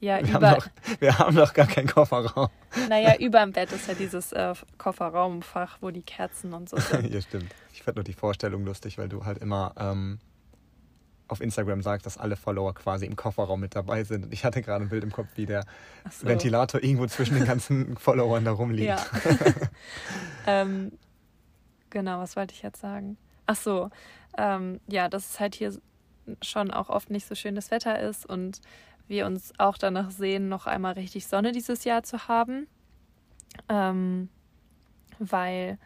Ja, 0.00 0.18
Wir 0.24 0.32
haben, 0.32 0.36
über, 0.36 0.54
doch, 0.54 1.00
wir 1.00 1.18
haben 1.18 1.36
doch 1.36 1.52
gar 1.52 1.66
keinen 1.66 1.86
Kofferraum. 1.86 2.48
naja, 2.88 3.16
über 3.20 3.40
dem 3.40 3.52
Bett 3.52 3.70
ist 3.70 3.86
ja 3.86 3.92
dieses 3.94 4.32
äh, 4.32 4.54
Kofferraumfach, 4.78 5.76
wo 5.82 5.90
die 5.90 6.02
Kerzen 6.02 6.54
und 6.54 6.70
so 6.70 6.76
sind. 6.80 7.12
ja, 7.12 7.20
stimmt. 7.20 7.54
Ich 7.74 7.82
fand 7.82 7.96
nur 7.96 8.04
die 8.04 8.14
Vorstellung 8.14 8.64
lustig, 8.64 8.96
weil 8.96 9.10
du 9.10 9.26
halt 9.26 9.38
immer 9.38 9.74
ähm, 9.78 10.18
auf 11.30 11.40
Instagram 11.40 11.82
sagst, 11.82 12.06
dass 12.06 12.18
alle 12.18 12.36
Follower 12.36 12.74
quasi 12.74 13.06
im 13.06 13.16
Kofferraum 13.16 13.60
mit 13.60 13.74
dabei 13.74 14.04
sind. 14.04 14.24
Und 14.24 14.32
ich 14.32 14.44
hatte 14.44 14.62
gerade 14.62 14.84
ein 14.84 14.88
Bild 14.88 15.04
im 15.04 15.12
Kopf, 15.12 15.28
wie 15.36 15.46
der 15.46 15.64
so. 16.10 16.26
Ventilator 16.26 16.82
irgendwo 16.82 17.06
zwischen 17.06 17.34
den 17.34 17.44
ganzen 17.44 17.96
Followern 17.98 18.44
da 18.44 18.52
rumliegt. 18.52 18.88
Ja. 18.88 19.04
ähm, 20.46 20.92
genau, 21.90 22.20
was 22.20 22.36
wollte 22.36 22.54
ich 22.54 22.62
jetzt 22.62 22.80
sagen? 22.80 23.16
Ach 23.46 23.56
so, 23.56 23.90
ähm, 24.38 24.80
ja, 24.86 25.08
dass 25.08 25.30
es 25.30 25.40
halt 25.40 25.54
hier 25.54 25.72
schon 26.42 26.70
auch 26.70 26.88
oft 26.88 27.10
nicht 27.10 27.26
so 27.26 27.34
schönes 27.34 27.70
Wetter 27.70 27.98
ist 27.98 28.24
und 28.26 28.60
wir 29.08 29.26
uns 29.26 29.52
auch 29.58 29.76
danach 29.76 30.10
sehen, 30.10 30.48
noch 30.48 30.66
einmal 30.66 30.92
richtig 30.92 31.26
Sonne 31.26 31.52
dieses 31.52 31.84
Jahr 31.84 32.02
zu 32.02 32.28
haben. 32.28 32.68
Ähm, 33.68 34.28
weil 35.18 35.78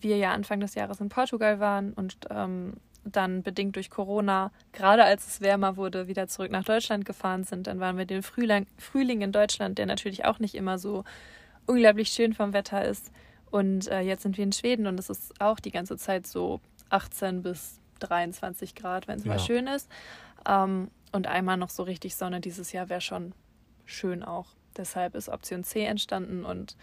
wir 0.00 0.16
ja 0.16 0.32
Anfang 0.32 0.60
des 0.60 0.74
Jahres 0.74 1.00
in 1.00 1.08
Portugal 1.08 1.60
waren 1.60 1.92
und 1.92 2.16
ähm, 2.30 2.74
dann 3.16 3.42
bedingt 3.42 3.76
durch 3.76 3.90
Corona, 3.90 4.50
gerade 4.72 5.04
als 5.04 5.26
es 5.26 5.40
wärmer 5.40 5.76
wurde, 5.76 6.08
wieder 6.08 6.28
zurück 6.28 6.50
nach 6.50 6.64
Deutschland 6.64 7.04
gefahren 7.04 7.44
sind. 7.44 7.66
Dann 7.66 7.80
waren 7.80 7.96
wir 7.96 8.04
den 8.04 8.22
Frühling, 8.22 8.66
Frühling 8.76 9.20
in 9.22 9.32
Deutschland, 9.32 9.78
der 9.78 9.86
natürlich 9.86 10.24
auch 10.24 10.38
nicht 10.38 10.54
immer 10.54 10.78
so 10.78 11.04
unglaublich 11.66 12.08
schön 12.10 12.32
vom 12.34 12.52
Wetter 12.52 12.84
ist. 12.84 13.10
Und 13.50 13.88
äh, 13.88 14.00
jetzt 14.00 14.22
sind 14.22 14.36
wir 14.36 14.44
in 14.44 14.52
Schweden 14.52 14.86
und 14.86 14.98
es 15.00 15.08
ist 15.10 15.40
auch 15.40 15.58
die 15.60 15.70
ganze 15.70 15.96
Zeit 15.96 16.26
so 16.26 16.60
18 16.90 17.42
bis 17.42 17.80
23 18.00 18.74
Grad, 18.74 19.08
wenn 19.08 19.18
es 19.18 19.24
mal 19.24 19.34
Ja. 19.34 19.38
schön 19.38 19.66
ist. 19.66 19.90
Ähm, 20.46 20.90
und 21.12 21.26
einmal 21.26 21.56
noch 21.56 21.70
so 21.70 21.82
richtig 21.82 22.16
Sonne 22.16 22.40
dieses 22.40 22.72
Jahr 22.72 22.88
wäre 22.88 23.00
schon 23.00 23.32
schön 23.86 24.22
auch. 24.22 24.46
Deshalb 24.76 25.14
ist 25.14 25.28
Option 25.28 25.64
C 25.64 25.84
entstanden 25.84 26.44
und 26.44 26.76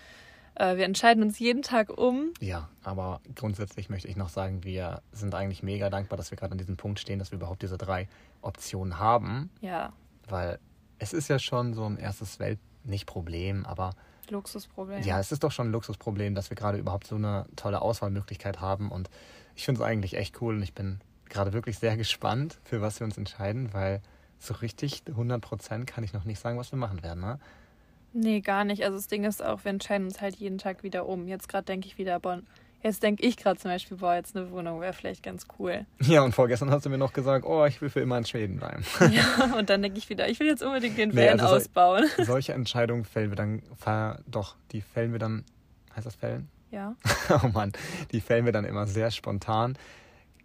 äh, 0.56 0.78
wir 0.78 0.86
entscheiden 0.86 1.24
uns 1.24 1.40
jeden 1.40 1.62
Tag 1.62 1.90
um. 1.98 2.34
Ja, 2.40 2.70
aber 2.84 3.22
grundsätzlich 3.36 3.90
möchte 3.90 4.08
ich 4.08 4.16
noch 4.16 4.30
sagen, 4.30 4.64
wir 4.64 5.02
sind 5.12 5.36
eigentlich 5.36 5.64
mega 5.64 5.90
dankbar, 5.90 6.18
dass 6.18 6.32
wir 6.32 6.38
gerade 6.38 6.54
an 6.54 6.58
diesem 6.58 6.78
Punkt 6.78 7.00
stehen, 7.00 7.20
dass 7.20 7.32
wir 7.32 7.38
überhaupt 7.38 7.62
diese 7.62 7.78
drei 7.78 8.08
Optionen 8.42 9.00
haben, 9.00 9.50
Ja, 9.62 9.94
weil 10.28 10.60
es 11.00 11.14
ist 11.14 11.28
ja 11.28 11.40
schon 11.40 11.74
so 11.74 11.86
ein 11.86 11.98
erstes 11.98 12.40
Welt, 12.40 12.60
nicht 12.84 13.06
Problem, 13.06 13.66
aber 13.66 13.92
Luxusproblem. 14.30 15.04
ja, 15.04 15.20
es 15.20 15.32
ist 15.32 15.44
doch 15.44 15.52
schon 15.52 15.68
ein 15.70 15.72
Luxusproblem, 15.72 16.36
dass 16.36 16.50
wir 16.50 16.56
gerade 16.56 16.78
überhaupt 16.78 17.08
so 17.08 17.16
eine 17.16 17.46
tolle 17.56 17.82
Auswahlmöglichkeit 17.82 18.62
haben 18.62 18.92
und 18.92 19.10
ich 19.56 19.66
finde 19.66 19.82
es 19.82 19.88
eigentlich 19.88 20.16
echt 20.16 20.42
cool 20.42 20.56
und 20.56 20.62
ich 20.62 20.74
bin 20.74 21.00
gerade 21.30 21.54
wirklich 21.54 21.80
sehr 21.80 21.98
gespannt, 22.04 22.60
für 22.64 22.82
was 22.82 23.00
wir 23.00 23.06
uns 23.06 23.18
entscheiden, 23.18 23.74
weil 23.74 24.02
so 24.40 24.54
richtig 24.56 25.04
100% 25.08 25.86
kann 25.86 26.04
ich 26.04 26.14
noch 26.14 26.26
nicht 26.26 26.40
sagen, 26.40 26.58
was 26.58 26.72
wir 26.72 26.78
machen 26.78 27.02
werden, 27.04 27.22
ne? 27.22 27.40
Nee, 28.18 28.40
gar 28.40 28.64
nicht. 28.64 28.84
Also 28.84 28.98
das 28.98 29.08
Ding 29.08 29.26
ist 29.26 29.44
auch, 29.44 29.66
wir 29.66 29.72
entscheiden 29.72 30.08
uns 30.08 30.22
halt 30.22 30.36
jeden 30.38 30.58
Tag 30.58 30.84
wieder 30.84 31.06
um. 31.06 31.28
Jetzt 31.28 31.50
gerade 31.50 31.66
denke 31.66 31.88
ich 31.88 31.98
wieder, 31.98 32.18
boah, 32.22 32.40
jetzt 32.82 33.04
denke 33.04 33.26
ich 33.26 33.36
gerade 33.36 33.60
zum 33.60 33.70
Beispiel, 33.72 33.98
boah, 33.98 34.16
jetzt 34.16 34.38
eine 34.38 34.50
Wohnung 34.52 34.80
wäre 34.80 34.94
vielleicht 34.94 35.22
ganz 35.22 35.46
cool. 35.60 35.86
Ja, 36.02 36.22
und 36.22 36.34
vorgestern 36.34 36.72
hast 36.72 36.86
du 36.86 36.90
mir 36.90 36.98
noch 36.98 37.12
gesagt, 37.12 37.46
oh, 37.46 37.66
ich 37.66 37.82
will 37.82 37.90
für 37.90 38.00
immer 38.00 38.18
in 38.18 38.26
Schweden 38.26 38.56
bleiben. 38.58 38.86
ja, 39.12 39.58
und 39.58 39.70
dann 39.70 39.82
denke 39.82 39.98
ich 39.98 40.08
wieder, 40.10 40.30
ich 40.30 40.40
will 40.40 40.48
jetzt 40.48 40.64
unbedingt 40.64 40.98
den 40.98 41.10
Nee, 41.10 41.28
Van 41.30 41.40
also 41.42 41.48
so- 41.48 41.56
ausbauen. 41.58 42.06
Solche 42.24 42.54
Entscheidungen 42.54 43.04
fällen 43.04 43.32
wir 43.32 43.36
dann, 43.36 43.62
doch, 44.28 44.56
die 44.72 44.80
fällen 44.82 45.12
wir 45.12 45.20
dann, 45.20 45.44
heißt 45.96 46.06
das 46.06 46.16
fällen? 46.16 46.48
Ja. 46.72 46.96
Oh 47.44 47.48
Mann, 47.50 47.74
die 48.12 48.22
fällen 48.22 48.46
wir 48.46 48.52
dann 48.54 48.66
immer 48.66 48.88
sehr 48.88 49.12
spontan. 49.12 49.78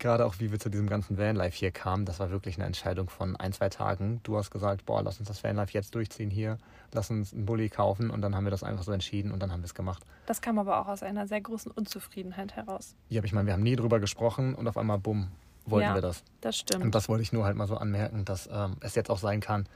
Gerade 0.00 0.24
auch, 0.24 0.36
wie 0.38 0.50
wir 0.50 0.58
zu 0.58 0.70
diesem 0.70 0.88
ganzen 0.88 1.18
Vanlife 1.18 1.54
hier 1.56 1.70
kamen, 1.70 2.06
das 2.06 2.18
war 2.20 2.30
wirklich 2.30 2.56
eine 2.56 2.64
Entscheidung 2.64 3.08
von 3.10 3.36
ein, 3.36 3.52
zwei 3.52 3.68
Tagen. 3.68 4.20
Du 4.22 4.36
hast 4.38 4.50
gesagt, 4.50 4.86
boah, 4.86 5.02
lass 5.02 5.18
uns 5.20 5.28
das 5.28 5.44
Vanlife 5.44 5.72
jetzt 5.74 5.94
durchziehen 5.94 6.30
hier, 6.30 6.56
lass 6.92 7.10
uns 7.10 7.34
einen 7.34 7.44
Bulli 7.44 7.68
kaufen 7.68 8.10
und 8.10 8.22
dann 8.22 8.34
haben 8.34 8.44
wir 8.44 8.50
das 8.50 8.62
einfach 8.64 8.82
so 8.82 8.92
entschieden 8.92 9.30
und 9.30 9.40
dann 9.40 9.52
haben 9.52 9.60
wir 9.60 9.66
es 9.66 9.74
gemacht. 9.74 10.02
Das 10.26 10.40
kam 10.40 10.58
aber 10.58 10.80
auch 10.80 10.88
aus 10.88 11.02
einer 11.02 11.26
sehr 11.26 11.42
großen 11.42 11.70
Unzufriedenheit 11.70 12.56
heraus. 12.56 12.96
Ja, 13.10 13.20
aber 13.20 13.26
ich 13.26 13.32
meine, 13.34 13.46
wir 13.46 13.52
haben 13.52 13.62
nie 13.62 13.76
drüber 13.76 14.00
gesprochen 14.00 14.54
und 14.54 14.66
auf 14.66 14.78
einmal, 14.78 14.98
bumm, 14.98 15.28
wollten 15.66 15.88
Ja. 15.88 15.94
wir 15.94 16.00
das. 16.00 16.24
Das 16.40 16.56
stimmt. 16.56 16.82
Und 16.82 16.94
das 16.94 17.10
wollte 17.10 17.22
ich 17.22 17.32
nur 17.34 17.44
halt 17.44 17.56
mal 17.56 17.68
so 17.68 17.76
anmerken, 17.76 18.24
dass 18.24 18.48
ähm, 18.50 18.76
es 18.80 18.94
jetzt 18.94 19.10
auch 19.10 19.18
sein 19.18 19.40
kann, 19.40 19.66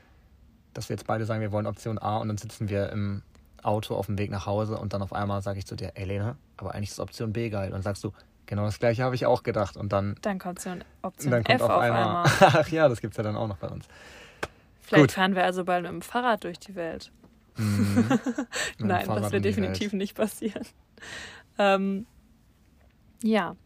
dass 0.72 0.88
wir 0.88 0.96
jetzt 0.96 1.06
beide 1.06 1.26
sagen, 1.26 1.42
wir 1.42 1.52
wollen 1.52 1.66
Option 1.66 1.98
A 1.98 2.16
und 2.16 2.28
dann 2.28 2.38
sitzen 2.38 2.70
wir 2.70 2.88
im 2.90 3.22
Auto 3.62 3.94
auf 3.94 4.06
dem 4.06 4.16
Weg 4.16 4.30
nach 4.30 4.46
Hause 4.46 4.78
und 4.78 4.94
dann 4.94 5.02
auf 5.02 5.12
einmal 5.12 5.42
sage 5.42 5.58
ich 5.58 5.66
zu 5.66 5.76
dir, 5.76 5.92
ey 5.96 6.06
Lena, 6.06 6.36
aber 6.56 6.74
eigentlich 6.74 6.90
ist 6.90 7.00
Option 7.00 7.32
B 7.34 7.50
geil. 7.50 7.66
Und 7.66 7.72
dann 7.72 7.82
sagst 7.82 8.02
du, 8.04 8.12
genau 8.46 8.64
das 8.64 8.78
gleiche 8.78 9.02
habe 9.02 9.14
ich 9.14 9.26
auch 9.26 9.42
gedacht. 9.42 9.76
Und 9.76 9.92
dann, 9.92 10.16
dann 10.22 10.38
kommt 10.38 10.60
so 10.60 10.70
eine 10.70 10.84
Option 11.02 11.30
dann 11.30 11.44
kommt 11.44 11.60
F 11.60 11.62
auf 11.62 11.78
einmal, 11.78 12.24
ach 12.40 12.68
ja, 12.68 12.88
das 12.88 13.00
gibt's 13.00 13.16
ja 13.16 13.22
dann 13.22 13.36
auch 13.36 13.48
noch 13.48 13.58
bei 13.58 13.68
uns. 13.68 13.86
Vielleicht 14.80 15.02
Gut. 15.04 15.12
fahren 15.12 15.34
wir 15.34 15.44
also 15.44 15.64
bald 15.64 15.84
mit 15.84 15.92
dem 15.92 16.02
Fahrrad 16.02 16.44
durch 16.44 16.58
die 16.58 16.74
Welt. 16.74 17.10
Mhm. 17.56 18.06
Nein, 18.78 19.06
Fahrrad 19.06 19.24
das 19.24 19.32
wird 19.32 19.44
definitiv 19.44 19.92
Welt. 19.92 19.98
nicht 19.98 20.14
passieren. 20.14 20.66
Ähm, 21.58 22.06
ja. 23.22 23.56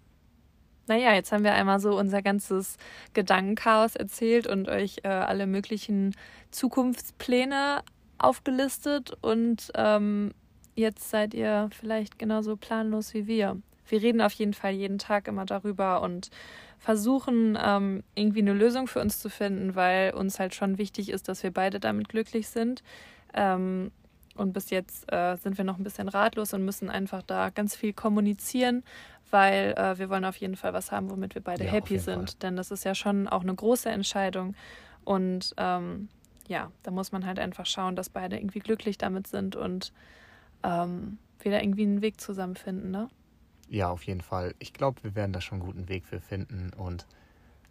Naja, 0.86 1.12
jetzt 1.12 1.32
haben 1.32 1.44
wir 1.44 1.54
einmal 1.54 1.80
so 1.80 1.98
unser 1.98 2.22
ganzes 2.22 2.76
Gedankenchaos 3.12 3.94
erzählt 3.96 4.46
und 4.46 4.68
euch 4.68 4.98
äh, 5.02 5.08
alle 5.08 5.46
möglichen 5.46 6.14
Zukunftspläne 6.50 7.82
aufgelistet 8.16 9.12
und 9.20 9.70
ähm, 9.74 10.32
jetzt 10.74 11.10
seid 11.10 11.34
ihr 11.34 11.68
vielleicht 11.78 12.18
genauso 12.18 12.56
planlos 12.56 13.12
wie 13.12 13.26
wir. 13.26 13.60
Wir 13.88 14.02
reden 14.02 14.20
auf 14.20 14.32
jeden 14.32 14.54
Fall 14.54 14.72
jeden 14.72 14.98
Tag 14.98 15.28
immer 15.28 15.44
darüber 15.44 16.02
und 16.02 16.30
versuchen 16.78 17.58
ähm, 17.60 18.04
irgendwie 18.14 18.40
eine 18.40 18.52
Lösung 18.52 18.86
für 18.86 19.00
uns 19.00 19.18
zu 19.18 19.28
finden, 19.28 19.74
weil 19.74 20.14
uns 20.14 20.38
halt 20.38 20.54
schon 20.54 20.78
wichtig 20.78 21.10
ist, 21.10 21.28
dass 21.28 21.42
wir 21.42 21.50
beide 21.50 21.80
damit 21.80 22.08
glücklich 22.08 22.48
sind. 22.48 22.82
Ähm, 23.34 23.90
und 24.36 24.52
bis 24.52 24.70
jetzt 24.70 25.12
äh, 25.12 25.36
sind 25.36 25.58
wir 25.58 25.64
noch 25.64 25.78
ein 25.78 25.84
bisschen 25.84 26.08
ratlos 26.08 26.54
und 26.54 26.64
müssen 26.64 26.88
einfach 26.88 27.22
da 27.22 27.50
ganz 27.50 27.74
viel 27.74 27.92
kommunizieren, 27.92 28.84
weil 29.30 29.74
äh, 29.76 29.98
wir 29.98 30.08
wollen 30.08 30.24
auf 30.24 30.36
jeden 30.36 30.54
Fall 30.54 30.72
was 30.72 30.92
haben, 30.92 31.10
womit 31.10 31.34
wir 31.34 31.42
beide 31.42 31.64
Ja, 31.64 31.72
happy 31.72 31.98
sind. 31.98 32.30
Fall. 32.30 32.38
Denn 32.42 32.56
das 32.56 32.70
ist 32.70 32.84
ja 32.84 32.94
schon 32.94 33.26
auch 33.26 33.42
eine 33.42 33.54
große 33.54 33.88
Entscheidung. 33.88 34.54
Und 35.04 35.54
ähm, 35.56 36.08
ja, 36.46 36.70
da 36.84 36.90
muss 36.90 37.10
man 37.10 37.26
halt 37.26 37.38
einfach 37.38 37.66
schauen, 37.66 37.96
dass 37.96 38.08
beide 38.08 38.36
irgendwie 38.36 38.60
glücklich 38.60 38.96
damit 38.96 39.26
sind 39.26 39.56
und 39.56 39.92
ähm, 40.62 41.18
wir 41.40 41.52
da 41.52 41.60
irgendwie 41.60 41.82
einen 41.82 42.02
Weg 42.02 42.20
zusammenfinden, 42.20 42.90
ne? 42.90 43.08
Ja, 43.68 43.90
auf 43.90 44.02
jeden 44.04 44.20
Fall. 44.22 44.54
Ich 44.58 44.72
glaube, 44.72 45.02
wir 45.02 45.14
werden 45.14 45.32
da 45.32 45.40
schon 45.40 45.60
einen 45.60 45.66
guten 45.66 45.88
Weg 45.88 46.06
für 46.06 46.20
finden. 46.20 46.70
Und 46.76 47.06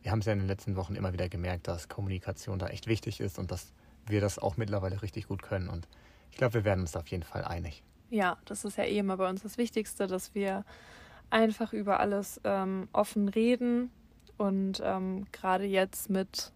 wir 0.02 0.12
haben 0.12 0.20
es 0.20 0.26
ja 0.26 0.34
in 0.34 0.40
den 0.40 0.48
letzten 0.48 0.76
Wochen 0.76 0.96
immer 0.96 1.14
wieder 1.14 1.28
gemerkt, 1.30 1.68
dass 1.68 1.90
Kommunikation 1.90 2.60
da 2.60 2.68
echt 2.68 2.88
wichtig 2.88 3.20
ist 3.20 3.40
und 3.40 3.52
dass 3.52 3.74
wir 4.06 4.22
das 4.22 4.40
auch 4.40 4.58
mittlerweile 4.58 5.02
richtig 5.02 5.28
gut 5.28 5.42
können. 5.42 5.70
Und 5.70 5.88
ich 6.32 6.38
glaube, 6.38 6.56
wir 6.56 6.66
werden 6.66 6.82
uns 6.82 6.92
da 6.92 7.00
auf 7.00 7.08
jeden 7.08 7.24
Fall 7.24 7.44
einig. 7.44 7.84
Ja, 8.10 8.38
das 8.46 8.64
ist 8.64 8.78
ja 8.78 8.86
eh 8.86 9.00
immer 9.00 9.18
bei 9.18 9.30
uns 9.30 9.42
das 9.44 9.58
Wichtigste, 9.58 10.08
dass 10.08 10.34
wir 10.34 10.64
einfach 11.30 11.74
über 11.74 12.00
alles 12.00 12.40
ähm, 12.46 12.88
offen 12.94 13.28
reden 13.28 13.92
und 14.38 14.82
ähm, 14.84 15.26
gerade 15.34 15.66
jetzt 15.66 16.10
mit 16.10 16.54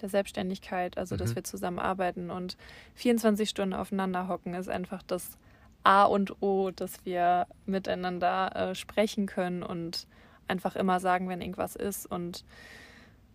der 0.00 0.08
Selbstständigkeit, 0.10 0.96
also 0.98 1.16
dass 1.16 1.30
Mhm. 1.30 1.36
wir 1.36 1.44
zusammenarbeiten 1.44 2.30
und 2.30 2.56
24 2.94 3.48
Stunden 3.48 3.74
aufeinander 3.74 4.28
hocken, 4.28 4.54
ist 4.54 4.68
einfach 4.68 5.02
das 5.02 5.38
A 5.86 6.04
und 6.04 6.42
O, 6.42 6.70
dass 6.72 7.04
wir 7.04 7.46
miteinander 7.64 8.54
äh, 8.70 8.74
sprechen 8.74 9.26
können 9.26 9.62
und 9.62 10.06
einfach 10.48 10.74
immer 10.76 10.98
sagen, 11.00 11.28
wenn 11.28 11.40
irgendwas 11.40 11.76
ist 11.76 12.06
und 12.06 12.44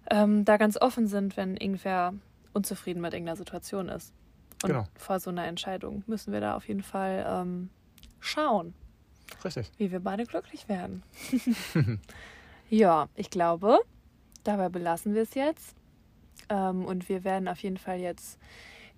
ähm, 0.10 0.44
da 0.46 0.58
ganz 0.58 0.76
offen 0.80 1.08
sind, 1.08 1.38
wenn 1.38 1.56
irgendwer 1.56 2.14
unzufrieden 2.54 3.02
mit 3.02 3.14
irgendeiner 3.14 3.38
Situation 3.38 3.88
ist. 3.90 4.14
Und 4.64 4.70
Genau. 4.70 4.84
vor 4.96 5.20
so 5.20 5.30
einer 5.30 5.46
Entscheidung 5.48 6.04
müssen 6.08 6.34
wir 6.34 6.42
da 6.42 6.56
auf 6.56 6.68
jeden 6.68 6.84
Fall 6.84 7.26
ähm, 7.28 7.70
schauen, 8.20 8.74
Richtig. 9.44 9.72
wie 9.78 9.92
wir 9.92 10.02
beide 10.02 10.26
glücklich 10.26 10.68
werden. 10.68 11.04
ja, 12.70 13.08
ich 13.16 13.30
glaube, 13.30 13.80
dabei 14.44 14.70
belassen 14.70 15.14
wir 15.16 15.24
es 15.24 15.34
jetzt. 15.36 15.76
Ähm, 16.50 16.86
und 16.86 17.08
wir 17.08 17.24
werden 17.24 17.48
auf 17.48 17.60
jeden 17.64 17.78
Fall 17.78 18.00
jetzt 18.00 18.38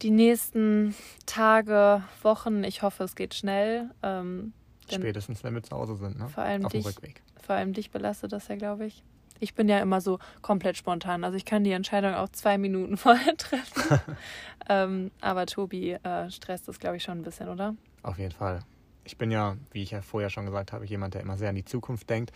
die 0.02 0.12
nächsten 0.12 0.96
Tage, 1.26 2.04
Wochen, 2.22 2.64
ich 2.64 2.82
hoffe, 2.82 3.04
es 3.04 3.16
geht 3.16 3.34
schnell. 3.34 3.90
Ähm, 4.02 4.54
Spätestens, 4.92 5.44
wenn 5.44 5.54
wir 5.54 5.64
zu 5.64 5.76
Hause 5.76 5.96
sind, 5.96 6.20
ne? 6.20 6.28
vor 6.28 6.44
allem 6.44 6.66
Auf 6.66 6.72
dem 6.72 6.82
dich, 6.82 6.88
Rückweg. 6.88 7.22
vor 7.42 7.56
allem 7.56 7.74
dich 7.74 7.90
belastet 7.92 8.34
das 8.34 8.48
ja, 8.48 8.56
glaube 8.56 8.86
ich. 8.86 9.04
Ich 9.40 9.56
bin 9.56 9.68
ja 9.68 9.80
immer 9.80 10.00
so 10.02 10.20
komplett 10.42 10.78
spontan. 10.78 11.24
Also 11.24 11.36
ich 11.38 11.46
kann 11.46 11.64
die 11.64 11.72
Entscheidung 11.72 12.14
auch 12.14 12.30
zwei 12.30 12.58
Minuten 12.58 12.98
vorher 12.98 13.36
treffen. 13.38 14.00
ähm, 14.70 15.12
aber 15.22 15.46
Tobi 15.46 15.94
äh, 15.94 16.30
stresst 16.32 16.68
das, 16.68 16.80
glaube 16.80 16.98
ich, 16.98 17.04
schon 17.04 17.20
ein 17.20 17.24
bisschen, 17.24 17.50
oder? 17.50 17.76
Auf 18.04 18.18
jeden 18.20 18.32
Fall. 18.34 18.62
Ich 19.06 19.18
bin 19.18 19.32
ja, 19.32 19.58
wie 19.72 19.84
ich 19.84 19.92
ja 19.92 20.02
vorher 20.02 20.30
schon 20.30 20.46
gesagt 20.46 20.72
habe, 20.72 20.86
jemand, 20.86 21.14
der 21.14 21.22
immer 21.22 21.38
sehr 21.38 21.50
an 21.50 21.56
die 21.56 21.66
Zukunft 21.66 22.10
denkt. 22.10 22.32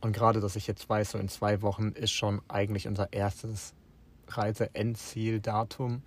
Und 0.00 0.12
gerade, 0.12 0.40
dass 0.40 0.56
ich 0.56 0.66
jetzt 0.66 0.88
weiß, 0.88 1.10
so 1.12 1.18
in 1.18 1.28
zwei 1.28 1.60
Wochen 1.60 1.88
ist 1.88 2.12
schon 2.12 2.40
eigentlich 2.48 2.86
unser 2.86 3.12
erstes 3.12 3.74
Reise-Endziel-Datum, 4.28 6.02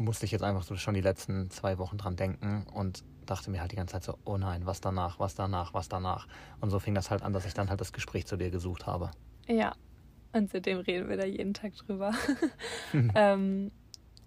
musste 0.00 0.24
ich 0.24 0.32
jetzt 0.32 0.42
einfach 0.42 0.62
so 0.62 0.76
schon 0.76 0.94
die 0.94 1.00
letzten 1.00 1.50
zwei 1.50 1.78
Wochen 1.78 1.98
dran 1.98 2.16
denken. 2.16 2.66
Und 2.72 3.04
dachte 3.26 3.50
mir 3.50 3.60
halt 3.60 3.70
die 3.70 3.76
ganze 3.76 3.92
Zeit 3.92 4.04
so, 4.04 4.18
oh 4.24 4.36
nein, 4.36 4.66
was 4.66 4.80
danach, 4.80 5.20
was 5.20 5.34
danach, 5.34 5.72
was 5.72 5.88
danach. 5.88 6.26
Und 6.60 6.70
so 6.70 6.78
fing 6.78 6.94
das 6.94 7.10
halt 7.10 7.22
an, 7.22 7.32
dass 7.32 7.46
ich 7.46 7.54
dann 7.54 7.70
halt 7.70 7.80
das 7.80 7.92
Gespräch 7.92 8.26
zu 8.26 8.36
dir 8.36 8.50
gesucht 8.50 8.86
habe. 8.86 9.10
Ja, 9.46 9.72
und 10.32 10.50
seitdem 10.50 10.78
reden 10.78 11.08
wir 11.08 11.16
da 11.16 11.24
jeden 11.24 11.54
Tag 11.54 11.74
drüber. 11.76 12.12
ähm, 13.14 13.70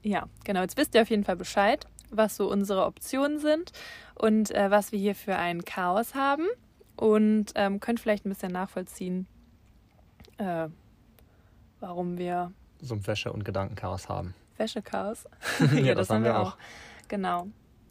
ja, 0.01 0.28
genau. 0.45 0.61
Jetzt 0.61 0.78
wisst 0.78 0.95
ihr 0.95 1.01
auf 1.01 1.09
jeden 1.09 1.24
Fall 1.24 1.36
Bescheid, 1.36 1.86
was 2.09 2.36
so 2.36 2.49
unsere 2.49 2.86
Optionen 2.86 3.39
sind 3.39 3.71
und 4.15 4.51
äh, 4.51 4.71
was 4.71 4.91
wir 4.91 4.99
hier 4.99 5.15
für 5.15 5.36
ein 5.36 5.65
Chaos 5.65 6.15
haben. 6.15 6.45
Und 6.95 7.53
ähm, 7.55 7.80
könnt 7.80 7.99
vielleicht 7.99 8.26
ein 8.26 8.30
bisschen 8.30 8.51
nachvollziehen, 8.51 9.26
äh, 10.38 10.67
warum 11.80 12.17
wir 12.17 12.51
so 12.80 12.95
ein 12.95 13.07
Wäsche- 13.07 13.32
und 13.32 13.45
Gedankenchaos 13.45 14.09
haben. 14.09 14.36
Wäschechaos. 14.64 15.26
ja, 15.59 15.80
ja, 15.80 15.95
das, 15.95 16.07
das 16.07 16.16
haben 16.16 16.24
wir 16.24 16.39
auch. 16.39 16.53
auch. 16.53 16.57
Genau. 17.07 17.47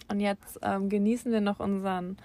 Und 0.09 0.21
jetzt 0.21 0.59
ähm, 0.63 0.89
genießen 0.89 1.31
wir 1.33 1.41
noch 1.41 1.61
unseren 1.61 2.17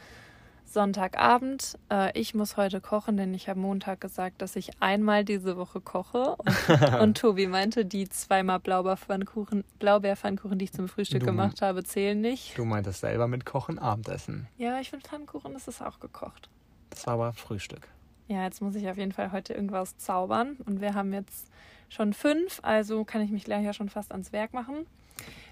Sonntagabend. 0.66 1.78
Äh, 1.89 2.20
ich 2.20 2.36
muss 2.36 2.58
heute 2.58 2.82
kochen, 2.82 3.18
denn 3.18 3.34
ich 3.34 3.48
habe 3.48 3.60
Montag 3.60 4.02
gesagt, 4.02 4.41
dass 4.41 4.56
ich 4.56 4.72
einmal 4.82 5.24
diese 5.24 5.58
Woche 5.58 5.80
koche. 5.80 6.36
Und, 6.36 6.93
und 7.02 7.18
Tobi 7.18 7.48
meinte, 7.48 7.86
die 7.86 8.10
zweimal 8.10 8.60
Blaubeerpfannkuchen, 8.60 9.64
Blaubeerpfannkuchen, 9.80 10.60
die 10.60 10.66
ich 10.66 10.74
zum 10.74 10.88
Frühstück 10.88 11.22
du, 11.22 11.26
gemacht 11.26 11.62
habe, 11.62 11.84
zählen 11.84 12.20
nicht. 12.20 12.58
Du 12.58 12.66
meintest 12.66 13.02
selber 13.02 13.28
mit 13.28 13.45
Kochen 13.45 13.80
Abendessen. 13.80 14.48
Ja, 14.58 14.80
ich 14.80 14.89
finde 14.89 15.08
Pfannkuchen 15.08 15.56
ist 15.56 15.68
es 15.68 15.82
auch 15.82 16.00
gekocht. 16.00 16.50
Das 16.89 17.08
war 17.08 17.14
aber 17.14 17.34
Frühstück. 17.34 17.88
Ja, 18.28 18.43
jetzt 18.43 18.62
muss 18.62 18.76
ich 18.76 18.89
auf 18.89 18.98
jeden 18.98 19.14
Fall 19.14 19.32
heute 19.32 19.54
irgendwas 19.54 19.98
zaubern. 19.98 20.58
Und 20.66 20.82
wir 20.82 20.95
haben 20.95 21.14
jetzt 21.14 21.48
schon 21.90 22.14
fünf, 22.14 22.60
also 22.64 23.06
kann 23.06 23.22
ich 23.22 23.32
mich 23.32 23.44
gleich 23.44 23.64
ja 23.64 23.74
schon 23.74 23.90
fast 23.90 24.12
ans 24.12 24.32
Werk 24.32 24.54
machen. 24.54 24.86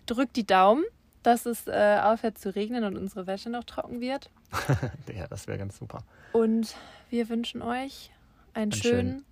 Drückt 0.06 0.36
die 0.36 0.46
Daumen, 0.46 0.84
dass 1.24 1.46
es 1.46 1.68
äh, 1.68 2.00
aufhört 2.04 2.38
zu 2.38 2.54
regnen 2.56 2.84
und 2.84 2.98
unsere 2.98 3.26
Wäsche 3.28 3.50
noch 3.50 3.64
trocken 3.64 4.00
wird. 4.00 4.30
ja, 5.16 5.28
das 5.28 5.48
wäre 5.48 5.58
ganz 5.58 5.78
super. 5.78 6.04
Und 6.34 6.76
wir 7.10 7.30
wünschen 7.30 7.62
euch 7.62 8.12
einen, 8.54 8.72
einen 8.72 8.72
schönen, 8.74 8.94
schönen 8.94 9.26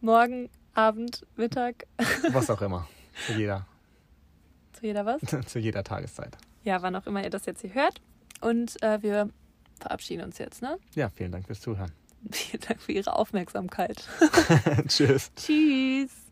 Morgen, 0.00 0.50
Abend, 0.74 1.26
Mittag. 1.36 1.86
Was 2.32 2.50
auch 2.50 2.62
immer. 2.62 2.88
Zu 3.26 3.32
jeder. 3.32 3.66
Zu 4.72 4.86
jeder 4.86 5.04
was? 5.04 5.20
zu 5.46 5.58
jeder 5.58 5.82
Tageszeit. 5.82 6.36
Ja, 6.62 6.82
wann 6.82 6.94
auch 6.94 7.06
immer 7.06 7.24
ihr 7.24 7.30
das 7.30 7.46
jetzt 7.46 7.62
hier 7.62 7.74
hört. 7.74 8.00
Und 8.40 8.80
äh, 8.80 9.02
wir 9.02 9.28
verabschieden 9.80 10.22
uns 10.22 10.38
jetzt, 10.38 10.62
ne? 10.62 10.78
Ja, 10.94 11.08
vielen 11.08 11.32
Dank 11.32 11.46
fürs 11.46 11.60
Zuhören. 11.60 11.90
Vielen 12.30 12.62
Dank 12.62 12.80
für 12.80 12.92
Ihre 12.92 13.16
Aufmerksamkeit. 13.16 14.08
Tschüss. 14.88 15.32
Tschüss. 15.34 16.27